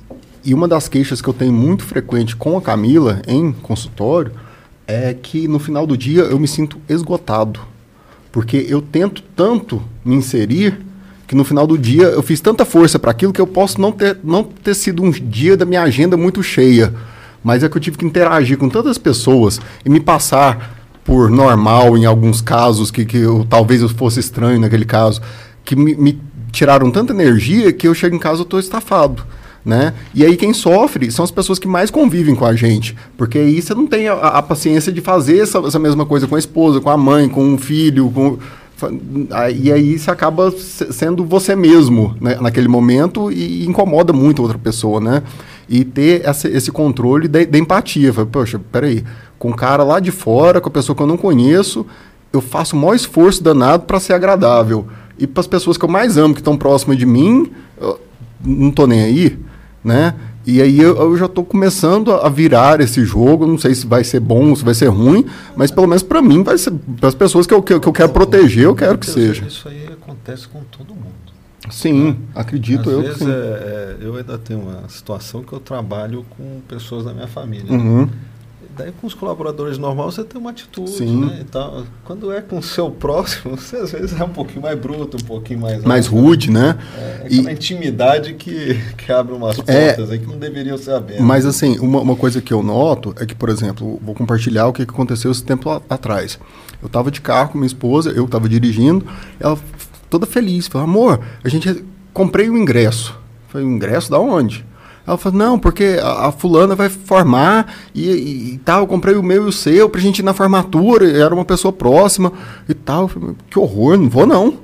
e 0.44 0.54
uma 0.54 0.66
das 0.66 0.88
queixas 0.88 1.20
que 1.20 1.28
eu 1.28 1.34
tenho 1.34 1.52
muito 1.52 1.84
frequente 1.84 2.34
com 2.34 2.56
a 2.56 2.62
Camila 2.62 3.20
em 3.26 3.52
consultório 3.52 4.32
é 4.86 5.14
que 5.14 5.46
no 5.46 5.58
final 5.58 5.86
do 5.86 5.96
dia 5.96 6.22
eu 6.22 6.38
me 6.38 6.48
sinto 6.48 6.78
esgotado. 6.88 7.60
Porque 8.30 8.66
eu 8.68 8.80
tento 8.80 9.22
tanto 9.36 9.82
me 10.04 10.14
inserir 10.14 10.80
que 11.26 11.36
no 11.36 11.44
final 11.44 11.66
do 11.66 11.78
dia 11.78 12.04
eu 12.04 12.22
fiz 12.22 12.40
tanta 12.40 12.64
força 12.64 12.98
para 12.98 13.10
aquilo 13.10 13.32
que 13.32 13.40
eu 13.40 13.46
posso 13.46 13.80
não 13.80 13.92
ter, 13.92 14.18
não 14.24 14.42
ter 14.42 14.74
sido 14.74 15.02
um 15.02 15.10
dia 15.10 15.56
da 15.56 15.64
minha 15.64 15.82
agenda 15.82 16.16
muito 16.16 16.42
cheia. 16.42 16.94
Mas 17.44 17.62
é 17.62 17.68
que 17.68 17.76
eu 17.76 17.80
tive 17.80 17.98
que 17.98 18.04
interagir 18.04 18.56
com 18.56 18.68
tantas 18.68 18.98
pessoas 18.98 19.60
e 19.84 19.88
me 19.88 20.00
passar 20.00 20.81
por 21.04 21.30
normal 21.30 21.96
em 21.98 22.04
alguns 22.04 22.40
casos, 22.40 22.90
que, 22.90 23.04
que 23.04 23.18
eu, 23.18 23.46
talvez 23.48 23.82
eu 23.82 23.88
fosse 23.88 24.20
estranho 24.20 24.60
naquele 24.60 24.84
caso, 24.84 25.20
que 25.64 25.74
me, 25.76 25.94
me 25.94 26.20
tiraram 26.50 26.90
tanta 26.90 27.12
energia 27.12 27.72
que 27.72 27.88
eu 27.88 27.94
chego 27.94 28.14
em 28.14 28.18
casa 28.18 28.40
e 28.40 28.42
estou 28.44 28.60
estafado. 28.60 29.22
Né? 29.64 29.94
E 30.12 30.24
aí 30.24 30.36
quem 30.36 30.52
sofre 30.52 31.08
são 31.12 31.24
as 31.24 31.30
pessoas 31.30 31.56
que 31.56 31.68
mais 31.68 31.88
convivem 31.88 32.34
com 32.34 32.44
a 32.44 32.52
gente, 32.52 32.96
porque 33.16 33.38
aí 33.38 33.62
você 33.62 33.72
não 33.72 33.86
tem 33.86 34.08
a, 34.08 34.14
a 34.14 34.42
paciência 34.42 34.90
de 34.90 35.00
fazer 35.00 35.38
essa, 35.38 35.58
essa 35.60 35.78
mesma 35.78 36.04
coisa 36.04 36.26
com 36.26 36.34
a 36.34 36.38
esposa, 36.38 36.80
com 36.80 36.90
a 36.90 36.96
mãe, 36.96 37.28
com 37.28 37.54
o 37.54 37.58
filho, 37.58 38.10
com, 38.10 38.38
e 39.54 39.70
aí 39.70 39.96
você 39.98 40.10
acaba 40.10 40.50
se- 40.50 40.92
sendo 40.92 41.24
você 41.24 41.54
mesmo 41.54 42.16
né, 42.20 42.36
naquele 42.40 42.66
momento 42.66 43.30
e 43.30 43.64
incomoda 43.64 44.12
muito 44.12 44.40
a 44.40 44.46
outra 44.46 44.58
pessoa, 44.58 45.00
né? 45.00 45.22
E 45.68 45.84
ter 45.84 46.22
essa- 46.24 46.48
esse 46.48 46.72
controle 46.72 47.28
da, 47.28 47.40
empatia. 47.56 48.12
Poxa, 48.12 48.60
peraí, 48.72 49.04
com 49.42 49.48
um 49.48 49.52
cara 49.52 49.82
lá 49.82 49.98
de 49.98 50.12
fora, 50.12 50.60
com 50.60 50.68
a 50.68 50.70
pessoa 50.72 50.94
que 50.94 51.02
eu 51.02 51.06
não 51.06 51.16
conheço, 51.16 51.84
eu 52.32 52.40
faço 52.40 52.76
o 52.76 52.78
maior 52.78 52.94
esforço 52.94 53.42
danado 53.42 53.82
para 53.84 53.98
ser 53.98 54.12
agradável. 54.12 54.86
E 55.18 55.26
para 55.26 55.40
as 55.40 55.48
pessoas 55.48 55.76
que 55.76 55.84
eu 55.84 55.88
mais 55.88 56.16
amo, 56.16 56.32
que 56.32 56.38
estão 56.40 56.56
próximas 56.56 56.96
de 56.96 57.04
mim, 57.04 57.50
eu 57.80 57.98
não 58.44 58.70
tô 58.70 58.86
nem 58.86 59.02
aí, 59.02 59.36
né? 59.82 60.14
E 60.46 60.62
aí 60.62 60.78
eu, 60.80 60.96
eu 60.96 61.16
já 61.16 61.26
estou 61.26 61.44
começando 61.44 62.12
a 62.12 62.28
virar 62.28 62.80
esse 62.80 63.04
jogo. 63.04 63.44
Não 63.44 63.58
sei 63.58 63.74
se 63.74 63.84
vai 63.84 64.04
ser 64.04 64.20
bom, 64.20 64.54
se 64.54 64.64
vai 64.64 64.74
ser 64.74 64.86
ruim, 64.86 65.26
mas 65.56 65.72
pelo 65.72 65.88
menos 65.88 66.04
para 66.04 66.22
mim 66.22 66.44
vai 66.44 66.56
ser. 66.56 66.72
Para 67.00 67.08
as 67.08 67.14
pessoas 67.14 67.44
que 67.44 67.52
eu, 67.54 67.60
que, 67.62 67.72
eu- 67.72 67.80
que 67.80 67.88
eu 67.88 67.92
quero 67.92 68.10
proteger, 68.12 68.64
eu 68.64 68.74
quero 68.76 68.96
que 68.96 69.06
seja. 69.06 69.44
Isso 69.44 69.68
aí 69.68 69.86
acontece 69.92 70.46
com 70.46 70.60
todo 70.70 70.88
mundo. 70.94 71.10
Sim, 71.70 72.16
acredito 72.34 72.88
Às 72.88 72.94
eu 72.94 73.02
vezes 73.02 73.18
que 73.18 73.24
sim. 73.24 73.30
é- 73.30 73.34
é, 73.34 73.96
eu 74.06 74.16
ainda 74.16 74.36
tenho 74.38 74.60
uma 74.60 74.88
situação 74.88 75.42
que 75.42 75.52
eu 75.52 75.60
trabalho 75.60 76.24
com 76.36 76.60
pessoas 76.68 77.04
da 77.04 77.12
minha 77.12 77.28
família. 77.28 77.72
Uhum. 77.72 78.08
Daí 78.76 78.90
com 79.00 79.06
os 79.06 79.12
colaboradores 79.12 79.76
normais 79.76 80.14
você 80.14 80.24
tem 80.24 80.40
uma 80.40 80.50
atitude, 80.50 80.90
Sim. 80.90 81.26
né? 81.26 81.38
Então, 81.42 81.84
quando 82.04 82.32
é 82.32 82.40
com 82.40 82.58
o 82.58 82.62
seu 82.62 82.90
próximo, 82.90 83.54
você 83.58 83.76
às 83.76 83.92
vezes 83.92 84.18
é 84.18 84.24
um 84.24 84.30
pouquinho 84.30 84.62
mais 84.62 84.78
bruto, 84.78 85.18
um 85.18 85.26
pouquinho 85.26 85.60
mais... 85.60 85.84
Mais 85.84 86.06
alto. 86.06 86.16
rude, 86.18 86.50
né? 86.50 86.78
É 86.96 87.26
E- 87.30 87.38
aquela 87.40 87.52
intimidade 87.52 88.32
que, 88.34 88.80
que 88.96 89.12
abre 89.12 89.34
umas 89.34 89.58
É. 89.66 89.88
portas 89.88 90.10
aí 90.10 90.18
que 90.18 90.26
não 90.26 90.38
deveriam 90.38 90.78
ser 90.78 90.92
abertas. 90.92 91.24
Mas 91.24 91.44
assim, 91.44 91.78
uma, 91.80 92.00
uma 92.00 92.16
coisa 92.16 92.40
que 92.40 92.52
eu 92.52 92.62
noto 92.62 93.14
é 93.20 93.26
que, 93.26 93.34
por 93.34 93.50
exemplo, 93.50 94.00
vou 94.02 94.14
compartilhar 94.14 94.66
o 94.68 94.72
que 94.72 94.82
aconteceu 94.82 95.30
esse 95.30 95.44
tempo 95.44 95.68
a- 95.68 95.82
atrás. 95.90 96.38
Eu 96.80 96.86
estava 96.86 97.10
de 97.10 97.20
carro 97.20 97.50
com 97.50 97.58
minha 97.58 97.66
esposa, 97.66 98.10
eu 98.10 98.24
estava 98.24 98.48
dirigindo, 98.48 99.04
ela 99.38 99.58
toda 100.08 100.24
feliz, 100.26 100.66
falou, 100.66 100.88
amor, 100.88 101.20
a 101.44 101.48
gente 101.48 101.84
comprei 102.12 102.48
o 102.48 102.56
ingresso. 102.56 103.14
Falei, 103.48 103.66
o 103.66 103.70
ingresso 103.70 104.10
da 104.10 104.18
onde? 104.18 104.64
Ela 105.06 105.16
falou, 105.16 105.38
não, 105.38 105.58
porque 105.58 105.98
a, 106.00 106.28
a 106.28 106.32
fulana 106.32 106.76
vai 106.76 106.88
formar 106.88 107.74
e, 107.94 108.08
e, 108.08 108.54
e 108.54 108.58
tal, 108.58 108.82
eu 108.82 108.86
comprei 108.86 109.16
o 109.16 109.22
meu 109.22 109.44
e 109.44 109.48
o 109.48 109.52
seu 109.52 109.88
pra 109.88 110.00
gente 110.00 110.20
ir 110.20 110.22
na 110.22 110.32
formatura, 110.32 111.10
era 111.10 111.34
uma 111.34 111.44
pessoa 111.44 111.72
próxima 111.72 112.32
e 112.68 112.74
tal. 112.74 113.08
Falei, 113.08 113.34
que 113.50 113.58
horror, 113.58 113.96
não 113.96 114.08
vou 114.08 114.26
não. 114.26 114.58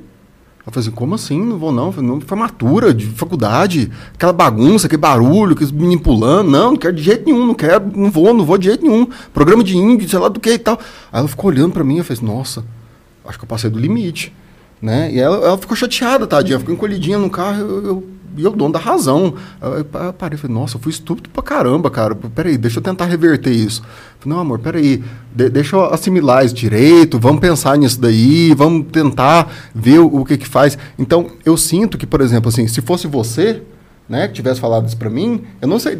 Ela 0.68 0.72
falou 0.72 0.80
assim, 0.80 0.90
como 0.90 1.14
assim? 1.14 1.42
Não 1.42 1.58
vou 1.58 1.72
não. 1.72 1.90
Falei, 1.90 2.08
não, 2.08 2.20
formatura, 2.20 2.92
de 2.94 3.06
faculdade, 3.06 3.90
aquela 4.14 4.32
bagunça, 4.32 4.86
aquele 4.86 5.00
barulho, 5.00 5.52
aqueles 5.52 5.72
meninos 5.72 6.04
pulando. 6.04 6.50
Não, 6.50 6.70
não 6.72 6.76
quero 6.76 6.94
de 6.94 7.02
jeito 7.02 7.24
nenhum, 7.24 7.46
não 7.46 7.54
quero, 7.54 7.90
não 7.96 8.10
vou, 8.10 8.32
não 8.32 8.44
vou 8.44 8.58
de 8.58 8.66
jeito 8.66 8.86
nenhum. 8.86 9.08
Programa 9.32 9.64
de 9.64 9.76
índio, 9.76 10.08
sei 10.08 10.18
lá 10.18 10.28
do 10.28 10.38
que 10.38 10.50
e 10.50 10.58
tal. 10.58 10.78
Aí 11.10 11.20
ela 11.20 11.28
ficou 11.28 11.50
olhando 11.50 11.72
pra 11.72 11.82
mim 11.82 11.98
e 11.98 12.02
fez, 12.04 12.20
nossa, 12.20 12.64
acho 13.26 13.38
que 13.38 13.44
eu 13.44 13.48
passei 13.48 13.70
do 13.70 13.78
limite. 13.78 14.32
Né? 14.80 15.12
E 15.12 15.18
ela, 15.18 15.36
ela 15.38 15.58
ficou 15.58 15.76
chateada, 15.76 16.26
tadinha, 16.26 16.58
ficou 16.58 16.72
encolhidinha 16.72 17.18
no 17.18 17.28
carro, 17.28 17.60
eu, 17.60 17.84
eu, 17.84 18.08
e 18.38 18.44
eu 18.44 18.52
dono 18.52 18.72
da 18.72 18.78
razão. 18.78 19.34
Eu, 19.60 19.84
parei 20.14 20.36
e 20.36 20.40
falei, 20.40 20.54
nossa, 20.56 20.76
eu 20.76 20.80
fui 20.80 20.90
estúpido 20.90 21.28
pra 21.30 21.42
caramba, 21.42 21.90
cara. 21.90 22.14
Peraí, 22.14 22.56
deixa 22.56 22.78
eu 22.78 22.82
tentar 22.82 23.06
reverter 23.06 23.50
isso. 23.50 23.82
Falei, 24.20 24.34
não, 24.34 24.40
amor, 24.40 24.58
peraí, 24.58 25.02
de, 25.34 25.50
deixa 25.50 25.76
eu 25.76 25.84
assimilar 25.92 26.44
isso 26.44 26.54
direito, 26.54 27.18
vamos 27.18 27.40
pensar 27.40 27.76
nisso 27.76 28.00
daí, 28.00 28.54
vamos 28.54 28.86
tentar 28.90 29.52
ver 29.74 29.98
o, 29.98 30.06
o 30.06 30.24
que 30.24 30.38
que 30.38 30.46
faz. 30.46 30.78
Então, 30.98 31.26
eu 31.44 31.56
sinto 31.56 31.98
que, 31.98 32.06
por 32.06 32.20
exemplo, 32.20 32.48
assim, 32.48 32.66
se 32.66 32.80
fosse 32.80 33.06
você, 33.06 33.62
né, 34.08 34.26
que 34.26 34.34
tivesse 34.34 34.60
falado 34.60 34.86
isso 34.86 34.96
pra 34.96 35.10
mim, 35.10 35.42
eu 35.60 35.68
não 35.68 35.78
sei, 35.78 35.98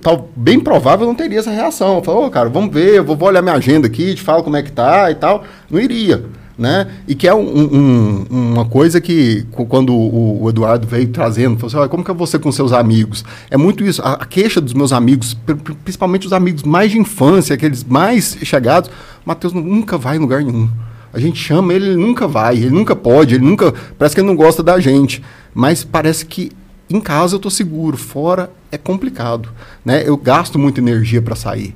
tal, 0.00 0.30
bem 0.36 0.60
provável 0.60 1.04
eu 1.04 1.08
não 1.08 1.14
teria 1.14 1.40
essa 1.40 1.50
reação. 1.50 1.96
Eu 1.96 2.02
falo, 2.02 2.26
ô, 2.26 2.30
cara, 2.30 2.48
vamos 2.48 2.72
ver, 2.72 2.96
eu 2.96 3.04
vou, 3.04 3.16
vou 3.16 3.28
olhar 3.28 3.42
minha 3.42 3.54
agenda 3.54 3.86
aqui, 3.86 4.14
te 4.14 4.22
falo 4.22 4.44
como 4.44 4.56
é 4.56 4.62
que 4.62 4.70
tá 4.70 5.10
e 5.10 5.14
tal. 5.14 5.42
Não 5.70 5.80
iria, 5.80 6.24
né? 6.62 6.86
E 7.08 7.14
que 7.16 7.26
é 7.26 7.34
um- 7.34 7.40
um- 7.76 8.26
uma 8.30 8.64
coisa 8.64 9.00
que, 9.00 9.44
quando 9.68 9.92
o, 9.92 10.44
o 10.44 10.48
Eduardo 10.48 10.86
veio 10.86 11.08
trazendo, 11.08 11.58
falou 11.58 11.82
assim, 11.82 11.90
como 11.90 12.04
que 12.04 12.10
é 12.10 12.14
você 12.14 12.38
com 12.38 12.52
seus 12.52 12.72
amigos? 12.72 13.24
É 13.50 13.56
muito 13.56 13.84
isso, 13.84 14.00
a, 14.00 14.12
a 14.12 14.24
queixa 14.24 14.60
dos 14.60 14.72
meus 14.72 14.92
amigos, 14.92 15.34
pri- 15.34 15.56
pri- 15.56 15.74
principalmente 15.74 16.26
os 16.26 16.32
amigos 16.32 16.62
mais 16.62 16.92
de 16.92 16.98
infância, 16.98 17.54
aqueles 17.54 17.82
mais 17.82 18.38
chegados, 18.44 18.88
Matheus 19.26 19.52
nunca 19.52 19.98
vai 19.98 20.16
em 20.16 20.20
lugar 20.20 20.42
nenhum. 20.42 20.70
A 21.12 21.18
gente 21.18 21.38
chama 21.38 21.74
ele, 21.74 21.88
ele 21.88 21.96
nunca 21.96 22.26
vai, 22.28 22.56
ele 22.56 22.70
nunca 22.70 22.94
pode, 22.96 23.34
ele 23.34 23.44
nunca. 23.44 23.74
Parece 23.98 24.14
que 24.14 24.20
ele 24.20 24.28
não 24.28 24.36
gosta 24.36 24.62
da 24.62 24.80
gente. 24.80 25.22
Mas 25.52 25.84
parece 25.84 26.24
que 26.24 26.50
em 26.88 27.00
casa 27.00 27.34
eu 27.34 27.38
tô 27.38 27.50
seguro, 27.50 27.96
fora 27.98 28.50
é 28.70 28.78
complicado. 28.78 29.50
Né? 29.84 30.02
Eu 30.06 30.16
gasto 30.16 30.58
muita 30.58 30.80
energia 30.80 31.20
para 31.20 31.34
sair. 31.36 31.74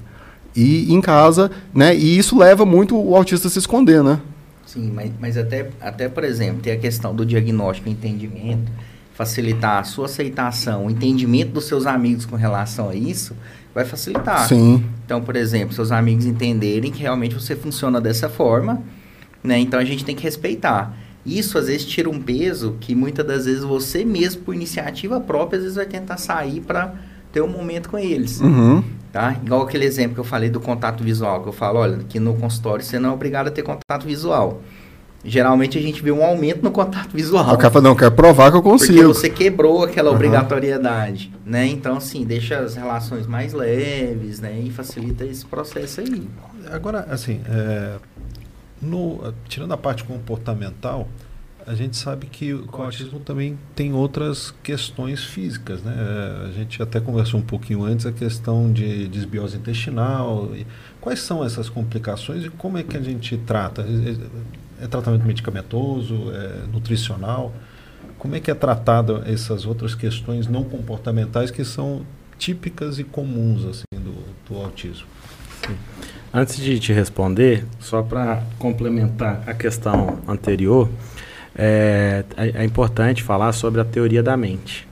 E 0.54 0.90
em 0.94 1.02
casa, 1.02 1.50
né? 1.74 1.94
E 1.94 2.16
isso 2.16 2.38
leva 2.38 2.64
muito 2.64 2.96
o 2.96 3.14
autista 3.14 3.46
a 3.46 3.50
se 3.50 3.58
esconder, 3.58 4.02
né? 4.02 4.18
Sim, 4.66 4.90
mas, 4.92 5.12
mas 5.20 5.36
até, 5.38 5.70
até, 5.80 6.08
por 6.08 6.24
exemplo, 6.24 6.60
tem 6.60 6.72
a 6.72 6.76
questão 6.76 7.14
do 7.14 7.24
diagnóstico 7.24 7.88
e 7.88 7.92
entendimento, 7.92 8.70
facilitar 9.14 9.78
a 9.78 9.84
sua 9.84 10.06
aceitação, 10.06 10.86
o 10.86 10.90
entendimento 10.90 11.52
dos 11.52 11.64
seus 11.64 11.86
amigos 11.86 12.26
com 12.26 12.36
relação 12.36 12.90
a 12.90 12.94
isso, 12.94 13.34
vai 13.72 13.84
facilitar. 13.84 14.46
Sim. 14.48 14.84
Então, 15.04 15.22
por 15.22 15.36
exemplo, 15.36 15.74
seus 15.74 15.92
amigos 15.92 16.26
entenderem 16.26 16.90
que 16.90 17.00
realmente 17.00 17.34
você 17.34 17.54
funciona 17.54 18.00
dessa 18.00 18.28
forma, 18.28 18.82
né? 19.42 19.58
Então 19.58 19.78
a 19.78 19.84
gente 19.84 20.04
tem 20.04 20.16
que 20.16 20.22
respeitar. 20.22 20.96
Isso 21.24 21.58
às 21.58 21.66
vezes 21.66 21.86
tira 21.86 22.10
um 22.10 22.20
peso 22.20 22.76
que 22.80 22.94
muitas 22.94 23.26
das 23.26 23.46
vezes 23.46 23.62
você 23.62 24.04
mesmo, 24.04 24.42
por 24.42 24.54
iniciativa 24.54 25.20
própria, 25.20 25.58
às 25.58 25.62
vezes 25.62 25.76
vai 25.76 25.86
tentar 25.86 26.16
sair 26.16 26.60
para 26.60 26.94
ter 27.36 27.42
um 27.42 27.48
momento 27.48 27.90
com 27.90 27.98
eles. 27.98 28.40
Uhum. 28.40 28.82
Tá? 29.12 29.36
Igual 29.44 29.60
aquele 29.62 29.84
exemplo 29.84 30.14
que 30.14 30.20
eu 30.20 30.24
falei 30.24 30.48
do 30.48 30.58
contato 30.58 31.04
visual, 31.04 31.42
que 31.42 31.48
eu 31.48 31.52
falo, 31.52 31.80
olha, 31.80 31.98
que 32.08 32.18
no 32.18 32.34
consultório 32.34 32.82
você 32.82 32.98
não 32.98 33.10
é 33.10 33.12
obrigado 33.12 33.48
a 33.48 33.50
ter 33.50 33.62
contato 33.62 34.06
visual. 34.06 34.62
Geralmente 35.22 35.76
a 35.76 35.82
gente 35.82 36.02
vê 36.02 36.10
um 36.10 36.24
aumento 36.24 36.62
no 36.62 36.70
contato 36.70 37.10
visual. 37.14 37.44
O 37.52 37.58
cara 37.58 37.70
fala, 37.70 37.82
não, 37.82 37.90
eu 37.90 37.96
quero 37.96 38.12
provar 38.12 38.50
que 38.50 38.56
eu 38.56 38.62
Porque 38.62 38.86
consigo. 38.86 39.08
você 39.12 39.28
quebrou 39.28 39.84
aquela 39.84 40.08
Aham. 40.08 40.16
obrigatoriedade, 40.16 41.30
né? 41.44 41.66
Então, 41.66 41.96
assim, 41.98 42.24
deixa 42.24 42.58
as 42.58 42.74
relações 42.74 43.26
mais 43.26 43.52
leves, 43.52 44.40
né? 44.40 44.58
E 44.58 44.70
facilita 44.70 45.24
esse 45.26 45.44
processo 45.44 46.00
aí. 46.00 46.26
Agora, 46.72 47.06
assim, 47.10 47.40
é, 47.50 47.96
no- 48.80 49.34
tirando 49.48 49.72
a 49.72 49.76
parte 49.76 50.04
comportamental, 50.04 51.08
a 51.66 51.74
gente 51.74 51.96
sabe 51.96 52.26
que 52.26 52.52
o 52.54 52.66
o 52.72 52.82
autismo 52.82 53.18
também 53.20 53.58
tem 53.74 53.92
outras 53.92 54.54
questões 54.62 55.24
físicas, 55.24 55.82
né? 55.82 55.94
A 56.48 56.52
gente 56.52 56.80
até 56.82 57.00
conversou 57.00 57.40
um 57.40 57.42
pouquinho 57.42 57.84
antes 57.84 58.06
a 58.06 58.12
questão 58.12 58.72
de 58.72 59.08
desbiose 59.08 59.56
intestinal. 59.56 60.50
e 60.54 60.66
quais 61.00 61.20
são 61.20 61.44
essas 61.44 61.68
complicações 61.68 62.44
e 62.44 62.50
como 62.50 62.78
é 62.78 62.82
que 62.82 62.96
a 62.96 63.00
gente 63.00 63.36
trata? 63.38 63.82
É, 63.82 64.10
é- 64.82 64.84
é 64.84 64.86
tratamento 64.86 65.24
medicamentoso, 65.24 66.30
é 66.32 66.66
nutricional? 66.72 67.52
como 68.18 68.34
é 68.34 68.40
que 68.40 68.50
é 68.50 68.54
tratado 68.54 69.22
essas 69.26 69.66
outras 69.66 69.94
questões 69.94 70.46
não 70.48 70.64
comportamentais 70.64 71.50
que 71.50 71.64
são 71.64 72.02
típicas 72.38 72.98
e 72.98 73.04
comuns 73.04 73.64
assim 73.64 73.84
do, 73.92 74.14
do 74.48 74.60
autismo? 74.60 75.06
Sim. 75.66 75.76
Antes 76.32 76.56
de 76.56 76.78
te 76.78 76.92
responder, 76.92 77.64
só 77.78 78.02
para 78.02 78.42
complementar 78.58 79.42
a 79.46 79.54
questão 79.54 80.18
anterior, 80.26 80.88
é, 81.56 82.24
é, 82.36 82.62
é, 82.62 82.64
importante 82.64 83.22
falar 83.22 83.52
sobre 83.52 83.80
a 83.80 83.84
teoria 83.84 84.22
da 84.22 84.36
mente, 84.36 84.86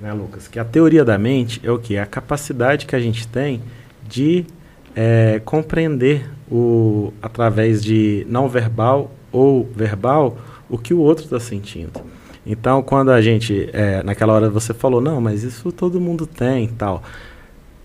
né, 0.00 0.12
Lucas? 0.12 0.46
Que 0.46 0.58
a 0.58 0.64
teoria 0.64 1.04
da 1.04 1.16
mente 1.16 1.60
é 1.64 1.70
o 1.70 1.78
que? 1.78 1.96
É 1.96 2.02
a 2.02 2.06
capacidade 2.06 2.86
que 2.86 2.94
a 2.94 3.00
gente 3.00 3.26
tem 3.26 3.62
de 4.06 4.44
é, 4.94 5.40
compreender 5.44 6.28
o, 6.50 7.12
através 7.22 7.82
de 7.82 8.26
não 8.28 8.48
verbal 8.48 9.10
ou 9.32 9.70
verbal 9.74 10.36
o 10.68 10.76
que 10.76 10.92
o 10.92 10.98
outro 10.98 11.24
está 11.24 11.40
sentindo. 11.40 12.00
Então, 12.44 12.82
quando 12.82 13.10
a 13.10 13.20
gente, 13.20 13.68
é, 13.72 14.02
naquela 14.02 14.32
hora 14.32 14.50
você 14.50 14.74
falou, 14.74 15.00
não, 15.00 15.20
mas 15.20 15.42
isso 15.42 15.70
todo 15.72 16.00
mundo 16.00 16.26
tem 16.26 16.68
tal. 16.68 17.02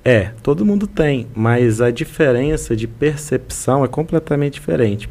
É, 0.03 0.31
todo 0.43 0.65
mundo 0.65 0.85
tem, 0.85 1.27
mas 1.35 1.81
a 1.81 1.91
diferença 1.91 2.75
de 2.75 2.87
percepção 2.87 3.83
é 3.83 3.87
completamente 3.87 4.53
diferente. 4.53 5.09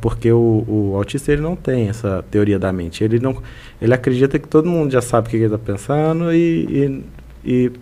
Porque 0.00 0.30
o, 0.30 0.64
o, 0.68 0.96
autista 0.96 1.32
ele 1.32 1.42
não 1.42 1.56
tem 1.56 1.88
essa 1.88 2.24
teoria 2.30 2.58
da 2.58 2.72
mente. 2.72 3.02
Ele, 3.02 3.18
não, 3.18 3.42
ele 3.80 3.92
acredita 3.92 4.38
que 4.38 4.46
todo 4.46 4.68
mundo 4.68 4.90
já 4.90 5.00
sabe 5.00 5.26
o 5.26 5.30
que 5.30 5.36
ele 5.36 5.46
está 5.46 5.58
pensando 5.58 6.32
e, 6.32 7.02
e, 7.44 7.64
e 7.66 7.72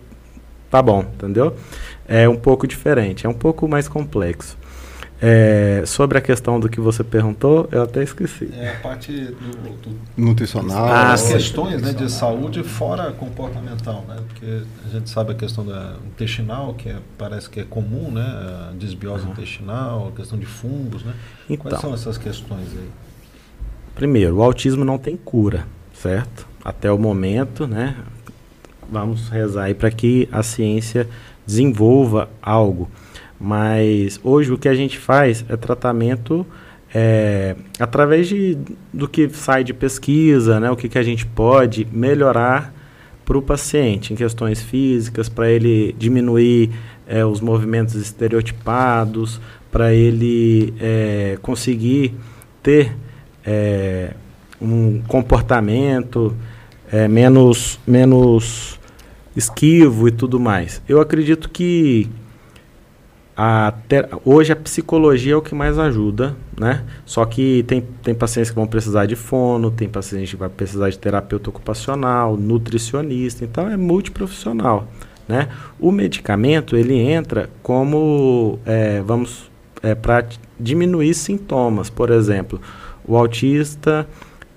tá 0.69 0.81
bom, 0.81 1.01
entendeu? 1.01 1.55
É 2.07 2.27
um 2.27 2.35
pouco 2.35 2.67
diferente, 2.67 3.25
é 3.25 3.29
um 3.29 3.33
pouco 3.33 3.67
mais 3.67 3.87
complexo. 3.87 4.57
É, 5.19 5.81
sobre 5.87 6.19
a 6.19 6.21
questão 6.21 6.59
do 6.59 6.69
que 6.69 6.79
você 6.79 7.03
perguntou, 7.03 7.67
eu 7.71 7.81
até 7.81 8.03
esqueci. 8.03 8.49
É 8.53 8.75
a 8.75 8.79
parte 8.81 9.11
do, 9.11 9.75
do 9.81 9.99
nutricional, 10.15 10.85
ah, 10.85 11.13
as 11.13 11.27
questões 11.27 11.81
né, 11.81 11.91
de 11.91 12.11
saúde 12.11 12.61
fora 12.63 13.11
comportamental, 13.13 14.05
né? 14.07 14.17
Porque 14.27 14.61
a 14.85 14.89
gente 14.89 15.09
sabe 15.09 15.31
a 15.31 15.35
questão 15.35 15.65
da 15.65 15.95
intestinal, 16.05 16.75
que 16.75 16.89
é, 16.89 16.97
parece 17.17 17.49
que 17.49 17.59
é 17.59 17.63
comum, 17.63 18.11
né? 18.11 18.21
A 18.21 18.73
desbiose 18.77 19.25
uhum. 19.25 19.31
intestinal, 19.31 20.09
a 20.09 20.11
questão 20.11 20.37
de 20.37 20.45
fungos, 20.45 21.03
né? 21.03 21.13
Então, 21.49 21.71
Quais 21.71 21.81
são 21.81 21.93
essas 21.95 22.17
questões 22.19 22.67
aí? 22.73 22.89
Primeiro, 23.95 24.35
o 24.35 24.43
autismo 24.43 24.85
não 24.85 24.99
tem 24.99 25.17
cura, 25.17 25.65
certo? 25.95 26.47
Até 26.63 26.91
o 26.91 26.97
momento, 26.99 27.65
né? 27.65 27.95
Vamos 28.87 29.29
rezar 29.29 29.63
aí 29.63 29.73
para 29.73 29.89
que 29.89 30.29
a 30.31 30.43
ciência 30.43 31.09
desenvolva 31.45 32.29
algo 32.39 32.87
mas 33.39 34.19
hoje 34.23 34.51
o 34.51 34.57
que 34.57 34.67
a 34.67 34.75
gente 34.75 34.97
faz 34.97 35.45
é 35.47 35.55
tratamento 35.55 36.45
é, 36.93 37.55
através 37.79 38.27
de, 38.27 38.57
do 38.93 39.07
que 39.07 39.29
sai 39.29 39.63
de 39.63 39.73
pesquisa, 39.73 40.59
né, 40.59 40.71
o 40.71 40.75
que, 40.75 40.87
que 40.87 40.97
a 40.97 41.03
gente 41.03 41.25
pode 41.25 41.87
melhorar 41.91 42.73
para 43.25 43.37
o 43.37 43.41
paciente 43.41 44.13
em 44.13 44.15
questões 44.15 44.61
físicas, 44.61 45.27
para 45.27 45.49
ele 45.49 45.93
diminuir 45.97 46.71
é, 47.05 47.25
os 47.25 47.41
movimentos 47.41 47.95
estereotipados, 47.95 49.41
para 49.69 49.93
ele 49.93 50.73
é, 50.79 51.37
conseguir 51.41 52.13
ter 52.63 52.95
é, 53.45 54.13
um 54.61 55.01
comportamento 55.07 56.35
é, 56.91 57.07
menos, 57.07 57.79
menos 57.85 58.79
esquivo 59.35 60.07
e 60.07 60.11
tudo 60.11 60.39
mais. 60.39 60.81
Eu 60.87 60.99
acredito 61.01 61.49
que 61.49 62.09
a 63.39 63.71
ter, 63.87 64.09
hoje 64.25 64.51
a 64.51 64.55
psicologia 64.55 65.33
é 65.33 65.35
o 65.35 65.41
que 65.43 65.53
mais 65.53 65.77
ajuda, 65.77 66.35
né? 66.59 66.83
Só 67.05 67.23
que 67.23 67.63
tem, 67.67 67.83
tem 68.01 68.15
pacientes 68.15 68.49
que 68.49 68.55
vão 68.55 68.65
precisar 68.65 69.05
de 69.05 69.15
fono, 69.15 69.69
tem 69.69 69.87
pacientes 69.87 70.31
que 70.31 70.35
vão 70.35 70.49
precisar 70.49 70.89
de 70.89 70.97
terapeuta 70.97 71.51
ocupacional, 71.51 72.35
nutricionista, 72.35 73.45
então 73.45 73.69
é 73.69 73.77
multiprofissional, 73.77 74.87
né? 75.27 75.49
O 75.79 75.91
medicamento, 75.91 76.75
ele 76.75 76.95
entra 76.95 77.47
como, 77.61 78.57
é, 78.65 79.03
vamos, 79.03 79.51
é, 79.83 79.93
para 79.93 80.25
diminuir 80.59 81.13
sintomas, 81.13 81.91
por 81.91 82.09
exemplo, 82.09 82.59
o 83.05 83.15
autista, 83.15 84.07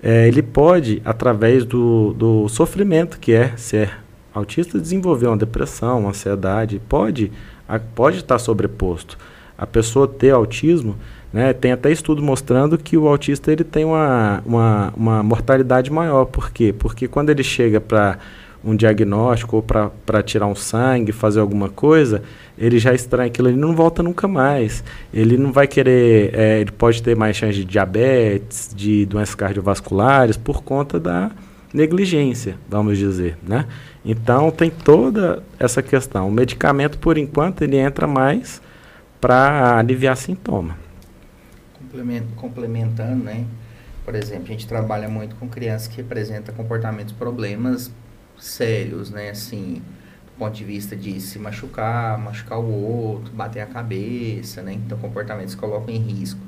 é, 0.01 0.27
ele 0.27 0.41
pode, 0.41 1.03
através 1.05 1.65
do, 1.65 2.13
do 2.13 2.49
sofrimento 2.49 3.19
que 3.19 3.31
é 3.31 3.55
ser 3.57 3.91
autista, 4.33 4.79
desenvolver 4.79 5.27
uma 5.27 5.37
depressão, 5.37 5.99
uma 5.99 6.09
ansiedade, 6.09 6.81
pode 6.89 7.31
pode 7.79 8.17
estar 8.17 8.39
sobreposto. 8.39 9.17
A 9.57 9.65
pessoa 9.65 10.07
ter 10.07 10.31
autismo, 10.31 10.95
né, 11.31 11.53
tem 11.53 11.71
até 11.71 11.91
estudo 11.91 12.21
mostrando 12.21 12.77
que 12.77 12.97
o 12.97 13.07
autista 13.07 13.51
ele 13.51 13.63
tem 13.63 13.85
uma, 13.85 14.41
uma, 14.45 14.93
uma 14.95 15.23
mortalidade 15.23 15.91
maior. 15.91 16.25
Por 16.25 16.51
quê? 16.51 16.73
Porque 16.77 17.07
quando 17.07 17.29
ele 17.29 17.43
chega 17.43 17.79
para 17.79 18.17
um 18.63 18.75
diagnóstico 18.75 19.57
ou 19.57 19.63
para 19.63 20.23
tirar 20.23 20.45
um 20.47 20.55
sangue, 20.55 21.11
fazer 21.11 21.39
alguma 21.39 21.69
coisa, 21.69 22.21
ele 22.57 22.77
já 22.77 22.93
estranha 22.93 23.27
aquilo, 23.27 23.49
ele 23.49 23.57
não 23.57 23.75
volta 23.75 24.03
nunca 24.03 24.27
mais. 24.27 24.83
Ele 25.13 25.37
não 25.37 25.51
vai 25.51 25.67
querer, 25.67 26.31
é, 26.33 26.59
ele 26.59 26.71
pode 26.71 27.01
ter 27.01 27.15
mais 27.15 27.35
chance 27.35 27.55
de 27.55 27.65
diabetes, 27.65 28.71
de 28.75 29.05
doenças 29.05 29.35
cardiovasculares, 29.35 30.37
por 30.37 30.63
conta 30.63 30.99
da 30.99 31.31
negligência, 31.73 32.57
vamos 32.69 32.97
dizer, 32.97 33.37
né? 33.41 33.65
Então 34.03 34.51
tem 34.51 34.69
toda 34.69 35.43
essa 35.59 35.81
questão. 35.81 36.27
O 36.27 36.31
medicamento, 36.31 36.97
por 36.97 37.17
enquanto, 37.17 37.61
ele 37.61 37.77
entra 37.77 38.07
mais 38.07 38.61
para 39.19 39.77
aliviar 39.77 40.17
sintoma. 40.17 40.77
Complementando, 42.35 43.23
né? 43.23 43.45
Por 44.03 44.15
exemplo, 44.15 44.45
a 44.45 44.51
gente 44.51 44.67
trabalha 44.67 45.07
muito 45.07 45.35
com 45.35 45.47
crianças 45.47 45.87
que 45.87 46.01
apresentam 46.01 46.53
comportamentos, 46.55 47.13
problemas 47.13 47.91
sérios, 48.39 49.11
né? 49.11 49.29
Assim, 49.29 49.81
do 50.25 50.31
ponto 50.39 50.55
de 50.55 50.63
vista 50.63 50.95
de 50.95 51.19
se 51.21 51.37
machucar, 51.37 52.17
machucar 52.17 52.59
o 52.59 52.71
outro, 52.71 53.31
bater 53.31 53.61
a 53.61 53.67
cabeça, 53.67 54.61
né? 54.61 54.73
Então, 54.73 54.97
comportamentos 54.97 55.53
que 55.53 55.61
colocam 55.61 55.93
em 55.93 55.99
risco. 55.99 56.39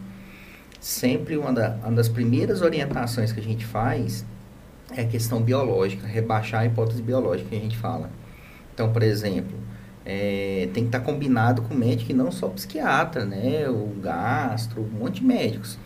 Sempre 0.79 1.37
uma, 1.37 1.53
da, 1.53 1.77
uma 1.83 1.93
das 1.93 2.09
primeiras 2.09 2.61
orientações 2.61 3.31
que 3.31 3.39
a 3.39 3.43
gente 3.43 3.65
faz 3.65 4.25
é 4.95 5.05
questão 5.05 5.41
biológica, 5.41 6.07
rebaixar 6.07 6.61
a 6.61 6.65
hipótese 6.65 7.01
biológica 7.01 7.49
que 7.49 7.55
a 7.55 7.59
gente 7.59 7.77
fala. 7.77 8.09
Então, 8.73 8.91
por 8.91 9.03
exemplo, 9.03 9.57
é, 10.05 10.69
tem 10.73 10.83
que 10.83 10.89
estar 10.89 10.99
combinado 10.99 11.61
com 11.61 11.73
médico 11.73 12.11
e 12.11 12.13
não 12.13 12.31
só 12.31 12.47
psiquiatra, 12.49 13.25
né? 13.25 13.69
O 13.69 13.93
gastro, 14.01 14.81
um 14.81 14.99
monte 14.99 15.21
de 15.21 15.25
médicos. 15.25 15.77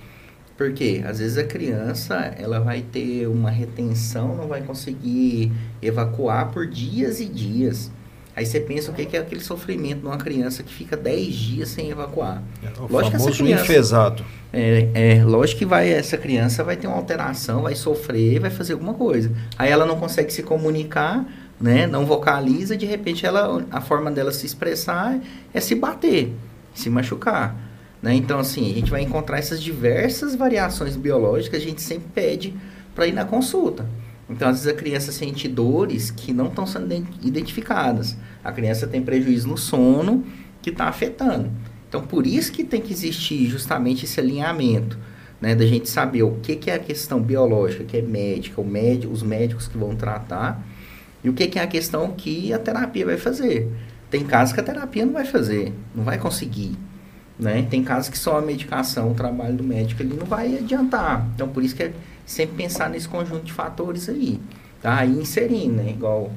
Porque 0.55 1.03
às 1.05 1.19
vezes 1.19 1.37
a 1.37 1.43
criança 1.43 2.15
ela 2.37 2.59
vai 2.59 2.81
ter 2.81 3.27
uma 3.27 3.51
retenção, 3.51 4.35
não 4.35 4.47
vai 4.47 4.63
conseguir 4.63 5.51
evacuar 5.81 6.51
por 6.51 6.65
dias 6.65 7.19
e 7.19 7.25
dias. 7.25 7.91
Aí 8.37 8.45
você 8.45 8.59
pensa 8.59 8.91
o 8.91 8.93
que 8.93 9.17
é 9.17 9.19
aquele 9.19 9.41
sofrimento 9.41 10.01
de 10.01 10.05
uma 10.05 10.17
criança 10.17 10.61
que 10.61 10.71
fica 10.71 10.95
10 10.95 11.33
dias 11.33 11.69
sem 11.69 11.89
evacuar. 11.89 12.43
É, 12.63 12.67
o 12.79 12.87
lógico 12.87 13.17
famoso 13.17 13.31
que 13.31 13.43
criança, 13.43 13.63
enfesado. 13.63 14.25
É, 14.53 14.89
é, 14.93 15.25
lógico 15.25 15.57
que 15.57 15.65
vai, 15.65 15.91
essa 15.91 16.19
criança 16.19 16.63
vai 16.63 16.77
ter 16.77 16.85
uma 16.85 16.97
alteração, 16.97 17.63
vai 17.63 17.73
sofrer, 17.73 18.39
vai 18.39 18.51
fazer 18.51 18.73
alguma 18.73 18.93
coisa. 18.93 19.31
Aí 19.57 19.71
ela 19.71 19.87
não 19.87 19.99
consegue 19.99 20.31
se 20.31 20.43
comunicar, 20.43 21.25
né? 21.59 21.87
Não 21.87 22.05
vocaliza, 22.05 22.77
de 22.77 22.85
repente 22.85 23.25
ela, 23.25 23.65
a 23.71 23.81
forma 23.81 24.11
dela 24.11 24.31
se 24.31 24.45
expressar 24.45 25.19
é 25.51 25.59
se 25.59 25.73
bater, 25.73 26.31
se 26.75 26.91
machucar. 26.91 27.55
Né? 28.03 28.13
Então, 28.13 28.37
assim, 28.37 28.71
a 28.71 28.75
gente 28.75 28.91
vai 28.91 29.01
encontrar 29.01 29.39
essas 29.39 29.59
diversas 29.59 30.35
variações 30.35 30.95
biológicas, 30.95 31.59
a 31.59 31.65
gente 31.65 31.81
sempre 31.81 32.07
pede 32.13 32.53
para 32.93 33.07
ir 33.07 33.13
na 33.13 33.25
consulta. 33.25 33.83
Então, 34.29 34.49
às 34.49 34.63
vezes 34.63 34.73
a 34.73 34.77
criança 34.77 35.11
sente 35.11 35.47
dores 35.47 36.11
que 36.11 36.33
não 36.33 36.47
estão 36.47 36.65
sendo 36.65 36.93
identificadas. 37.23 38.17
A 38.43 38.51
criança 38.51 38.85
tem 38.85 39.01
prejuízo 39.01 39.47
no 39.47 39.57
sono 39.57 40.25
que 40.61 40.69
está 40.69 40.85
afetando. 40.85 41.49
Então, 41.87 42.01
por 42.01 42.27
isso 42.27 42.51
que 42.51 42.63
tem 42.63 42.81
que 42.81 42.91
existir 42.91 43.45
justamente 43.45 44.03
esse 44.03 44.19
alinhamento, 44.19 44.97
né, 45.39 45.55
da 45.55 45.65
gente 45.65 45.89
saber 45.89 46.23
o 46.23 46.31
que, 46.41 46.55
que 46.55 46.69
é 46.69 46.75
a 46.75 46.79
questão 46.79 47.21
biológica, 47.21 47.83
que 47.83 47.97
é 47.97 48.01
médica, 48.01 48.59
o 48.59 48.65
médico, 48.65 49.13
os 49.13 49.23
médicos 49.23 49.67
que 49.67 49.77
vão 49.77 49.95
tratar, 49.95 50.61
e 51.23 51.29
o 51.29 51.33
que, 51.33 51.47
que 51.47 51.59
é 51.59 51.63
a 51.63 51.67
questão 51.67 52.11
que 52.11 52.51
a 52.51 52.59
terapia 52.59 53.05
vai 53.05 53.17
fazer. 53.17 53.71
Tem 54.09 54.25
casos 54.25 54.53
que 54.53 54.59
a 54.59 54.63
terapia 54.63 55.05
não 55.05 55.13
vai 55.13 55.25
fazer, 55.25 55.73
não 55.95 56.03
vai 56.03 56.17
conseguir. 56.17 56.75
Né? 57.39 57.65
Tem 57.69 57.83
casos 57.83 58.09
que 58.09 58.17
só 58.17 58.39
a 58.39 58.41
medicação, 58.41 59.11
o 59.11 59.13
trabalho 59.13 59.55
do 59.55 59.63
médico, 59.63 60.01
ele 60.01 60.15
não 60.15 60.25
vai 60.25 60.57
adiantar. 60.57 61.27
Então, 61.35 61.47
por 61.47 61.63
isso 61.63 61.75
que 61.75 61.83
é 61.83 61.93
sempre 62.27 62.57
pensar 62.57 62.89
nesse 62.89 63.07
conjunto 63.07 63.45
de 63.45 63.53
fatores 63.53 64.09
aí, 64.09 64.39
tá? 64.81 65.03
E 65.05 65.11
inserindo, 65.11 65.77
né? 65.77 65.89
Igual 65.91 66.29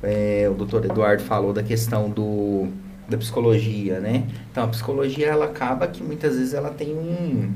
é, 0.00 0.48
o 0.48 0.54
doutor 0.54 0.84
Eduardo 0.84 1.24
falou 1.24 1.52
da 1.52 1.62
questão 1.62 2.08
do, 2.08 2.68
da 3.08 3.18
psicologia, 3.18 3.98
né? 3.98 4.28
Então, 4.50 4.64
a 4.64 4.68
psicologia, 4.68 5.26
ela 5.26 5.46
acaba 5.46 5.88
que 5.88 6.02
muitas 6.04 6.36
vezes 6.36 6.54
ela 6.54 6.70
tem 6.70 6.94
um, 6.94 7.52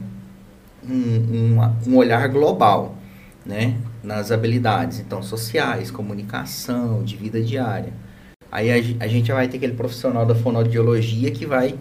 um, 0.87 1.61
um, 1.87 1.97
olhar 1.97 2.29
global, 2.29 2.97
né? 3.47 3.79
Nas 4.03 4.33
habilidades, 4.33 4.99
então, 4.99 5.23
sociais, 5.23 5.89
comunicação, 5.89 7.05
de 7.05 7.17
vida 7.17 7.41
diária. 7.41 7.93
Aí 8.51 8.71
a, 8.73 9.05
a 9.05 9.07
gente 9.07 9.31
vai 9.31 9.47
ter 9.47 9.59
aquele 9.59 9.75
profissional 9.75 10.27
da 10.27 10.35
fonoaudiologia 10.35 11.31
que 11.31 11.47
vai 11.47 11.79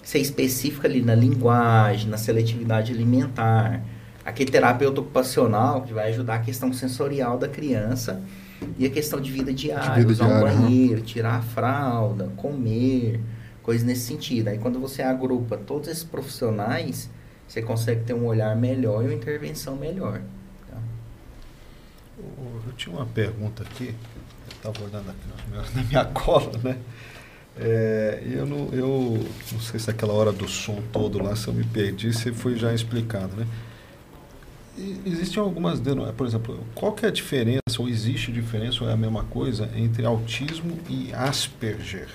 ser 0.00 0.18
específico 0.20 0.86
ali 0.86 1.02
na 1.02 1.14
linguagem, 1.14 2.08
na 2.08 2.16
seletividade 2.16 2.92
alimentar, 2.92 3.82
aquele 4.30 4.50
terapeuta 4.50 5.00
ocupacional 5.00 5.82
que 5.82 5.92
vai 5.92 6.08
ajudar 6.10 6.36
a 6.36 6.38
questão 6.38 6.72
sensorial 6.72 7.36
da 7.36 7.48
criança 7.48 8.22
e 8.78 8.86
a 8.86 8.90
questão 8.90 9.20
de 9.20 9.30
vida 9.30 9.52
diária, 9.52 9.90
De 9.90 10.00
vida 10.00 10.12
usar 10.12 10.26
diária, 10.26 10.54
um 10.54 10.60
banheiro, 10.62 11.00
tirar 11.02 11.36
a 11.36 11.42
fralda, 11.42 12.30
comer, 12.36 13.20
coisas 13.62 13.84
nesse 13.84 14.02
sentido. 14.02 14.48
Aí 14.48 14.58
quando 14.58 14.78
você 14.78 15.02
agrupa 15.02 15.56
todos 15.56 15.88
esses 15.88 16.04
profissionais, 16.04 17.10
você 17.46 17.60
consegue 17.60 18.04
ter 18.04 18.14
um 18.14 18.26
olhar 18.26 18.54
melhor 18.56 19.02
e 19.02 19.06
uma 19.06 19.14
intervenção 19.14 19.76
melhor. 19.76 20.20
tá? 20.70 20.78
Eu 22.18 22.72
tinha 22.76 22.94
uma 22.94 23.06
pergunta 23.06 23.62
aqui, 23.62 23.88
eu 23.88 24.56
estava 24.70 24.84
olhando 24.84 25.10
aqui 25.10 25.74
na 25.74 25.82
minha 25.82 26.04
cola, 26.04 26.52
né? 26.62 26.78
É, 27.58 28.22
e 28.24 28.34
eu, 28.34 28.46
não, 28.46 28.68
eu 28.72 29.26
não 29.52 29.60
sei 29.60 29.80
se 29.80 29.90
aquela 29.90 30.12
hora 30.12 30.32
do 30.32 30.48
som 30.48 30.80
todo 30.92 31.22
lá, 31.22 31.34
se 31.34 31.48
eu 31.48 31.52
me 31.52 31.64
perdi, 31.64 32.12
se 32.12 32.32
foi 32.32 32.56
já 32.56 32.72
explicado, 32.72 33.36
né? 33.36 33.46
Existem 35.04 35.42
algumas, 35.42 35.80
deno- 35.80 36.12
por 36.14 36.26
exemplo, 36.26 36.58
qual 36.74 36.92
que 36.92 37.04
é 37.04 37.08
a 37.08 37.12
diferença, 37.12 37.60
ou 37.78 37.88
existe 37.88 38.32
diferença, 38.32 38.82
ou 38.84 38.90
é 38.90 38.92
a 38.92 38.96
mesma 38.96 39.24
coisa, 39.24 39.68
entre 39.76 40.04
autismo 40.06 40.78
e 40.88 41.12
Asperger? 41.12 42.08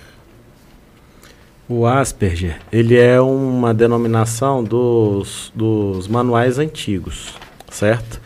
O 1.67 1.85
Asperger, 1.85 2.59
ele 2.71 2.95
é 2.97 3.19
uma 3.19 3.73
denominação 3.73 4.63
dos, 4.63 5.51
dos 5.55 6.07
manuais 6.07 6.59
antigos, 6.59 7.33
certo? 7.71 8.21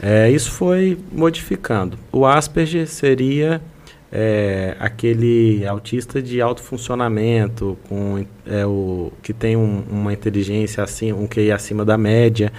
É, 0.00 0.30
isso 0.30 0.50
foi 0.52 0.96
modificando. 1.12 1.98
O 2.10 2.24
Asperger 2.24 2.86
seria 2.86 3.60
é, 4.10 4.74
aquele 4.80 5.66
autista 5.66 6.22
de 6.22 6.40
alto 6.40 6.62
funcionamento, 6.62 7.76
com, 7.88 8.24
é, 8.46 8.64
o, 8.64 9.12
que 9.22 9.34
tem 9.34 9.54
um- 9.54 9.82
uma 9.90 10.12
inteligência 10.12 10.82
assim, 10.82 11.12
um 11.12 11.26
QI 11.26 11.52
acima 11.52 11.84
da 11.84 11.98
média. 11.98 12.50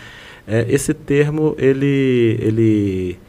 É, 0.52 0.66
esse 0.68 0.96
termo, 0.96 1.56
ele, 1.60 2.40
ele 2.42 3.20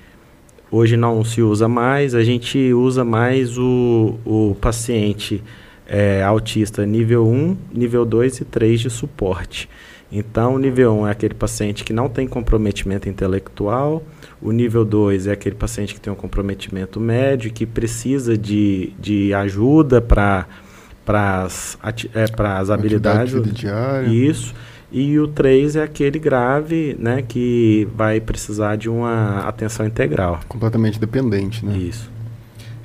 hoje 0.71 0.97
não 0.97 1.23
se 1.23 1.43
usa 1.43 1.69
mais, 1.69 2.15
a 2.15 2.23
gente 2.23 2.73
usa 2.73 3.05
mais 3.05 3.59
o, 3.59 4.19
o 4.25 4.57
paciente 4.59 5.43
é, 5.87 6.23
autista 6.23 6.87
nível 6.87 7.29
1, 7.29 7.57
nível 7.75 8.07
2 8.07 8.41
e 8.41 8.45
3 8.47 8.81
de 8.81 8.89
suporte. 8.89 9.69
Então, 10.11 10.55
o 10.55 10.59
nível 10.59 10.95
1 10.95 11.09
é 11.09 11.11
aquele 11.11 11.35
paciente 11.35 11.85
que 11.85 11.93
não 11.93 12.09
tem 12.09 12.27
comprometimento 12.27 13.07
intelectual, 13.07 14.03
o 14.41 14.51
nível 14.51 14.83
2 14.83 15.27
é 15.27 15.33
aquele 15.33 15.57
paciente 15.57 15.93
que 15.93 16.01
tem 16.01 16.11
um 16.11 16.17
comprometimento 16.17 16.99
médio, 16.99 17.49
e 17.49 17.51
que 17.51 17.67
precisa 17.67 18.37
de, 18.39 18.95
de 18.99 19.35
ajuda 19.35 20.01
para 20.01 20.47
as 21.07 21.77
é, 22.15 22.25
habilidades. 22.73 23.35
Atividade, 23.35 23.35
vida 23.35 23.53
diária. 23.53 24.09
Isso. 24.09 24.55
E 24.93 25.19
o 25.21 25.29
3 25.29 25.77
é 25.77 25.83
aquele 25.85 26.19
grave, 26.19 26.97
né, 26.99 27.23
que 27.23 27.87
vai 27.95 28.21
precisar 28.21 28.77
de 28.77 28.89
uma 28.89 29.41
atenção 29.47 29.87
integral. 29.87 30.41
Completamente 30.49 30.99
dependente, 30.99 31.65
né? 31.65 31.77
Isso. 31.77 32.11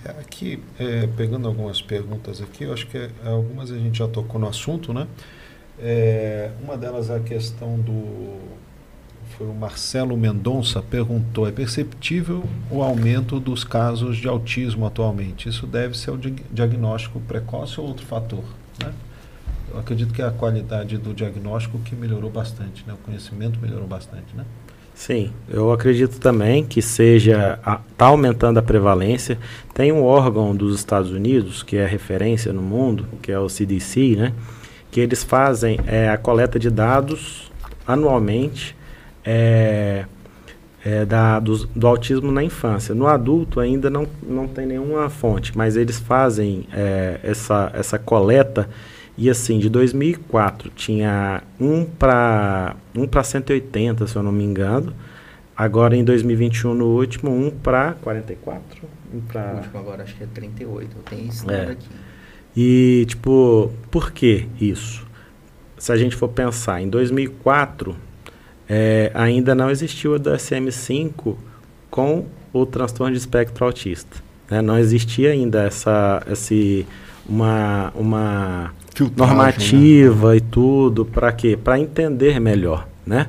É, 0.03 0.11
Aqui, 0.11 0.59
é, 0.77 1.07
pegando 1.17 1.47
algumas 1.47 1.81
perguntas 1.81 2.41
aqui, 2.41 2.65
eu 2.65 2.73
acho 2.73 2.85
que 2.87 2.97
é, 2.97 3.09
algumas 3.25 3.71
a 3.71 3.77
gente 3.77 3.97
já 3.99 4.07
tocou 4.07 4.39
no 4.39 4.47
assunto, 4.47 4.93
né? 4.93 5.07
É, 5.79 6.51
uma 6.63 6.77
delas 6.77 7.09
é 7.09 7.15
a 7.15 7.19
questão 7.19 7.79
do. 7.79 8.37
Foi 9.37 9.47
o 9.47 9.53
Marcelo 9.53 10.15
Mendonça 10.15 10.81
perguntou: 10.81 11.47
é 11.47 11.51
perceptível 11.51 12.43
o 12.69 12.81
aumento 12.81 13.39
dos 13.39 13.63
casos 13.63 14.17
de 14.17 14.27
autismo 14.27 14.85
atualmente? 14.85 15.49
Isso 15.49 15.65
deve 15.65 15.97
ser 15.97 16.11
o 16.11 16.17
di- 16.17 16.35
diagnóstico 16.51 17.19
precoce 17.21 17.79
ou 17.79 17.87
outro 17.87 18.05
fator? 18.05 18.43
Né? 18.81 18.93
Acredito 19.77 20.13
que 20.13 20.21
é 20.21 20.25
a 20.25 20.31
qualidade 20.31 20.97
do 20.97 21.13
diagnóstico 21.13 21.79
que 21.79 21.95
melhorou 21.95 22.29
bastante, 22.29 22.83
né? 22.87 22.93
o 22.93 22.97
conhecimento 22.97 23.59
melhorou 23.59 23.87
bastante. 23.87 24.35
Né? 24.35 24.45
Sim, 24.93 25.33
eu 25.49 25.73
acredito 25.73 26.19
também 26.19 26.63
que 26.63 26.81
seja 26.81 27.59
está 27.91 28.05
aumentando 28.05 28.59
a 28.59 28.61
prevalência. 28.61 29.37
Tem 29.73 29.91
um 29.91 30.01
órgão 30.01 30.55
dos 30.55 30.73
Estados 30.79 31.11
Unidos 31.11 31.61
que 31.61 31.75
é 31.75 31.85
referência 31.85 32.53
no 32.53 32.61
mundo, 32.61 33.05
que 33.21 33.29
é 33.29 33.37
o 33.37 33.49
CDC, 33.49 34.15
né? 34.15 34.33
Que 34.89 35.01
eles 35.01 35.21
fazem 35.21 35.77
é, 35.85 36.09
a 36.09 36.17
coleta 36.17 36.57
de 36.57 36.69
dados 36.69 37.51
anualmente 37.85 38.73
é, 39.25 40.05
é, 40.83 41.03
da, 41.03 41.39
dos- 41.41 41.65
do, 41.65 41.85
autismo 41.87 42.31
na 42.31 42.41
infância. 42.41 42.95
No 42.95 43.07
adulto 43.07 43.59
ainda 43.59 43.89
não, 43.89 44.07
não 44.23 44.47
tem 44.47 44.65
nenhuma 44.65 45.09
fonte, 45.09 45.57
mas 45.57 45.75
eles 45.75 45.99
fazem 45.99 46.67
é, 46.71 47.19
essa, 47.21 47.69
essa 47.73 47.99
coleta 47.99 48.69
e 49.17 49.29
assim, 49.29 49.59
de 49.59 49.69
2004 49.69 50.69
tinha 50.75 51.41
1 51.59 51.85
para 51.97 52.75
1 52.95 53.07
para 53.07 53.23
180, 53.23 54.07
se 54.07 54.15
eu 54.15 54.23
não 54.23 54.31
me 54.31 54.43
engano. 54.43 54.93
Agora 55.57 55.95
em 55.95 56.03
2021 56.03 56.73
no 56.73 56.85
último 56.87 57.31
1 57.31 57.51
para 57.63 57.93
44, 58.01 58.61
1 59.13 59.17
O 59.17 59.21
para 59.21 59.53
último 59.55 59.79
agora 59.79 60.03
acho 60.03 60.15
que 60.15 60.23
é 60.23 60.27
38. 60.27 60.89
Eu 60.97 61.03
tenho 61.03 61.29
esse 61.29 61.49
É. 61.49 61.71
aqui. 61.71 61.87
e, 62.57 63.05
tipo, 63.07 63.71
por 63.89 64.11
que 64.11 64.47
isso? 64.59 65.05
Se 65.77 65.91
a 65.91 65.97
gente 65.97 66.15
for 66.15 66.27
pensar, 66.29 66.81
em 66.81 66.89
2004, 66.89 67.95
eh, 68.67 69.11
ainda 69.13 69.53
não 69.55 69.69
existiu 69.69 70.15
o 70.15 70.19
DSM-5 70.19 71.35
com 71.89 72.25
o 72.51 72.65
transtorno 72.65 73.13
de 73.13 73.19
espectro 73.19 73.65
autista. 73.65 74.17
né? 74.49 74.61
Não 74.61 74.77
existia 74.77 75.31
ainda 75.31 75.63
essa, 75.63 76.21
esse, 76.29 76.85
uma, 77.27 77.91
uma 77.95 78.73
Filtragem, 78.95 79.35
normativa 79.35 80.35
e 80.37 80.41
tudo, 80.41 81.05
para 81.05 81.31
quê? 81.31 81.55
Para 81.61 81.77
entender 81.77 82.39
melhor, 82.39 82.87
né? 83.05 83.27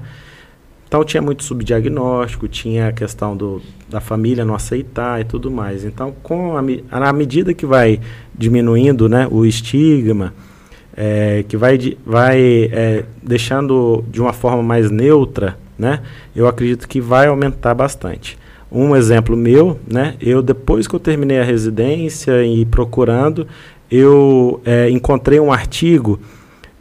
Então 0.88 1.04
tinha 1.04 1.20
muito 1.20 1.42
subdiagnóstico, 1.42 2.46
tinha 2.46 2.88
a 2.88 2.92
questão 2.92 3.36
do, 3.36 3.60
da 3.88 4.00
família 4.00 4.44
não 4.44 4.54
aceitar 4.54 5.20
e 5.20 5.24
tudo 5.24 5.50
mais. 5.50 5.84
Então, 5.84 6.14
com 6.22 6.56
a, 6.56 6.62
na 7.00 7.12
medida 7.12 7.52
que 7.52 7.66
vai 7.66 8.00
diminuindo 8.32 9.08
né, 9.08 9.26
o 9.28 9.44
estigma, 9.44 10.32
eh, 10.96 11.44
que 11.48 11.56
vai, 11.56 11.76
vai 12.06 12.40
eh, 12.72 13.04
deixando 13.20 14.04
de 14.08 14.20
uma 14.20 14.32
forma 14.32 14.62
mais 14.62 14.88
neutra, 14.88 15.58
né, 15.76 16.00
eu 16.34 16.46
acredito 16.46 16.88
que 16.88 17.00
vai 17.00 17.26
aumentar 17.26 17.74
bastante. 17.74 18.38
Um 18.70 18.94
exemplo 18.94 19.36
meu, 19.36 19.78
né, 19.86 20.14
eu 20.20 20.40
depois 20.40 20.86
que 20.86 20.94
eu 20.94 21.00
terminei 21.00 21.40
a 21.40 21.44
residência 21.44 22.44
e 22.44 22.64
procurando, 22.64 23.46
eu 23.90 24.60
eh, 24.64 24.90
encontrei 24.90 25.38
um 25.38 25.52
artigo 25.52 26.20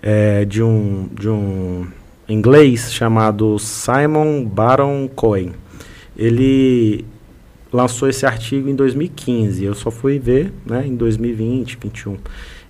eh, 0.01 0.45
de 0.45 0.61
um 0.61 1.07
de 1.13 1.29
um 1.29 1.87
inglês 2.27 2.91
chamado 2.91 3.57
Simon 3.59 4.43
Baron 4.43 5.07
Cohen. 5.07 5.51
Ele 6.17 7.05
lançou 7.71 8.09
esse 8.09 8.25
artigo 8.25 8.69
em 8.69 8.75
2015. 8.75 9.63
Eu 9.63 9.73
só 9.73 9.91
fui 9.91 10.17
ver, 10.17 10.51
né, 10.65 10.85
em 10.87 10.95
2020, 10.95 11.77
21. 11.81 12.17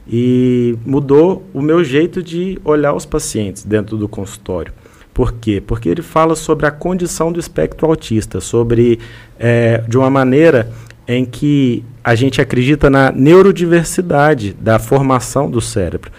E 0.08 0.78
mudou 0.86 1.44
o 1.54 1.62
meu 1.62 1.84
jeito 1.84 2.22
de 2.22 2.60
olhar 2.64 2.94
os 2.94 3.06
pacientes 3.06 3.64
dentro 3.64 3.98
do 3.98 4.08
consultório. 4.08 4.74
Por 5.14 5.34
quê? 5.34 5.64
Porque 5.66 5.88
ele 5.88 6.02
fala 6.02 6.36
sobre 6.36 6.66
a 6.66 6.72
condição 6.72 7.32
do 7.32 7.40
espectro 7.40 7.88
autista, 7.88 8.42
sobre 8.42 9.00
eh, 9.40 9.82
de 9.88 9.98
uma 9.98 10.10
maneira 10.10 10.70
em 11.08 11.26
que 11.26 11.84
a 12.04 12.16
gente 12.16 12.42
acredita 12.42 12.90
na 12.90 13.12
neurodiversidade 13.12 14.54
da 14.54 14.80
formação 14.80 15.50
do 15.50 15.62
cérebro. 15.62 16.12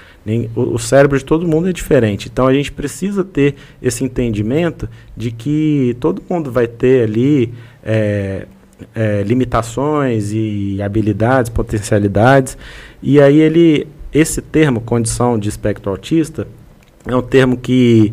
O, 0.57 0.79
cérebro 0.79 1.17
de 1.17 1.25
todo 1.25 1.47
mundo 1.47 1.69
é 1.69 1.73
diferente. 1.73 2.29
Então 2.33 2.47
a 2.49 2.53
gente 2.53 2.73
precisa 2.73 3.23
ter 3.23 3.55
esse 3.81 4.03
entendimento 4.03 4.89
de 5.17 5.31
que 5.31 5.97
todo 6.01 6.21
mundo 6.29 6.51
vai 6.51 6.67
ter 6.67 7.05
ali 7.05 7.55
eh, 7.85 8.47
eh, 8.95 9.23
limitações 9.25 10.33
e 10.33 10.83
habilidades, 10.83 11.49
potencialidades. 11.49 12.59
E 13.01 13.21
aí 13.21 13.39
ele, 13.39 13.87
esse 14.13 14.43
termo, 14.43 14.81
condição 14.81 15.39
de 15.39 15.49
espectro 15.49 15.91
autista, 15.91 16.49
é 17.07 17.15
um 17.15 17.23
termo 17.23 17.57
que 17.57 18.13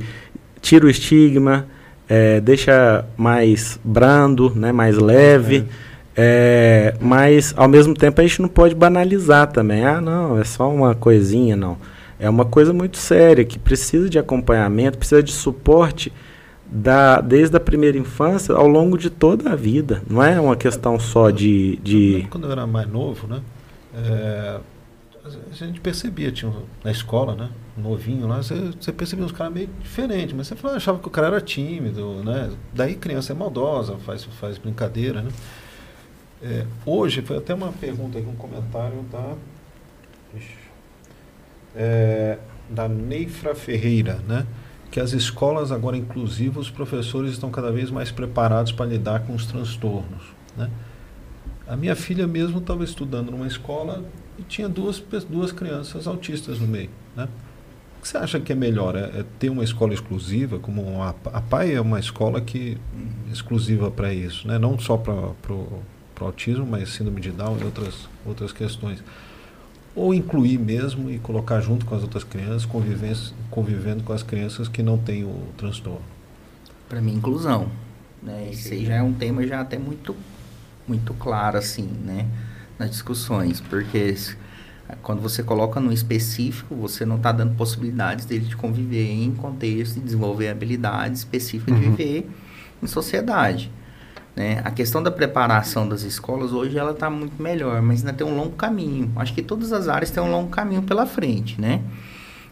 tira 0.62 0.86
o 0.86 0.90
estigma, 0.90 1.66
eh, 2.08 2.40
deixa 2.40 3.06
mais 3.18 3.80
brando, 3.84 4.54
né, 4.56 4.72
mais 4.72 5.00
leve. 5.00 5.66
É, 5.68 5.93
mas 7.00 7.54
ao 7.58 7.68
mesmo 7.68 7.94
tempo 7.94 8.22
a 8.22 8.24
gente 8.26 8.42
não 8.42 8.50
pode 8.50 8.76
banalizar 8.76 9.52
também. 9.52 9.86
Ah, 9.86 10.00
não, 10.02 10.40
é 10.40 10.44
só 10.44 10.70
uma 10.70 10.94
coisinha, 10.96 11.56
não. 11.56 11.78
É 12.20 12.30
uma 12.30 12.46
coisa 12.46 12.72
muito 12.72 12.98
séria 12.98 13.44
que 13.44 13.60
precisa 13.60 14.10
de 14.10 14.18
acompanhamento, 14.18 14.98
precisa 14.98 15.22
de 15.22 15.32
suporte 15.32 16.12
da, 16.66 17.20
desde 17.20 17.56
a 17.58 17.60
primeira 17.60 17.98
infância 17.98 18.56
ao 18.56 18.68
longo 18.68 18.98
de 18.98 19.10
toda 19.10 19.52
a 19.52 19.56
vida. 19.56 20.02
Não 20.10 20.24
é 20.24 20.40
uma 20.40 20.56
questão 20.56 21.00
só 21.00 21.30
de. 21.30 21.78
De 21.84 22.28
Quando 22.30 22.46
eu 22.46 22.52
era 22.52 22.66
mais 22.66 22.88
novo, 22.88 23.28
né? 23.28 23.42
é, 23.96 24.60
a 25.26 25.54
gente 25.54 25.80
percebia, 25.80 26.32
tinha 26.32 26.50
um- 26.52 26.64
na 26.84 26.92
escola, 26.92 27.36
né? 27.36 27.50
Novinho 27.78 28.28
lá, 28.28 28.38
você, 28.38 28.56
você 28.80 28.92
percebia 28.92 29.24
uns 29.26 29.32
caras 29.32 29.54
meio 29.54 29.70
diferentes, 29.82 30.34
mas 30.36 30.48
você 30.48 30.56
falava, 30.56 30.78
achava 30.78 31.00
que 31.00 31.08
o 31.08 31.12
cara 31.12 31.28
era 31.28 31.42
tímido, 31.42 32.22
né? 32.24 32.50
Daí 32.74 32.96
criança 32.96 33.34
é 33.34 33.36
maldosa, 33.36 33.96
faz, 34.06 34.24
faz 34.24 34.58
brincadeira, 34.58 35.22
né? 35.22 35.30
É, 36.44 36.66
hoje, 36.86 37.22
foi 37.22 37.38
até 37.38 37.54
uma 37.54 37.72
pergunta 37.72 38.20
aqui, 38.20 38.28
um 38.28 38.36
comentário 38.36 39.02
da. 39.04 39.36
É, 41.76 42.38
da 42.70 42.88
Neifra 42.88 43.56
Ferreira, 43.56 44.20
né? 44.28 44.46
que 44.92 45.00
as 45.00 45.12
escolas 45.12 45.72
agora 45.72 45.98
inclusivas, 45.98 46.66
os 46.66 46.70
professores 46.70 47.32
estão 47.32 47.50
cada 47.50 47.72
vez 47.72 47.90
mais 47.90 48.12
preparados 48.12 48.72
para 48.72 48.86
lidar 48.86 49.22
com 49.22 49.34
os 49.34 49.46
transtornos. 49.48 50.22
Né? 50.56 50.70
A 51.68 51.76
minha 51.76 51.96
filha 51.96 52.28
mesmo 52.28 52.60
estava 52.60 52.84
estudando 52.84 53.32
numa 53.32 53.48
escola 53.48 54.04
e 54.38 54.44
tinha 54.44 54.70
duas, 54.70 55.04
duas 55.28 55.52
crianças 55.52 56.06
autistas 56.06 56.60
no 56.60 56.68
meio. 56.68 56.92
Né? 57.16 57.28
O 57.98 58.02
que 58.04 58.08
você 58.08 58.18
acha 58.18 58.40
que 58.40 58.52
é 58.52 58.56
melhor? 58.56 58.96
É, 58.96 59.22
é 59.22 59.26
ter 59.40 59.50
uma 59.50 59.64
escola 59.64 59.96
exclusiva, 59.96 60.60
como 60.60 61.02
a, 61.02 61.16
a 61.26 61.42
PAI 61.42 61.74
é 61.74 61.82
uma 61.82 62.00
escola 62.00 62.40
que 62.40 62.78
exclusiva 63.32 63.90
para 63.90 64.14
isso, 64.14 64.48
né? 64.48 64.60
não 64.60 64.78
só 64.78 64.96
para 64.96 65.16
o 66.22 66.26
autismo, 66.26 66.66
mas 66.66 66.90
síndrome 66.90 67.22
de 67.22 67.32
Down 67.32 67.58
e 67.60 67.64
outras, 67.64 68.08
outras 68.26 68.52
questões 68.52 69.04
ou 69.96 70.14
incluir 70.14 70.58
mesmo 70.58 71.10
e 71.10 71.20
colocar 71.20 71.62
junto 71.62 71.86
com 71.86 71.96
as 71.96 72.02
outras 72.02 72.24
crianças, 72.24 72.68
convivendo 73.50 74.04
com 74.04 74.14
as 74.14 74.24
crianças 74.24 74.68
que 74.68 74.82
não 74.82 74.98
têm 74.98 75.24
o 75.24 75.50
transtorno? 75.56 76.02
Para 76.90 77.00
mim, 77.00 77.14
inclusão. 77.14 77.70
Né? 78.22 78.50
Esse 78.52 78.74
aí 78.74 78.86
já 78.86 78.96
é 78.96 79.04
um 79.04 79.14
tema 79.14 79.46
já 79.46 79.62
até 79.62 79.78
muito, 79.78 80.16
muito 80.88 81.14
claro, 81.14 81.58
assim, 81.58 81.90
né? 82.04 82.26
Nas 82.80 82.90
discussões, 82.90 83.62
porque 83.62 84.16
quando 85.02 85.22
você 85.22 85.44
coloca 85.44 85.80
no 85.80 85.94
específico, 85.94 86.76
você 86.76 87.06
não 87.06 87.18
está 87.18 87.32
dando 87.32 87.56
possibilidades 87.56 88.26
dele 88.26 88.46
de 88.46 88.56
conviver 88.56 89.12
em 89.12 89.32
contexto 89.36 89.98
e 89.98 90.00
desenvolver 90.00 90.50
habilidades 90.50 91.20
específicas 91.20 91.76
uhum. 91.76 91.82
de 91.82 91.90
viver 91.90 92.30
em 92.82 92.88
sociedade. 92.88 93.72
Né? 94.36 94.62
A 94.64 94.72
questão 94.72 95.02
da 95.02 95.12
preparação 95.12 95.88
das 95.88 96.02
escolas 96.02 96.52
hoje 96.52 96.78
ela 96.78 96.92
está 96.92 97.10
muito 97.10 97.42
melhor, 97.42 97.82
mas 97.82 98.00
ainda 98.00 98.14
tem 98.14 98.26
um 98.26 98.36
longo 98.36 98.56
caminho. 98.56 99.12
Acho 99.16 99.34
que 99.34 99.42
todas 99.42 99.72
as 99.72 99.88
áreas 99.88 100.10
têm 100.10 100.24
um 100.24 100.32
longo 100.32 100.50
caminho 100.50 100.82
pela 100.82 101.06
frente, 101.06 101.60
né? 101.62 101.82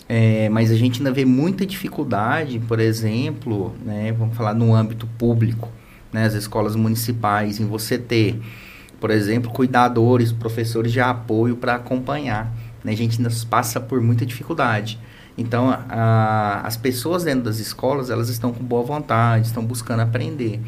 É, 0.07 0.49
mas 0.49 0.69
a 0.71 0.75
gente 0.75 0.99
ainda 0.99 1.11
vê 1.11 1.23
muita 1.23 1.65
dificuldade, 1.65 2.59
por 2.59 2.81
exemplo, 2.81 3.73
né, 3.85 4.11
vamos 4.11 4.35
falar 4.35 4.53
no 4.53 4.75
âmbito 4.75 5.07
público, 5.17 5.69
né, 6.11 6.25
as 6.25 6.33
escolas 6.33 6.75
municipais, 6.75 7.61
em 7.61 7.65
você 7.65 7.97
ter, 7.97 8.37
por 8.99 9.09
exemplo, 9.09 9.49
cuidadores, 9.49 10.33
professores 10.33 10.91
de 10.91 10.99
apoio 10.99 11.55
para 11.55 11.75
acompanhar. 11.75 12.51
Né? 12.83 12.91
A 12.91 12.95
gente 12.95 13.19
ainda 13.19 13.33
passa 13.49 13.79
por 13.79 14.01
muita 14.01 14.25
dificuldade. 14.25 14.99
Então, 15.37 15.69
a, 15.69 16.61
as 16.65 16.75
pessoas 16.75 17.23
dentro 17.23 17.43
das 17.43 17.59
escolas, 17.59 18.09
elas 18.09 18.27
estão 18.27 18.51
com 18.51 18.63
boa 18.63 18.83
vontade, 18.83 19.47
estão 19.47 19.63
buscando 19.63 20.01
aprender. 20.01 20.59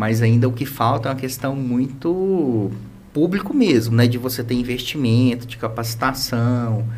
Mas 0.00 0.22
ainda 0.22 0.48
o 0.48 0.52
que 0.52 0.64
falta 0.64 1.10
é 1.10 1.12
uma 1.12 1.18
questão 1.18 1.54
muito 1.54 2.70
público 3.12 3.52
mesmo, 3.52 3.94
né? 3.94 4.06
De 4.06 4.16
você 4.16 4.42
ter 4.42 4.54
investimento, 4.54 5.46
de 5.46 5.58
capacitação, 5.58 6.88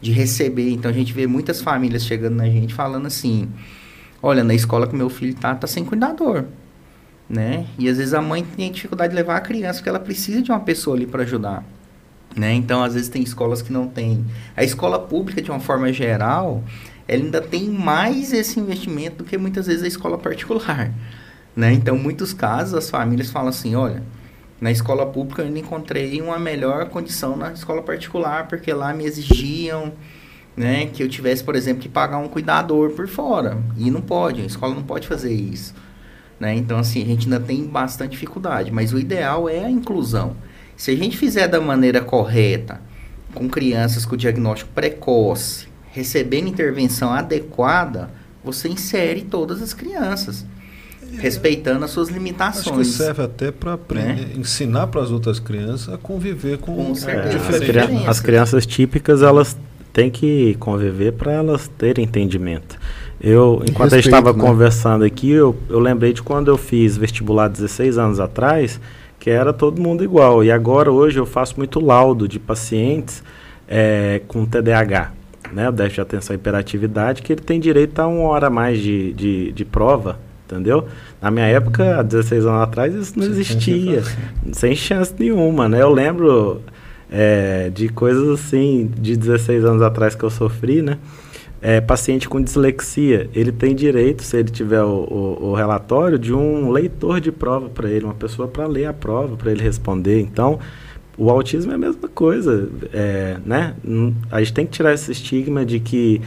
de 0.00 0.12
receber. 0.12 0.70
Então 0.70 0.88
a 0.88 0.94
gente 0.94 1.12
vê 1.12 1.26
muitas 1.26 1.60
famílias 1.60 2.04
chegando 2.04 2.36
na 2.36 2.46
gente 2.48 2.72
falando 2.72 3.06
assim: 3.06 3.48
olha, 4.22 4.44
na 4.44 4.54
escola 4.54 4.86
que 4.86 4.94
meu 4.94 5.10
filho 5.10 5.34
tá, 5.34 5.56
tá 5.56 5.66
sem 5.66 5.84
cuidador. 5.84 6.44
Né? 7.28 7.66
E 7.76 7.88
às 7.88 7.98
vezes 7.98 8.14
a 8.14 8.22
mãe 8.22 8.44
tem 8.44 8.70
dificuldade 8.70 9.10
de 9.10 9.16
levar 9.16 9.38
a 9.38 9.40
criança 9.40 9.80
porque 9.80 9.88
ela 9.88 9.98
precisa 9.98 10.40
de 10.40 10.52
uma 10.52 10.60
pessoa 10.60 10.94
ali 10.94 11.04
para 11.04 11.24
ajudar. 11.24 11.64
Né? 12.36 12.54
Então, 12.54 12.84
às 12.84 12.94
vezes 12.94 13.08
tem 13.08 13.24
escolas 13.24 13.60
que 13.60 13.72
não 13.72 13.88
tem. 13.88 14.24
A 14.56 14.62
escola 14.62 15.00
pública, 15.00 15.42
de 15.42 15.50
uma 15.50 15.58
forma 15.58 15.92
geral, 15.92 16.62
ela 17.08 17.24
ainda 17.24 17.40
tem 17.40 17.68
mais 17.68 18.32
esse 18.32 18.60
investimento 18.60 19.16
do 19.16 19.24
que 19.24 19.36
muitas 19.36 19.66
vezes 19.66 19.82
a 19.82 19.88
escola 19.88 20.16
particular. 20.16 20.92
Né? 21.54 21.72
Então, 21.72 21.96
muitos 21.98 22.32
casos, 22.32 22.74
as 22.74 22.88
famílias 22.88 23.30
falam 23.30 23.48
assim, 23.48 23.74
olha, 23.74 24.02
na 24.60 24.70
escola 24.70 25.04
pública 25.06 25.42
eu 25.42 25.46
ainda 25.46 25.58
encontrei 25.58 26.20
uma 26.20 26.38
melhor 26.38 26.88
condição 26.88 27.36
na 27.36 27.52
escola 27.52 27.82
particular, 27.82 28.48
porque 28.48 28.72
lá 28.72 28.94
me 28.94 29.04
exigiam 29.04 29.92
né, 30.56 30.86
que 30.86 31.02
eu 31.02 31.08
tivesse, 31.08 31.42
por 31.42 31.56
exemplo, 31.56 31.82
que 31.82 31.88
pagar 31.88 32.18
um 32.18 32.28
cuidador 32.28 32.90
por 32.90 33.08
fora. 33.08 33.58
E 33.76 33.90
não 33.90 34.00
pode, 34.00 34.40
a 34.40 34.44
escola 34.44 34.74
não 34.74 34.82
pode 34.82 35.08
fazer 35.08 35.32
isso. 35.32 35.74
Né? 36.38 36.54
Então, 36.54 36.78
assim, 36.78 37.02
a 37.02 37.06
gente 37.06 37.24
ainda 37.24 37.40
tem 37.40 37.64
bastante 37.64 38.12
dificuldade, 38.12 38.70
mas 38.70 38.92
o 38.92 38.98
ideal 38.98 39.48
é 39.48 39.64
a 39.64 39.70
inclusão. 39.70 40.36
Se 40.76 40.90
a 40.90 40.96
gente 40.96 41.16
fizer 41.16 41.48
da 41.48 41.60
maneira 41.60 42.00
correta, 42.00 42.80
com 43.34 43.48
crianças 43.48 44.04
com 44.04 44.16
diagnóstico 44.16 44.70
precoce, 44.72 45.68
recebendo 45.90 46.48
intervenção 46.48 47.12
adequada, 47.12 48.10
você 48.44 48.68
insere 48.68 49.22
todas 49.22 49.62
as 49.62 49.74
crianças 49.74 50.44
respeitando 51.18 51.84
as 51.84 51.90
suas 51.90 52.08
limitações. 52.08 52.66
Acho 52.66 52.76
que 52.76 52.84
serve 52.84 53.22
até 53.22 53.50
para 53.50 53.78
né? 53.94 54.26
ensinar 54.36 54.86
para 54.86 55.02
as 55.02 55.10
outras 55.10 55.38
crianças 55.38 55.92
a 55.92 55.98
conviver 55.98 56.58
com, 56.58 56.74
com 56.74 56.92
é, 57.08 58.06
as, 58.06 58.20
crianças 58.20 58.66
típicas 58.66 59.22
elas 59.22 59.56
têm 59.92 60.10
que 60.10 60.54
conviver 60.54 61.12
para 61.12 61.32
elas 61.32 61.68
terem 61.68 62.04
entendimento. 62.04 62.78
Eu, 63.20 63.62
enquanto 63.62 63.92
Respeito, 63.92 63.94
a 63.94 63.96
gente 63.96 64.06
estava 64.06 64.32
né? 64.32 64.38
conversando 64.38 65.04
aqui, 65.04 65.30
eu, 65.30 65.56
eu 65.68 65.78
lembrei 65.78 66.12
de 66.12 66.22
quando 66.22 66.50
eu 66.50 66.56
fiz 66.56 66.96
vestibular 66.96 67.48
16 67.48 67.98
anos 67.98 68.18
atrás, 68.18 68.80
que 69.20 69.30
era 69.30 69.52
todo 69.52 69.80
mundo 69.80 70.02
igual. 70.02 70.42
E 70.42 70.50
agora, 70.50 70.90
hoje, 70.90 71.18
eu 71.18 71.26
faço 71.26 71.54
muito 71.56 71.78
laudo 71.78 72.26
de 72.26 72.40
pacientes 72.40 73.22
é, 73.68 74.22
com 74.26 74.44
TDAH, 74.44 75.12
né, 75.52 75.68
o 75.68 75.72
déficit 75.72 75.96
de 75.96 76.00
atenção 76.00 76.34
e 76.34 76.38
hiperatividade, 76.38 77.22
que 77.22 77.32
ele 77.32 77.42
tem 77.42 77.60
direito 77.60 77.98
a 78.00 78.08
uma 78.08 78.28
hora 78.28 78.48
a 78.48 78.50
mais 78.50 78.80
de, 78.80 79.12
de, 79.12 79.52
de 79.52 79.64
prova 79.64 80.18
entendeu? 80.52 80.86
Na 81.20 81.30
minha 81.30 81.46
época, 81.46 81.98
há 81.98 82.02
16 82.02 82.44
anos 82.46 82.62
atrás, 82.62 82.94
isso 82.94 83.18
não 83.18 83.26
existia, 83.26 84.02
sem 84.52 84.76
chance 84.76 85.14
nenhuma, 85.18 85.68
né? 85.68 85.82
Eu 85.82 85.92
lembro 85.92 86.60
é, 87.10 87.70
de 87.70 87.88
coisas 87.88 88.28
assim, 88.28 88.90
de 88.98 89.16
16 89.16 89.64
anos 89.64 89.82
atrás 89.82 90.14
que 90.14 90.22
eu 90.22 90.30
sofri, 90.30 90.82
né? 90.82 90.98
É, 91.60 91.80
paciente 91.80 92.28
com 92.28 92.42
dislexia, 92.42 93.30
ele 93.32 93.52
tem 93.52 93.72
direito, 93.72 94.24
se 94.24 94.36
ele 94.36 94.50
tiver 94.50 94.82
o, 94.82 95.38
o, 95.40 95.50
o 95.50 95.54
relatório, 95.54 96.18
de 96.18 96.34
um 96.34 96.70
leitor 96.70 97.20
de 97.20 97.30
prova 97.30 97.68
para 97.68 97.88
ele, 97.88 98.04
uma 98.04 98.14
pessoa 98.14 98.48
para 98.48 98.66
ler 98.66 98.86
a 98.86 98.92
prova, 98.92 99.36
para 99.36 99.52
ele 99.52 99.62
responder. 99.62 100.20
Então, 100.20 100.58
o 101.16 101.30
autismo 101.30 101.70
é 101.70 101.76
a 101.76 101.78
mesma 101.78 102.08
coisa, 102.08 102.68
é, 102.92 103.36
né? 103.46 103.74
A 104.30 104.40
gente 104.40 104.52
tem 104.52 104.66
que 104.66 104.72
tirar 104.72 104.92
esse 104.92 105.12
estigma 105.12 105.64
de 105.64 105.78
que 105.78 106.20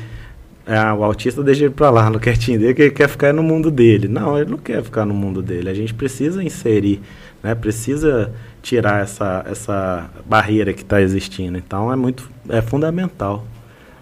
é, 0.65 0.79
o 0.93 1.03
autista 1.03 1.43
deixa 1.43 1.65
ele 1.65 1.73
para 1.73 1.91
lá 1.91 2.09
no 2.09 2.19
quietinho 2.19 2.59
dele, 2.59 2.73
que 2.73 2.81
ele 2.81 2.91
quer 2.91 3.07
ficar 3.07 3.31
no 3.31 3.43
mundo 3.43 3.69
dele. 3.69 4.07
Não, 4.07 4.37
ele 4.39 4.49
não 4.49 4.57
quer 4.57 4.83
ficar 4.83 5.05
no 5.05 5.13
mundo 5.13 5.41
dele. 5.41 5.69
A 5.69 5.73
gente 5.73 5.93
precisa 5.93 6.43
inserir, 6.43 7.01
né? 7.43 7.53
precisa 7.53 8.33
tirar 8.63 9.03
essa, 9.03 9.45
essa 9.47 10.09
barreira 10.25 10.73
que 10.73 10.81
está 10.81 10.99
existindo. 11.01 11.57
Então 11.57 11.91
é 11.93 11.95
muito 11.95 12.29
é 12.49 12.61
fundamental. 12.61 13.45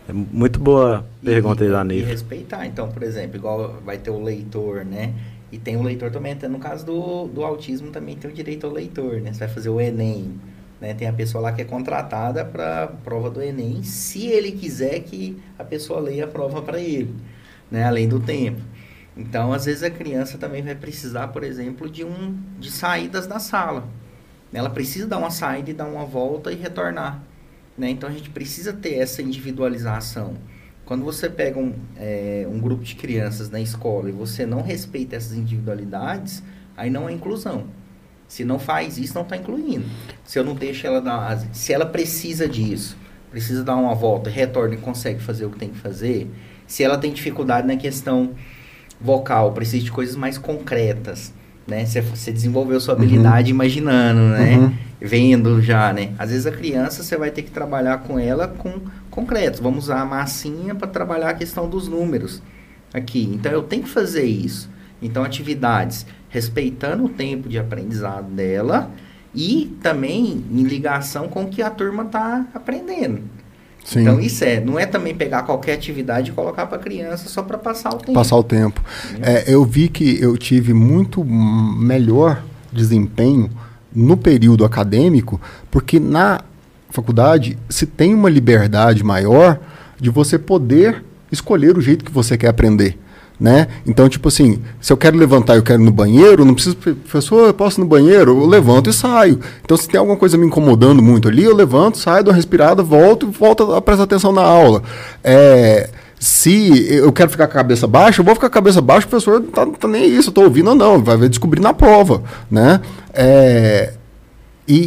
É 0.07 0.13
muito 0.13 0.59
boa 0.59 1.05
pergunta 1.23 1.63
e, 1.63 1.67
aí 1.67 1.71
da 1.71 1.83
Neiva. 1.83 2.07
E 2.07 2.11
respeitar, 2.11 2.65
então, 2.65 2.89
por 2.89 3.03
exemplo, 3.03 3.37
igual 3.37 3.81
vai 3.85 3.97
ter 3.97 4.09
o 4.09 4.21
leitor, 4.21 4.85
né? 4.85 5.13
E 5.51 5.57
tem 5.57 5.77
o 5.77 5.83
leitor 5.83 6.11
também, 6.11 6.35
no 6.49 6.59
caso 6.59 6.85
do, 6.85 7.27
do 7.27 7.43
autismo 7.43 7.91
também 7.91 8.15
tem 8.15 8.29
o 8.29 8.33
direito 8.33 8.65
ao 8.65 8.73
leitor, 8.73 9.21
né? 9.21 9.31
Você 9.31 9.39
vai 9.39 9.49
fazer 9.49 9.69
o 9.69 9.79
Enem. 9.79 10.33
Né? 10.79 10.93
Tem 10.93 11.07
a 11.07 11.13
pessoa 11.13 11.41
lá 11.41 11.51
que 11.51 11.61
é 11.61 11.65
contratada 11.65 12.43
para 12.43 12.87
prova 13.03 13.29
do 13.29 13.41
Enem, 13.41 13.83
se 13.83 14.27
ele 14.27 14.51
quiser 14.51 14.99
que 15.01 15.41
a 15.57 15.63
pessoa 15.63 15.99
leia 15.99 16.25
a 16.25 16.27
prova 16.27 16.61
para 16.61 16.79
ele, 16.79 17.15
né? 17.71 17.83
além 17.83 18.07
do 18.07 18.19
tempo. 18.19 18.61
Então, 19.15 19.53
às 19.53 19.65
vezes 19.65 19.83
a 19.83 19.89
criança 19.89 20.37
também 20.37 20.63
vai 20.63 20.75
precisar, 20.75 21.27
por 21.27 21.43
exemplo, 21.43 21.89
de 21.89 22.03
um 22.03 22.37
de 22.59 22.71
saídas 22.71 23.27
da 23.27 23.39
sala. 23.39 23.87
Ela 24.51 24.69
precisa 24.69 25.07
dar 25.07 25.17
uma 25.17 25.31
saída 25.31 25.69
e 25.69 25.73
dar 25.73 25.85
uma 25.85 26.05
volta 26.05 26.51
e 26.51 26.55
retornar. 26.55 27.23
Né? 27.77 27.89
Então, 27.89 28.09
a 28.09 28.11
gente 28.11 28.29
precisa 28.29 28.73
ter 28.73 28.95
essa 28.95 29.21
individualização. 29.21 30.35
Quando 30.85 31.05
você 31.05 31.29
pega 31.29 31.59
um, 31.59 31.73
é, 31.95 32.45
um 32.49 32.59
grupo 32.59 32.83
de 32.83 32.95
crianças 32.95 33.49
na 33.49 33.61
escola 33.61 34.09
e 34.09 34.11
você 34.11 34.45
não 34.45 34.61
respeita 34.61 35.15
essas 35.15 35.33
individualidades, 35.33 36.43
aí 36.75 36.89
não 36.89 37.07
é 37.07 37.13
inclusão. 37.13 37.67
Se 38.33 38.43
não 38.43 38.57
faz 38.57 38.97
isso, 38.97 39.13
não 39.13 39.21
está 39.21 39.37
incluindo. 39.37 39.85
Se 40.25 40.39
eu 40.39 40.43
não 40.43 40.55
deixo 40.55 40.87
ela 40.87 40.99
dar. 40.99 41.37
Se 41.51 41.71
ela 41.71 41.85
precisa 41.85 42.49
disso, 42.49 42.97
precisa 43.29 43.63
dar 43.63 43.75
uma 43.75 43.93
volta, 43.93 44.27
retorna 44.27 44.73
e 44.73 44.77
consegue 44.77 45.21
fazer 45.21 45.45
o 45.45 45.51
que 45.51 45.59
tem 45.59 45.69
que 45.69 45.77
fazer. 45.77 46.27
Se 46.65 46.83
ela 46.83 46.97
tem 46.97 47.13
dificuldade 47.13 47.67
na 47.67 47.77
questão 47.77 48.31
vocal, 48.99 49.51
precisa 49.51 49.83
de 49.83 49.91
coisas 49.91 50.15
mais 50.15 50.39
concretas. 50.39 51.31
Né? 51.67 51.85
Você, 51.85 52.01
você 52.01 52.31
desenvolveu 52.31 52.79
sua 52.79 52.95
habilidade 52.95 53.51
uhum. 53.51 53.55
imaginando, 53.55 54.21
né? 54.21 54.57
Uhum. 54.57 54.73
Vendo 54.99 55.61
já, 55.61 55.93
né? 55.93 56.13
Às 56.17 56.31
vezes 56.31 56.47
a 56.47 56.51
criança 56.51 57.03
você 57.03 57.15
vai 57.15 57.29
ter 57.29 57.43
que 57.43 57.51
trabalhar 57.51 57.99
com 57.99 58.17
ela 58.17 58.47
com 58.47 58.81
concretos. 59.11 59.59
Vamos 59.59 59.83
usar 59.83 60.01
a 60.01 60.05
massinha 60.05 60.73
para 60.73 60.87
trabalhar 60.87 61.29
a 61.29 61.33
questão 61.35 61.69
dos 61.69 61.87
números 61.87 62.41
aqui. 62.91 63.29
Então 63.31 63.51
eu 63.51 63.61
tenho 63.61 63.83
que 63.83 63.89
fazer 63.89 64.25
isso. 64.25 64.72
Então 65.03 65.23
atividades 65.23 66.05
respeitando 66.29 67.05
o 67.05 67.09
tempo 67.09 67.47
de 67.47 67.59
aprendizado 67.59 68.29
dela 68.31 68.89
e 69.35 69.77
também 69.81 70.43
em 70.51 70.63
ligação 70.63 71.27
com 71.27 71.43
o 71.43 71.47
que 71.47 71.61
a 71.61 71.69
turma 71.69 72.03
está 72.03 72.45
aprendendo. 72.53 73.21
Sim. 73.83 74.01
Então 74.01 74.19
isso 74.19 74.43
é, 74.43 74.59
não 74.59 74.79
é 74.79 74.85
também 74.85 75.13
pegar 75.13 75.43
qualquer 75.43 75.73
atividade 75.73 76.31
e 76.31 76.33
colocar 76.33 76.65
para 76.65 76.77
a 76.77 76.81
criança 76.81 77.27
só 77.27 77.43
para 77.43 77.57
passar 77.57 77.89
o 77.89 77.97
tempo. 77.97 78.13
Passar 78.13 78.37
o 78.37 78.43
tempo. 78.43 78.81
É, 79.21 79.43
eu 79.53 79.65
vi 79.65 79.89
que 79.89 80.21
eu 80.21 80.37
tive 80.37 80.73
muito 80.73 81.23
melhor 81.23 82.43
desempenho 82.71 83.49
no 83.93 84.17
período 84.17 84.65
acadêmico, 84.65 85.39
porque 85.69 85.99
na 85.99 86.41
faculdade 86.89 87.57
se 87.69 87.85
tem 87.85 88.13
uma 88.13 88.29
liberdade 88.29 89.03
maior 89.03 89.59
de 89.99 90.09
você 90.09 90.39
poder 90.39 91.03
escolher 91.31 91.77
o 91.77 91.81
jeito 91.81 92.05
que 92.05 92.11
você 92.11 92.37
quer 92.37 92.47
aprender. 92.47 92.97
Né? 93.39 93.67
Então, 93.85 94.07
tipo 94.07 94.27
assim, 94.27 94.61
se 94.79 94.93
eu 94.93 94.95
quero 94.95 95.17
levantar 95.17 95.55
eu 95.55 95.63
quero 95.63 95.81
ir 95.81 95.85
no 95.85 95.91
banheiro, 95.91 96.45
não 96.45 96.53
preciso, 96.53 96.77
professor, 96.77 97.47
eu 97.47 97.53
posso 97.53 97.79
ir 97.79 97.83
no 97.83 97.87
banheiro? 97.87 98.39
Eu 98.39 98.45
levanto 98.45 98.89
e 98.89 98.93
saio. 98.93 99.39
Então, 99.63 99.75
se 99.75 99.87
tem 99.89 99.99
alguma 99.99 100.15
coisa 100.15 100.37
me 100.37 100.45
incomodando 100.45 101.01
muito 101.01 101.27
ali, 101.27 101.43
eu 101.43 101.55
levanto, 101.55 101.97
saio, 101.97 102.23
dou 102.23 102.31
uma 102.31 102.37
respirada, 102.37 102.83
volto 102.83 103.27
e 103.27 103.37
volto 103.37 103.73
a 103.73 103.81
prestar 103.81 104.03
atenção 104.03 104.31
na 104.31 104.43
aula. 104.43 104.83
É, 105.23 105.89
se 106.23 106.87
eu 106.89 107.11
quero 107.11 107.29
ficar 107.29 107.47
com 107.47 107.51
a 107.51 107.55
cabeça 107.55 107.85
baixa, 107.85 108.21
eu 108.21 108.25
vou 108.25 108.33
ficar 108.33 108.47
com 108.47 108.53
a 108.53 108.61
cabeça 108.61 108.79
baixa, 108.79 109.05
professor 109.05 109.41
tá, 109.41 109.65
tá 109.65 109.87
nem 109.89 110.05
isso, 110.05 110.29
eu 110.29 110.33
tô 110.33 110.43
ouvindo 110.43 110.69
ou 110.69 110.75
não, 110.75 111.03
vai 111.03 111.17
descobrir 111.27 111.59
na 111.59 111.73
prova, 111.73 112.23
né? 112.49 112.79
É, 113.13 113.91
e, 114.65 114.77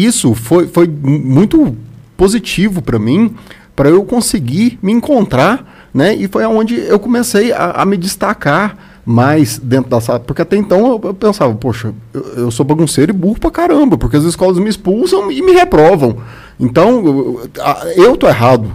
e, 0.00 0.06
isso 0.06 0.34
foi, 0.34 0.66
foi 0.66 0.88
muito 0.88 1.76
positivo 2.16 2.80
para 2.80 2.98
mim, 2.98 3.34
para 3.76 3.90
eu 3.90 4.02
conseguir 4.02 4.78
me 4.82 4.90
encontrar 4.90 5.77
né? 5.92 6.14
E 6.14 6.28
foi 6.28 6.44
onde 6.44 6.76
eu 6.76 6.98
comecei 6.98 7.52
a, 7.52 7.70
a 7.72 7.86
me 7.86 7.96
destacar 7.96 8.76
mais 9.04 9.58
dentro 9.58 9.90
da 9.90 10.00
sala. 10.02 10.20
Porque 10.20 10.42
até 10.42 10.56
então 10.56 11.00
eu, 11.02 11.14
pensava, 11.14 11.54
poxa, 11.54 11.94
eu, 12.36 12.50
sou 12.50 12.64
bagunceiro 12.64 13.10
e 13.10 13.14
burro 13.14 13.40
pra 13.40 13.50
caramba, 13.50 13.96
porque 13.96 14.18
as 14.18 14.24
escolas 14.24 14.58
me 14.58 14.68
expulsam 14.68 15.32
e 15.32 15.40
me 15.40 15.52
reprovam. 15.52 16.18
Então, 16.60 17.06
eu, 17.06 17.50
eu 17.96 18.16
tô 18.16 18.28
errado. 18.28 18.70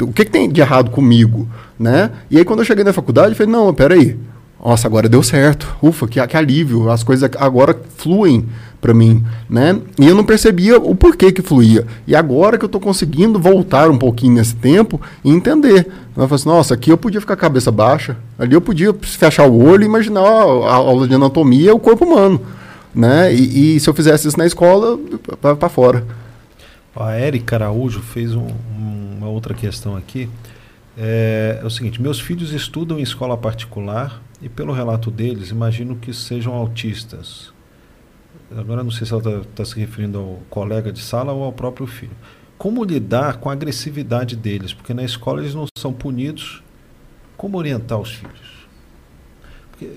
O 0.00 0.12
que, 0.12 0.24
que 0.24 0.30
tem 0.30 0.50
de 0.50 0.60
errado 0.60 0.90
comigo? 0.90 1.48
Né? 1.78 2.10
E 2.30 2.38
aí 2.38 2.44
quando 2.44 2.60
eu 2.60 2.64
cheguei 2.64 2.82
na 2.82 2.92
faculdade, 2.92 3.30
eu 3.30 3.36
falei, 3.36 3.52
não, 3.52 3.72
peraí. 3.72 4.18
Nossa, 4.66 4.88
agora 4.88 5.08
deu 5.08 5.22
certo. 5.22 5.76
Ufa, 5.80 6.08
que, 6.08 6.26
que 6.26 6.36
alívio. 6.36 6.90
As 6.90 7.04
coisas 7.04 7.30
agora 7.38 7.80
fluem 7.98 8.48
para 8.80 8.92
mim, 8.92 9.24
né? 9.48 9.80
E 9.96 10.08
eu 10.08 10.12
não 10.16 10.24
percebia 10.24 10.76
o 10.76 10.92
porquê 10.92 11.30
que 11.30 11.40
fluía. 11.40 11.86
E 12.04 12.16
agora 12.16 12.58
que 12.58 12.64
eu 12.64 12.66
estou 12.66 12.80
conseguindo 12.80 13.38
voltar 13.38 13.88
um 13.88 13.96
pouquinho 13.96 14.34
nesse 14.34 14.56
tempo 14.56 15.00
e 15.24 15.30
entender. 15.30 15.86
Eu 16.16 16.24
assim, 16.24 16.48
nossa, 16.48 16.74
aqui 16.74 16.90
eu 16.90 16.98
podia 16.98 17.20
ficar 17.20 17.36
cabeça 17.36 17.70
baixa, 17.70 18.16
ali 18.36 18.54
eu 18.54 18.60
podia 18.60 18.92
fechar 18.92 19.46
o 19.46 19.56
olho 19.56 19.84
e 19.84 19.86
imaginar 19.86 20.20
a 20.22 20.74
aula 20.74 21.06
de 21.06 21.14
anatomia, 21.14 21.72
o 21.72 21.78
corpo 21.78 22.04
humano, 22.04 22.40
né? 22.92 23.32
E, 23.32 23.76
e 23.76 23.80
se 23.80 23.88
eu 23.88 23.94
fizesse 23.94 24.26
isso 24.26 24.36
na 24.36 24.46
escola, 24.46 24.98
para 25.40 25.68
fora. 25.68 26.04
A 26.96 27.12
Érica 27.12 27.54
Araújo 27.54 28.00
fez 28.00 28.34
um, 28.34 28.48
uma 29.16 29.28
outra 29.28 29.54
questão 29.54 29.96
aqui. 29.96 30.28
É, 30.98 31.60
é 31.62 31.64
o 31.64 31.70
seguinte: 31.70 32.02
meus 32.02 32.18
filhos 32.18 32.52
estudam 32.52 32.98
em 32.98 33.02
escola 33.02 33.36
particular 33.36 34.25
e, 34.46 34.48
pelo 34.48 34.72
relato 34.72 35.10
deles, 35.10 35.50
imagino 35.50 35.96
que 35.96 36.14
sejam 36.14 36.54
autistas. 36.54 37.52
Agora 38.56 38.84
não 38.84 38.92
sei 38.92 39.04
se 39.04 39.12
ela 39.12 39.20
está 39.20 39.48
tá 39.56 39.64
se 39.64 39.76
referindo 39.76 40.18
ao 40.20 40.40
colega 40.48 40.92
de 40.92 41.00
sala 41.00 41.32
ou 41.32 41.42
ao 41.42 41.52
próprio 41.52 41.84
filho. 41.84 42.16
Como 42.56 42.84
lidar 42.84 43.38
com 43.38 43.50
a 43.50 43.52
agressividade 43.52 44.36
deles? 44.36 44.72
Porque 44.72 44.94
na 44.94 45.02
escola 45.02 45.40
eles 45.40 45.52
não 45.52 45.66
são 45.76 45.92
punidos. 45.92 46.62
Como 47.36 47.58
orientar 47.58 47.98
os 47.98 48.12
filhos? 48.12 48.68
Porque, 49.72 49.90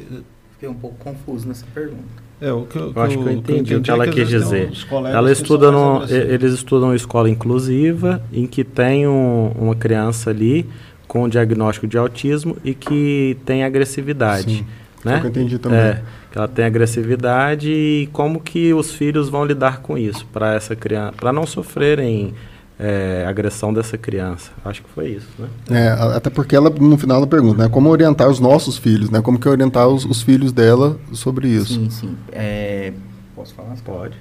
Fiquei 0.53 0.67
um 0.67 0.73
pouco 0.73 0.97
confuso 0.97 1.47
nessa 1.47 1.65
pergunta. 1.71 2.03
É, 2.41 2.51
o 2.51 2.65
que 2.65 2.75
eu, 2.75 2.91
eu 2.93 3.01
acho 3.01 3.17
que 3.17 3.23
eu 3.23 3.31
entendi, 3.31 3.75
o 3.75 3.81
que 3.81 3.91
ela 3.91 4.05
é 4.05 4.09
quis 4.09 4.27
dizer. 4.27 4.71
Ela 5.13 5.31
estuda 5.31 5.71
no, 5.71 6.03
eles 6.05 6.53
estudam 6.53 6.93
escola 6.95 7.29
inclusiva, 7.29 8.21
em 8.33 8.47
que 8.47 8.63
tem 8.63 9.07
um, 9.07 9.51
uma 9.51 9.75
criança 9.75 10.31
ali 10.31 10.67
com 11.09 11.27
diagnóstico 11.27 11.87
de 11.87 11.97
autismo 11.97 12.55
e 12.63 12.75
que 12.75 13.35
tem 13.43 13.63
agressividade. 13.63 14.57
Sim. 14.57 14.65
Né? 15.03 15.19
Que 15.19 15.25
eu 15.25 15.29
entendi 15.29 15.57
também. 15.57 15.79
É, 15.79 16.01
que 16.31 16.37
ela 16.37 16.47
tem 16.47 16.65
agressividade 16.65 17.71
e 17.71 18.07
como 18.13 18.39
que 18.39 18.73
os 18.73 18.93
filhos 18.93 19.27
vão 19.27 19.43
lidar 19.43 19.81
com 19.81 19.97
isso 19.97 20.25
para 20.31 20.53
essa 20.53 20.75
criança, 20.75 21.13
para 21.13 21.33
não 21.33 21.47
sofrerem 21.47 22.35
é, 22.77 23.25
agressão 23.27 23.73
dessa 23.73 23.97
criança. 23.97 24.51
Acho 24.63 24.83
que 24.83 24.89
foi 24.89 25.09
isso, 25.09 25.27
né? 25.39 25.47
É, 25.71 25.87
até 26.15 26.29
porque 26.29 26.55
ela 26.55 26.69
no 26.69 26.97
final 26.97 27.17
ela 27.17 27.27
pergunta, 27.27 27.63
né, 27.63 27.69
como 27.69 27.89
orientar 27.89 28.29
os 28.29 28.39
nossos 28.39 28.77
filhos, 28.77 29.09
né? 29.09 29.19
Como 29.19 29.39
que 29.39 29.49
orientar 29.49 29.87
os, 29.87 30.05
os 30.05 30.21
filhos 30.21 30.51
dela 30.51 30.99
sobre 31.11 31.47
isso? 31.47 31.73
Sim, 31.73 31.89
sim. 31.89 32.15
É, 32.31 32.93
posso 33.35 33.55
falar? 33.55 33.75
Pode. 33.83 34.15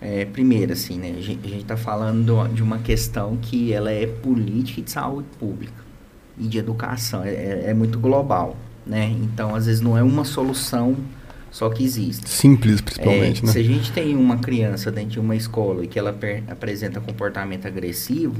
É, 0.00 0.24
primeiro, 0.24 0.72
assim, 0.72 0.98
né? 0.98 1.14
A 1.16 1.20
gente 1.20 1.58
está 1.58 1.76
falando 1.76 2.48
de 2.48 2.60
uma 2.60 2.78
questão 2.78 3.38
que 3.40 3.72
ela 3.72 3.92
é 3.92 4.04
política 4.06 4.80
e 4.80 4.82
de 4.82 4.90
saúde 4.90 5.28
pública 5.38 5.81
e 6.42 6.48
de 6.48 6.58
educação. 6.58 7.22
é, 7.24 7.30
é, 7.30 7.64
é 7.68 7.74
muito 7.74 7.98
global 7.98 8.56
né? 8.86 9.14
Então, 9.22 9.54
às 9.54 9.66
vezes 9.66 9.80
não 9.80 9.96
é 9.96 10.02
uma 10.02 10.24
solução 10.24 10.96
só 11.50 11.68
que 11.68 11.84
existe. 11.84 12.28
Simples, 12.28 12.80
principalmente, 12.80 13.42
é, 13.42 13.46
né? 13.46 13.52
Se 13.52 13.58
a 13.58 13.62
gente 13.62 13.92
tem 13.92 14.16
uma 14.16 14.38
criança 14.38 14.90
dentro 14.90 15.10
de 15.10 15.20
uma 15.20 15.36
escola 15.36 15.84
e 15.84 15.86
que 15.86 15.98
ela 15.98 16.16
apresenta 16.48 17.00
comportamento 17.00 17.66
agressivo, 17.66 18.36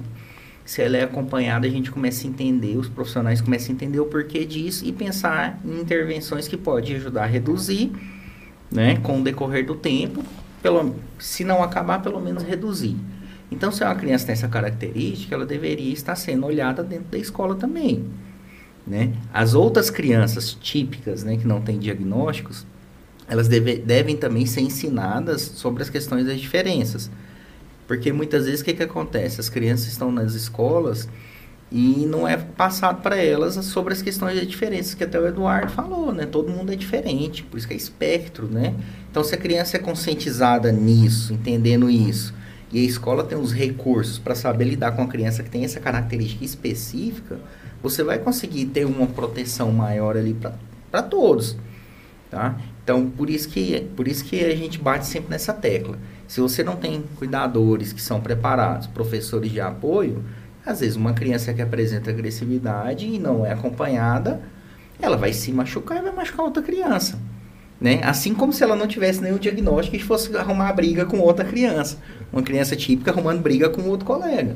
se 0.64 0.80
ela 0.80 0.96
é 0.96 1.02
acompanhada, 1.02 1.66
a 1.66 1.70
gente 1.70 1.90
começa 1.90 2.26
a 2.26 2.30
entender, 2.30 2.76
os 2.76 2.88
profissionais 2.88 3.40
começam 3.40 3.70
a 3.70 3.74
entender 3.74 4.00
o 4.00 4.06
porquê 4.06 4.44
disso 4.44 4.84
e 4.84 4.92
pensar 4.92 5.60
em 5.64 5.80
intervenções 5.80 6.48
que 6.48 6.56
podem 6.56 6.96
ajudar 6.96 7.24
a 7.24 7.26
reduzir, 7.26 7.92
né, 8.70 8.96
com 8.96 9.20
o 9.20 9.24
decorrer 9.24 9.66
do 9.66 9.74
tempo, 9.74 10.24
pelo, 10.62 10.94
se 11.18 11.44
não 11.44 11.62
acabar, 11.62 12.00
pelo 12.00 12.20
menos 12.20 12.42
reduzir. 12.42 12.96
Então, 13.52 13.70
se 13.70 13.84
uma 13.84 13.94
criança 13.94 14.26
tem 14.26 14.32
essa 14.32 14.48
característica, 14.48 15.34
ela 15.34 15.44
deveria 15.44 15.92
estar 15.92 16.16
sendo 16.16 16.46
olhada 16.46 16.82
dentro 16.82 17.06
da 17.10 17.18
escola 17.18 17.54
também. 17.54 18.04
Né? 18.86 19.12
As 19.32 19.54
outras 19.54 19.90
crianças 19.90 20.54
típicas, 20.54 21.22
né, 21.22 21.36
que 21.36 21.46
não 21.46 21.60
têm 21.60 21.78
diagnósticos, 21.78 22.66
elas 23.28 23.48
deve, 23.48 23.76
devem 23.76 24.16
também 24.16 24.46
ser 24.46 24.62
ensinadas 24.62 25.42
sobre 25.42 25.82
as 25.82 25.90
questões 25.90 26.26
das 26.26 26.40
diferenças. 26.40 27.10
Porque 27.86 28.10
muitas 28.10 28.46
vezes 28.46 28.62
o 28.62 28.64
que, 28.64 28.72
que 28.72 28.82
acontece? 28.82 29.38
As 29.38 29.48
crianças 29.48 29.88
estão 29.88 30.10
nas 30.10 30.34
escolas 30.34 31.08
e 31.70 32.06
não 32.06 32.26
é 32.26 32.36
passado 32.36 33.02
para 33.02 33.16
elas 33.16 33.54
sobre 33.64 33.92
as 33.92 34.02
questões 34.02 34.36
das 34.36 34.46
diferenças, 34.46 34.94
que 34.94 35.04
até 35.04 35.18
o 35.20 35.26
Eduardo 35.26 35.70
falou, 35.70 36.12
né? 36.12 36.26
Todo 36.26 36.50
mundo 36.50 36.72
é 36.72 36.76
diferente, 36.76 37.42
por 37.42 37.56
isso 37.56 37.68
que 37.68 37.74
é 37.74 37.76
espectro, 37.76 38.46
né? 38.46 38.74
Então, 39.10 39.22
se 39.22 39.34
a 39.34 39.38
criança 39.38 39.76
é 39.76 39.80
conscientizada 39.80 40.72
nisso, 40.72 41.32
entendendo 41.32 41.88
isso, 41.88 42.34
e 42.72 42.78
a 42.78 42.82
escola 42.82 43.22
tem 43.22 43.36
os 43.36 43.52
recursos 43.52 44.18
para 44.18 44.34
saber 44.34 44.64
lidar 44.64 44.92
com 44.92 45.02
a 45.02 45.08
criança 45.08 45.42
que 45.42 45.50
tem 45.50 45.64
essa 45.64 45.78
característica 45.78 46.44
específica, 46.44 47.38
você 47.82 48.02
vai 48.02 48.18
conseguir 48.18 48.66
ter 48.66 48.86
uma 48.86 49.06
proteção 49.06 49.70
maior 49.70 50.16
ali 50.16 50.34
para 50.90 51.02
todos, 51.02 51.56
tá? 52.30 52.56
Então, 52.82 53.10
por 53.10 53.28
isso, 53.28 53.48
que, 53.48 53.80
por 53.94 54.08
isso 54.08 54.24
que 54.24 54.42
a 54.44 54.56
gente 54.56 54.78
bate 54.78 55.06
sempre 55.06 55.30
nessa 55.30 55.52
tecla. 55.52 55.98
Se 56.26 56.40
você 56.40 56.64
não 56.64 56.76
tem 56.76 57.04
cuidadores 57.16 57.92
que 57.92 58.00
são 58.00 58.20
preparados, 58.20 58.86
professores 58.86 59.52
de 59.52 59.60
apoio, 59.60 60.24
às 60.64 60.80
vezes 60.80 60.96
uma 60.96 61.12
criança 61.12 61.52
que 61.52 61.60
apresenta 61.60 62.10
agressividade 62.10 63.06
e 63.06 63.18
não 63.18 63.44
é 63.44 63.52
acompanhada, 63.52 64.40
ela 65.00 65.16
vai 65.16 65.32
se 65.32 65.52
machucar 65.52 65.98
e 65.98 66.02
vai 66.02 66.12
machucar 66.12 66.46
outra 66.46 66.62
criança. 66.62 67.18
Né? 67.82 67.98
Assim 68.04 68.32
como 68.32 68.52
se 68.52 68.62
ela 68.62 68.76
não 68.76 68.86
tivesse 68.86 69.20
nenhum 69.20 69.38
diagnóstico 69.38 69.96
e 69.96 69.98
fosse 69.98 70.34
arrumar 70.36 70.72
briga 70.72 71.04
com 71.04 71.18
outra 71.18 71.44
criança. 71.44 71.98
Uma 72.32 72.40
criança 72.40 72.76
típica 72.76 73.10
arrumando 73.10 73.42
briga 73.42 73.68
com 73.68 73.82
outro 73.88 74.06
colega. 74.06 74.54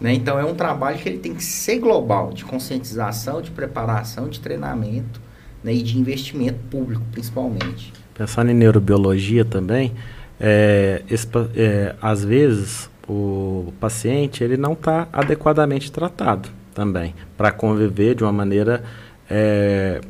Né? 0.00 0.14
Então 0.14 0.38
é 0.38 0.44
um 0.44 0.54
trabalho 0.54 0.96
que 0.96 1.08
ele 1.08 1.18
tem 1.18 1.34
que 1.34 1.42
ser 1.42 1.80
global, 1.80 2.32
de 2.32 2.44
conscientização, 2.44 3.42
de 3.42 3.50
preparação, 3.50 4.28
de 4.28 4.38
treinamento 4.38 5.20
né? 5.64 5.74
e 5.74 5.82
de 5.82 5.98
investimento 5.98 6.60
público, 6.70 7.02
principalmente. 7.10 7.92
Pensando 8.14 8.52
em 8.52 8.54
neurobiologia 8.54 9.44
também, 9.44 9.92
é, 10.38 11.02
esse, 11.10 11.26
é, 11.56 11.96
às 12.00 12.22
vezes 12.24 12.88
o 13.08 13.72
paciente 13.80 14.44
ele 14.44 14.56
não 14.56 14.74
está 14.74 15.08
adequadamente 15.12 15.90
tratado 15.90 16.48
também 16.72 17.12
para 17.36 17.50
conviver 17.50 18.14
de 18.14 18.22
uma 18.22 18.32
maneira 18.32 18.84
é, 19.28 20.00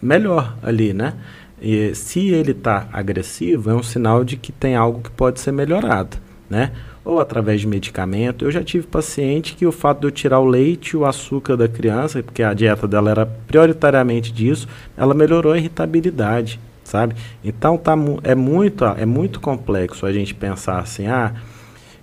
melhor 0.00 0.56
ali, 0.62 0.92
né? 0.92 1.14
E 1.60 1.94
se 1.94 2.28
ele 2.28 2.52
está 2.52 2.88
agressivo, 2.92 3.70
é 3.70 3.74
um 3.74 3.82
sinal 3.82 4.24
de 4.24 4.36
que 4.36 4.52
tem 4.52 4.76
algo 4.76 5.00
que 5.00 5.10
pode 5.10 5.40
ser 5.40 5.52
melhorado, 5.52 6.16
né? 6.48 6.72
ou 7.08 7.18
através 7.18 7.62
de 7.62 7.66
medicamento. 7.66 8.44
Eu 8.44 8.50
já 8.50 8.62
tive 8.62 8.86
paciente 8.86 9.56
que 9.56 9.66
o 9.66 9.72
fato 9.72 10.00
de 10.00 10.06
eu 10.06 10.10
tirar 10.10 10.40
o 10.40 10.44
leite 10.44 10.90
e 10.90 10.96
o 10.98 11.06
açúcar 11.06 11.56
da 11.56 11.66
criança, 11.66 12.22
porque 12.22 12.42
a 12.42 12.52
dieta 12.52 12.86
dela 12.86 13.10
era 13.10 13.24
prioritariamente 13.24 14.30
disso, 14.30 14.68
ela 14.94 15.14
melhorou 15.14 15.54
a 15.54 15.56
irritabilidade, 15.56 16.60
sabe? 16.84 17.14
Então 17.42 17.78
tá, 17.78 17.94
é, 18.22 18.34
muito, 18.34 18.84
é 18.84 19.06
muito 19.06 19.40
complexo 19.40 20.04
a 20.04 20.12
gente 20.12 20.34
pensar 20.34 20.80
assim, 20.80 21.06
ah, 21.06 21.32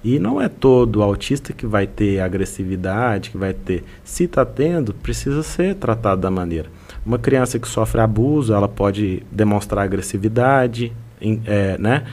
e 0.04 0.18
não 0.18 0.42
é 0.42 0.50
todo 0.50 1.04
autista 1.04 1.54
que 1.54 1.68
vai 1.68 1.86
ter 1.86 2.20
agressividade, 2.20 3.30
que 3.30 3.38
vai 3.38 3.54
ter. 3.54 3.84
Se 4.04 4.24
está 4.24 4.44
tendo, 4.44 4.92
precisa 4.92 5.44
ser 5.44 5.76
tratado 5.76 6.22
da 6.22 6.32
maneira. 6.32 6.70
Uma 7.06 7.20
criança 7.20 7.60
que 7.60 7.68
sofre 7.68 8.02
abuso, 8.02 8.54
ela 8.54 8.68
pode 8.68 9.24
demonstrar 9.32 9.84
agressividade, 9.84 10.92
é, 11.46 11.78
né? 11.78 12.04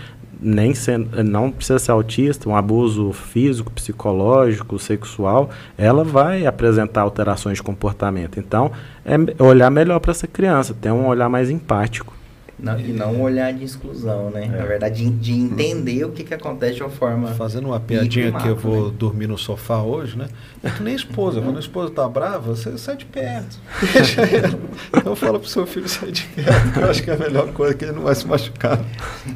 nem 0.43 0.74
sendo, 0.74 1.23
não 1.23 1.52
precisa 1.52 1.78
ser 1.78 1.93
autista, 1.93 2.48
um 2.48 2.56
abuso 2.56 3.12
físico, 3.12 3.70
psicológico, 3.70 4.78
sexual, 4.78 5.51
ela 5.78 6.02
vai 6.02 6.44
apresentar 6.47 7.02
alterações 7.02 7.59
de 7.59 7.62
comportamento. 7.62 8.40
Então, 8.40 8.73
é 9.05 9.16
olhar 9.43 9.70
melhor 9.70 10.01
para 10.01 10.10
essa 10.10 10.27
criança, 10.27 10.74
ter 10.74 10.90
um 10.90 11.06
olhar 11.06 11.28
mais 11.28 11.48
empático. 11.48 12.12
Não, 12.58 12.78
e 12.78 12.92
não 12.92 13.14
um 13.14 13.22
olhar 13.22 13.52
de 13.52 13.64
exclusão, 13.64 14.30
né? 14.30 14.44
É. 14.44 14.58
Na 14.58 14.64
verdade, 14.64 15.04
de, 15.04 15.10
de 15.10 15.32
entender 15.32 16.04
o 16.04 16.10
que, 16.10 16.22
que 16.22 16.34
acontece 16.34 16.76
de 16.76 16.82
uma 16.82 16.90
forma. 16.90 17.28
Fazendo 17.28 17.66
uma 17.66 17.80
piadinha 17.80 18.30
que 18.32 18.48
eu 18.48 18.56
vou 18.56 18.88
né? 18.88 18.94
dormir 18.96 19.26
no 19.26 19.36
sofá 19.36 19.82
hoje, 19.82 20.16
né? 20.16 20.28
É 20.62 20.70
que 20.70 20.82
nem 20.82 20.94
esposa. 20.94 21.40
Quando 21.40 21.56
a 21.56 21.60
esposa 21.60 21.90
tá 21.90 22.08
brava, 22.08 22.54
você 22.54 22.76
sai 22.78 22.96
de 22.96 23.04
perto. 23.04 23.58
Então 24.94 25.16
fala 25.16 25.38
pro 25.38 25.48
seu 25.48 25.66
filho 25.66 25.88
sair 25.88 26.12
de 26.12 26.22
perto, 26.22 26.72
que 26.72 26.78
eu 26.78 26.90
acho 26.90 27.02
que 27.02 27.10
é 27.10 27.14
a 27.14 27.18
melhor 27.18 27.48
coisa, 27.48 27.74
que 27.74 27.84
ele 27.84 27.92
não 27.92 28.02
vai 28.02 28.14
se 28.14 28.26
machucar. 28.26 28.80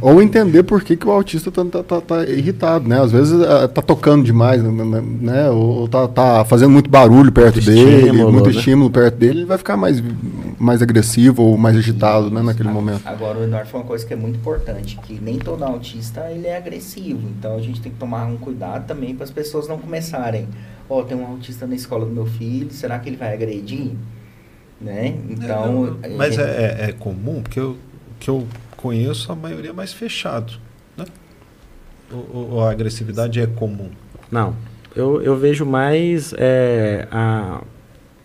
Ou 0.00 0.22
entender 0.22 0.62
por 0.62 0.82
que, 0.82 0.96
que 0.96 1.06
o 1.06 1.10
autista 1.10 1.50
tá, 1.50 1.64
tá, 1.64 1.82
tá, 1.82 2.00
tá 2.00 2.24
irritado, 2.24 2.88
né? 2.88 3.00
Às 3.00 3.10
vezes 3.10 3.32
uh, 3.32 3.68
tá 3.68 3.82
tocando 3.82 4.24
demais, 4.24 4.62
né? 4.62 4.84
né, 4.84 5.02
né? 5.20 5.50
Ou 5.50 5.88
tá, 5.88 6.06
tá 6.06 6.44
fazendo 6.44 6.70
muito 6.70 6.88
barulho 6.88 7.32
perto 7.32 7.56
muito 7.56 7.66
dele, 7.66 7.96
estímulo, 8.06 8.32
muito 8.32 8.50
né? 8.50 8.54
estímulo 8.54 8.90
perto 8.90 9.16
dele, 9.16 9.40
ele 9.40 9.46
vai 9.46 9.58
ficar 9.58 9.76
mais, 9.76 10.02
mais 10.58 10.82
agressivo 10.82 11.42
ou 11.42 11.56
mais 11.56 11.76
agitado, 11.76 12.30
né? 12.30 12.42
Naquele 12.42 12.68
momento. 12.68 13.02
Agora, 13.06 13.38
o 13.38 13.44
Eduardo 13.44 13.70
falou 13.70 13.84
uma 13.84 13.88
coisa 13.88 14.04
que 14.04 14.12
é 14.12 14.16
muito 14.16 14.36
importante, 14.38 14.98
que 14.98 15.14
nem 15.20 15.38
todo 15.38 15.62
autista 15.64 16.30
ele 16.30 16.46
é 16.46 16.56
agressivo. 16.56 17.28
Então, 17.28 17.56
a 17.56 17.60
gente 17.60 17.80
tem 17.80 17.92
que 17.92 17.98
tomar 17.98 18.26
um 18.26 18.36
cuidado 18.36 18.86
também 18.86 19.14
para 19.14 19.24
as 19.24 19.30
pessoas 19.30 19.68
não 19.68 19.78
começarem 19.78 20.48
ó, 20.88 21.00
oh, 21.00 21.04
tem 21.04 21.16
um 21.16 21.26
autista 21.26 21.66
na 21.66 21.74
escola 21.74 22.06
do 22.06 22.12
meu 22.12 22.26
filho, 22.26 22.70
será 22.70 22.98
que 22.98 23.08
ele 23.08 23.16
vai 23.16 23.34
agredir? 23.34 23.92
Né? 24.80 25.18
Então. 25.28 25.98
É, 26.02 26.08
mas 26.10 26.34
gente... 26.34 26.44
é, 26.44 26.76
é, 26.88 26.92
comum, 26.92 27.42
porque 27.42 27.58
eu, 27.58 27.76
que 28.20 28.28
eu 28.28 28.46
conheço, 28.76 29.30
a 29.32 29.34
maioria 29.34 29.70
é 29.70 29.74
mais 29.74 29.92
fechado. 29.92 30.54
Né? 30.96 31.04
Ou, 32.12 32.52
ou 32.52 32.60
a 32.60 32.70
agressividade 32.70 33.40
é 33.40 33.46
comum? 33.46 33.90
Não. 34.30 34.54
Eu, 34.94 35.20
eu 35.22 35.36
vejo 35.36 35.66
mais 35.66 36.34
é, 36.38 37.06
a, 37.10 37.62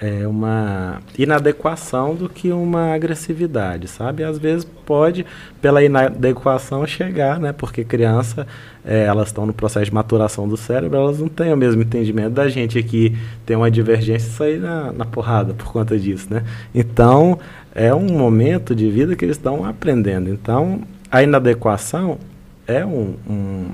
é 0.02 0.28
uma 0.28 1.00
inadequação 1.16 2.16
do 2.16 2.28
que 2.28 2.52
uma 2.52 2.92
agressividade, 2.96 3.88
sabe? 3.88 4.24
Às 4.24 4.40
vezes 4.40 4.66
pode, 4.84 5.24
pela 5.62 5.84
inadequação, 5.84 6.88
chegar, 6.88 7.40
né? 7.40 7.54
Porque 7.54 7.84
criança, 7.84 8.48
é, 8.84 9.04
elas 9.04 9.28
estão 9.28 9.46
no 9.46 9.54
processo 9.54 9.86
de 9.86 9.94
maturação 9.94 10.50
do 10.50 10.58
cérebro, 10.58 10.98
elas 10.98 11.20
não 11.20 11.30
têm 11.30 11.54
o 11.54 11.58
mesmo 11.58 11.84
entendimento 11.84 12.32
da 12.32 12.50
gente 12.50 12.80
aqui 12.80 13.16
tem 13.46 13.56
uma 13.56 13.70
divergência 13.70 14.28
e 14.28 14.32
sair 14.32 14.60
na, 14.60 14.92
na 14.92 15.06
porrada 15.06 15.54
por 15.54 15.72
conta 15.72 16.00
disso, 16.00 16.34
né? 16.34 16.44
Então, 16.74 17.38
é 17.76 17.94
um 17.94 18.08
momento 18.18 18.74
de 18.74 18.90
vida 18.90 19.16
que 19.16 19.24
eles 19.24 19.38
estão 19.38 19.64
aprendendo. 19.64 20.32
Então, 20.32 20.82
a 21.12 21.22
inadequação 21.22 22.18
é 22.66 22.84
um, 22.84 23.16
um, 23.30 23.66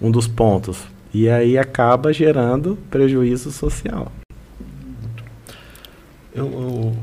um 0.00 0.10
dos 0.10 0.28
pontos. 0.28 0.84
E 1.12 1.28
aí 1.28 1.58
acaba 1.58 2.12
gerando 2.12 2.78
prejuízo 2.90 3.50
social. 3.50 4.12
Eu, 6.34 6.46
eu, 6.46 6.60
o 6.60 6.96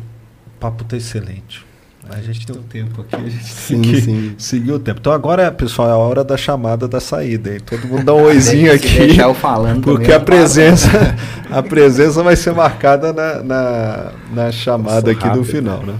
papo 0.59 0.83
está 0.83 0.97
excelente. 0.97 1.65
A 2.09 2.19
gente 2.19 2.45
tem 2.45 2.55
um 2.55 2.63
tempo 2.63 3.01
aqui, 3.01 3.15
a 3.15 3.19
gente 3.19 3.45
sim, 3.45 3.81
tem 3.81 3.91
que 3.91 4.01
sim. 4.01 4.35
seguir 4.37 4.71
o 4.71 4.79
tempo. 4.79 4.99
Então 4.99 5.13
agora, 5.13 5.51
pessoal, 5.51 5.87
é 5.87 5.91
a 5.91 5.97
hora 5.97 6.23
da 6.23 6.35
chamada 6.35 6.87
da 6.87 6.99
saída. 6.99 7.53
Hein? 7.53 7.59
Todo 7.63 7.87
mundo 7.87 8.03
dá 8.03 8.13
um 8.13 8.23
oizinho 8.25 8.73
aqui. 8.73 8.97
Deixar 8.97 9.23
eu 9.23 9.35
falando 9.35 9.83
porque 9.83 10.11
a 10.11 10.19
presença, 10.19 10.89
a 11.49 11.61
presença 11.61 12.23
vai 12.23 12.35
ser 12.35 12.53
marcada 12.53 13.13
na, 13.13 13.43
na, 13.43 14.11
na 14.33 14.51
chamada 14.51 15.11
aqui 15.11 15.29
do 15.29 15.43
final. 15.43 15.83
Né? 15.83 15.95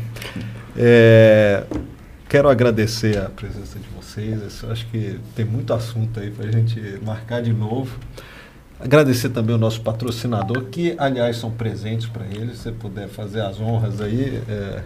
É, 0.76 1.64
quero 2.28 2.50
agradecer 2.50 3.18
a 3.20 3.30
presença 3.30 3.78
de 3.78 3.88
vocês. 3.96 4.64
Eu 4.64 4.72
acho 4.72 4.88
que 4.88 5.20
tem 5.36 5.46
muito 5.46 5.72
assunto 5.72 6.20
aí 6.20 6.32
para 6.32 6.48
a 6.48 6.52
gente 6.52 6.82
marcar 7.06 7.42
de 7.42 7.54
novo. 7.54 7.96
Agradecer 8.84 9.30
também 9.30 9.56
o 9.56 9.60
nosso 9.60 9.82
patrocinador, 9.82 10.64
que 10.66 10.96
aliás 10.98 11.38
são 11.38 11.52
presentes 11.52 12.08
para 12.08 12.26
eles. 12.26 12.58
Se 12.58 12.64
você 12.64 12.72
puder 12.72 13.08
fazer 13.08 13.42
as 13.42 13.60
honras 13.60 14.02
aí, 14.02 14.42
é, 14.50 14.82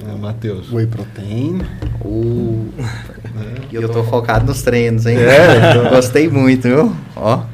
é, 0.00 0.14
Matheus. 0.18 0.72
Whey 0.72 0.86
Protein. 0.86 1.62
Uh, 2.04 2.68
é. 2.80 3.76
Eu 3.76 3.88
tô 3.88 4.02
focado 4.04 4.46
nos 4.46 4.62
treinos, 4.62 5.06
hein? 5.06 5.18
É, 5.18 5.88
Gostei 5.90 6.28
muito, 6.28 6.62
viu? 6.62 6.96
Ó. 7.14 7.44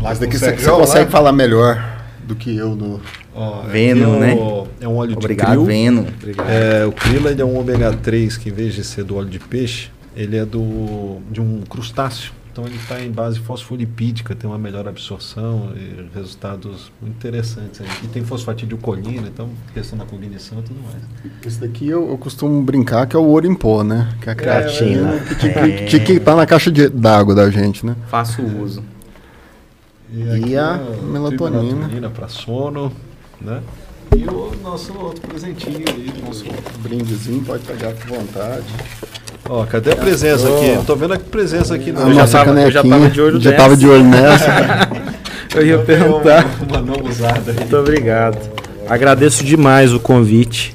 Mas 0.00 0.18
daqui 0.18 0.38
você, 0.38 0.56
você 0.56 0.70
consegue 0.70 1.10
falar 1.10 1.32
melhor 1.32 1.98
do 2.24 2.34
que 2.34 2.56
eu 2.56 2.74
no. 2.74 3.00
Ó, 3.34 3.62
Veno, 3.62 4.16
é 4.16 4.18
né? 4.18 4.36
é 4.80 4.88
um 4.88 4.96
óleo 4.96 5.16
Obrigado, 5.16 5.50
de 5.50 5.54
krill. 5.54 5.64
Veno. 5.64 6.06
Obrigado. 6.20 6.48
É, 6.48 6.86
o 6.86 6.92
krill 6.92 7.28
é 7.28 7.44
um 7.44 7.58
ômega 7.58 7.92
3 7.92 8.36
que 8.36 8.48
em 8.48 8.52
vez 8.52 8.74
de 8.74 8.84
ser 8.84 9.04
do 9.04 9.16
óleo 9.16 9.28
de 9.28 9.38
peixe, 9.38 9.90
ele 10.16 10.36
é 10.36 10.44
do 10.44 11.18
de 11.30 11.40
um 11.40 11.62
crustáceo. 11.68 12.32
Então 12.58 12.66
ele 12.66 12.76
está 12.76 13.00
em 13.00 13.12
base 13.12 13.38
fosfolipídica, 13.38 14.34
tem 14.34 14.50
uma 14.50 14.58
melhor 14.58 14.88
absorção 14.88 15.72
e 15.76 16.08
resultados 16.12 16.90
muito 17.00 17.14
interessantes. 17.14 17.80
Aí. 17.80 17.86
E 18.02 18.08
tem 18.08 18.24
fosfatidilcolina, 18.24 19.28
então 19.28 19.48
questão 19.72 19.96
da 19.96 20.04
cognição 20.04 20.58
e 20.58 20.62
tudo 20.62 20.80
mais. 20.82 21.00
Esse 21.46 21.60
daqui 21.60 21.86
eu, 21.86 22.10
eu, 22.10 22.18
costumo 22.18 22.60
brincar 22.60 23.06
que 23.06 23.14
é 23.14 23.18
o 23.18 23.22
ouro 23.22 23.46
em 23.46 23.54
pó, 23.54 23.84
né? 23.84 24.12
Que 24.20 24.28
é 24.28 24.32
a 24.32 24.34
creatina. 24.34 25.14
É, 25.14 25.34
que, 25.36 25.84
que, 25.86 26.00
que, 26.00 26.18
tá 26.18 26.34
na 26.34 26.44
caixa 26.46 26.68
d'água 26.90 27.32
da 27.32 27.48
gente, 27.48 27.86
né? 27.86 27.94
Faço 28.08 28.42
uso. 28.42 28.82
E, 30.10 30.48
e 30.48 30.56
a 30.56 30.80
melatonina. 31.00 31.62
Melatonina 31.62 32.10
para 32.10 32.26
sono, 32.26 32.90
né? 33.40 33.62
E 34.16 34.24
o 34.24 34.52
nosso 34.64 34.98
outro 34.98 35.28
presentinho 35.28 35.84
aí, 35.86 36.12
nosso 36.26 36.44
brindezinho, 36.80 37.44
pode 37.44 37.64
pegar 37.64 37.94
com 37.94 38.16
vontade. 38.16 38.66
Ó, 39.48 39.64
cadê 39.64 39.92
a 39.92 39.96
presença 39.96 40.46
aqui? 40.48 40.74
Não 40.74 40.84
tô 40.84 40.94
vendo 40.94 41.14
a 41.14 41.18
presença 41.18 41.74
aqui 41.74 41.90
não. 41.90 42.08
Eu 42.08 42.14
já, 42.14 42.26
tava, 42.26 42.60
eu 42.60 42.70
já 42.70 42.82
tava 42.82 43.08
de 43.08 43.20
olho 43.20 43.40
Já 43.40 43.52
tava 43.52 43.76
de 43.76 43.88
olho 43.88 44.04
nessa. 44.04 44.88
eu 45.56 45.66
ia 45.66 45.78
perguntar. 45.78 46.44
Uma, 46.68 46.80
uma 46.80 46.96
não 46.96 47.08
usada 47.08 47.50
aí. 47.50 47.56
Muito 47.56 47.76
obrigado. 47.76 48.38
Agradeço 48.86 49.42
demais 49.44 49.92
o 49.92 50.00
convite, 50.00 50.74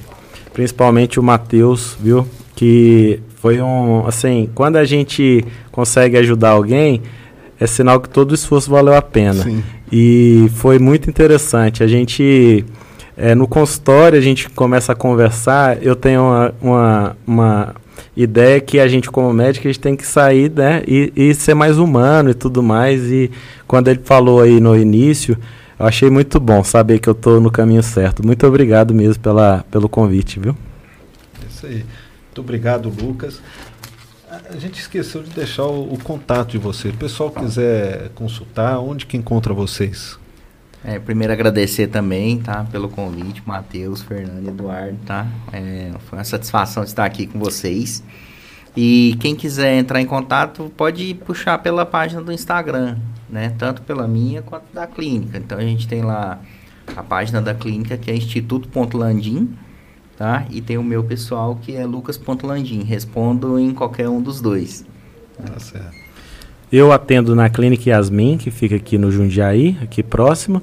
principalmente 0.54 1.20
o 1.20 1.24
Matheus, 1.24 1.96
viu? 2.00 2.28
Que 2.56 3.20
foi 3.36 3.62
um, 3.62 4.08
assim, 4.08 4.50
quando 4.56 4.78
a 4.78 4.86
gente 4.86 5.46
consegue 5.72 6.18
ajudar 6.18 6.52
alguém, 6.52 7.02
é 7.60 7.68
sinal 7.68 8.00
que 8.00 8.10
todo 8.10 8.32
o 8.32 8.36
esforço 8.36 8.72
valeu 8.72 8.96
a 8.96 9.02
pena. 9.02 9.44
Sim. 9.44 9.64
E 9.92 10.50
foi 10.56 10.80
muito 10.80 11.10
interessante. 11.10 11.84
A 11.84 11.88
gente 11.88 12.66
é, 13.16 13.36
no 13.36 13.48
consultório 13.48 14.18
a 14.18 14.22
gente 14.22 14.50
começa 14.50 14.94
a 14.94 14.96
conversar, 14.96 15.82
eu 15.84 15.96
tenho 15.96 16.22
uma, 16.22 16.54
uma, 16.62 17.18
uma 17.28 17.76
ideia 18.16 18.60
que 18.60 18.80
a 18.80 18.88
gente, 18.88 19.10
como 19.10 19.34
médico, 19.34 19.68
a 19.68 19.72
gente 19.72 19.80
tem 19.80 19.96
que 19.96 20.06
sair 20.06 20.52
né, 20.52 20.84
e, 20.88 21.12
e 21.16 21.34
ser 21.34 21.54
mais 21.54 21.78
humano 21.78 22.30
e 22.30 22.34
tudo 22.34 22.62
mais. 22.62 23.04
E 23.12 23.32
quando 23.68 23.88
ele 23.88 24.02
falou 24.04 24.42
aí 24.42 24.60
no 24.60 24.78
início, 24.78 25.38
eu 25.80 25.86
achei 25.86 26.10
muito 26.10 26.40
bom 26.40 26.64
saber 26.64 27.00
que 27.00 27.10
eu 27.10 27.14
estou 27.14 27.42
no 27.42 27.52
caminho 27.52 27.84
certo. 27.84 28.26
Muito 28.26 28.46
obrigado 28.46 28.94
mesmo 28.94 29.22
pela, 29.22 29.66
pelo 29.72 29.90
convite, 29.90 30.40
viu? 30.40 30.56
Isso 31.50 31.66
aí. 31.66 31.86
Muito 32.26 32.42
obrigado, 32.42 32.90
Lucas. 32.90 33.42
A 34.50 34.58
gente 34.58 34.80
esqueceu 34.80 35.22
de 35.22 35.30
deixar 35.30 35.66
o, 35.66 35.94
o 35.94 35.98
contato 36.00 36.52
de 36.52 36.58
vocês. 36.58 36.92
Se 36.94 36.98
o 36.98 37.00
pessoal 37.00 37.30
quiser 37.30 38.10
consultar, 38.16 38.80
onde 38.80 39.06
que 39.06 39.16
encontra 39.16 39.54
vocês? 39.54 40.18
É, 40.86 41.00
primeiro 41.00 41.32
agradecer 41.32 41.88
também, 41.88 42.40
tá, 42.40 42.66
pelo 42.70 42.90
convite, 42.90 43.42
Matheus, 43.46 44.02
Fernando, 44.02 44.48
Eduardo, 44.48 44.98
tá? 45.06 45.28
É, 45.52 45.92
foi 46.10 46.20
uma 46.20 46.26
satisfação 46.26 46.84
estar 46.84 47.06
aqui 47.06 47.26
com 47.26 47.40
vocês. 47.40 48.04
E 48.76 49.16
quem 49.20 49.36
quiser 49.36 49.78
entrar 49.78 50.02
em 50.02 50.06
contato 50.06 50.72
pode 50.76 51.14
puxar 51.26 51.60
pela 51.60 51.86
página 51.86 52.22
do 52.22 52.34
Instagram, 52.34 52.98
né? 53.30 53.54
Tanto 53.58 53.82
pela 53.84 54.08
minha 54.08 54.42
quanto 54.42 54.66
da 54.74 54.86
clínica. 54.86 55.38
Então 55.38 55.58
a 55.58 55.62
gente 55.62 55.88
tem 55.88 56.02
lá 56.02 56.42
a 56.96 57.04
página 57.04 57.42
da 57.42 57.54
clínica 57.54 57.98
que 57.98 58.12
é 58.12 58.16
instituto.landim, 58.16 59.56
tá? 60.18 60.46
E 60.50 60.60
tem 60.60 60.78
o 60.78 60.84
meu 60.84 61.04
pessoal 61.04 61.56
que 61.56 61.76
é 61.76 61.86
lucas.landim. 61.86 62.84
Respondo 62.84 63.58
em 63.58 63.74
qualquer 63.74 64.10
um 64.10 64.22
dos 64.22 64.42
dois. 64.42 64.84
Tá 65.38 65.60
certo. 65.60 66.03
Eu 66.74 66.92
atendo 66.92 67.36
na 67.36 67.52
Clínica 67.52 67.92
Yasmin, 67.92 68.36
que 68.36 68.50
fica 68.50 68.78
aqui 68.78 68.98
no 68.98 69.12
Jundiaí, 69.12 69.78
aqui 69.80 70.02
próximo. 70.02 70.60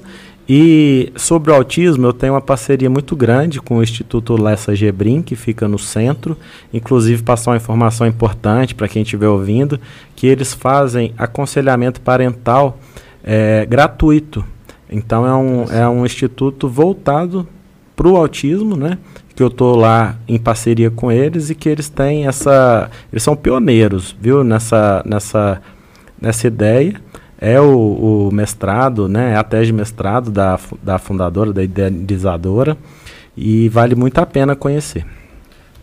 E 0.47 1.09
sobre 1.15 1.51
o 1.51 1.55
autismo, 1.55 2.05
eu 2.05 2.11
tenho 2.11 2.33
uma 2.33 2.41
parceria 2.41 2.89
muito 2.89 3.15
grande 3.15 3.61
com 3.61 3.77
o 3.77 3.81
Instituto 3.81 4.35
Lessa 4.35 4.75
Gebrim, 4.75 5.21
que 5.21 5.37
fica 5.37 5.69
no 5.69 5.79
centro. 5.79 6.37
Inclusive, 6.73 7.23
passar 7.23 7.51
uma 7.51 7.55
informação 7.55 8.05
importante 8.05 8.75
para 8.75 8.89
quem 8.89 9.03
estiver 9.03 9.29
ouvindo, 9.29 9.79
que 10.13 10.27
eles 10.27 10.53
fazem 10.53 11.13
aconselhamento 11.17 12.01
parental 12.01 12.77
é, 13.23 13.65
gratuito. 13.65 14.43
Então, 14.89 15.25
é 15.25 15.33
um, 15.33 15.63
é 15.71 15.87
um 15.87 16.05
instituto 16.05 16.67
voltado 16.67 17.47
para 17.95 18.09
o 18.09 18.17
autismo, 18.17 18.75
né? 18.75 18.97
Que 19.33 19.41
eu 19.41 19.47
estou 19.47 19.77
lá 19.77 20.17
em 20.27 20.37
parceria 20.37 20.91
com 20.91 21.09
eles 21.09 21.49
e 21.49 21.55
que 21.55 21.69
eles 21.69 21.87
têm 21.87 22.27
essa... 22.27 22.91
Eles 23.13 23.23
são 23.23 23.33
pioneiros, 23.33 24.13
viu? 24.19 24.43
Nessa... 24.43 25.01
nessa 25.05 25.61
nessa 26.21 26.47
ideia. 26.47 26.93
É 27.39 27.59
o, 27.59 28.27
o 28.27 28.31
mestrado, 28.31 29.07
né? 29.07 29.31
É 29.33 29.35
a 29.35 29.43
tese 29.43 29.67
de 29.67 29.73
mestrado 29.73 30.29
da, 30.29 30.59
da 30.83 30.99
fundadora, 30.99 31.51
da 31.51 31.63
idealizadora, 31.63 32.77
e 33.35 33.67
vale 33.67 33.95
muito 33.95 34.19
a 34.19 34.25
pena 34.27 34.55
conhecer. 34.55 35.03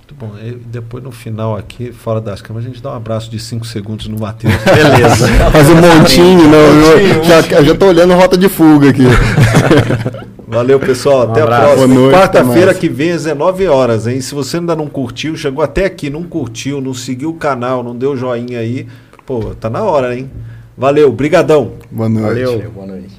Muito 0.08 0.14
bom. 0.14 0.32
E 0.40 0.52
depois, 0.52 1.02
no 1.04 1.10
final 1.10 1.56
aqui, 1.56 1.92
fora 1.92 2.20
das 2.20 2.40
câmeras, 2.40 2.64
a 2.64 2.72
gente 2.72 2.82
dá 2.82 2.92
um 2.92 2.96
abraço 2.96 3.30
de 3.30 3.38
5 3.38 3.66
segundos 3.66 4.06
no 4.06 4.18
Matheus. 4.18 4.54
Beleza. 4.64 5.28
faz 5.50 5.68
um 5.68 5.74
montinho, 5.74 6.44
não. 6.48 7.24
já, 7.24 7.62
já 7.62 7.74
tô 7.74 7.86
olhando 7.86 8.14
rota 8.14 8.38
de 8.38 8.48
fuga 8.48 8.88
aqui. 8.90 9.02
Valeu, 10.48 10.80
pessoal. 10.80 11.26
Um 11.26 11.32
até 11.32 11.42
abraço. 11.42 11.72
a 11.72 11.74
próxima. 11.74 12.10
Quarta-feira 12.10 12.72
que 12.72 12.88
vem, 12.88 13.10
às 13.10 13.24
19 13.24 13.66
horas, 13.66 14.06
hein? 14.06 14.18
Se 14.22 14.34
você 14.34 14.56
ainda 14.56 14.74
não 14.74 14.86
curtiu, 14.86 15.36
chegou 15.36 15.62
até 15.62 15.84
aqui, 15.84 16.08
não 16.08 16.22
curtiu, 16.22 16.80
não 16.80 16.94
seguiu 16.94 17.30
o 17.30 17.34
canal, 17.34 17.82
não 17.82 17.94
deu 17.94 18.16
joinha 18.16 18.60
aí. 18.60 18.86
Pô, 19.28 19.54
tá 19.54 19.68
na 19.68 19.82
hora, 19.82 20.16
hein? 20.16 20.30
Valeu, 20.74 21.12
brigadão. 21.12 21.72
Boa 21.90 22.08
noite. 22.08 22.44
Valeu, 22.46 22.70
boa 22.70 22.86
noite. 22.86 23.14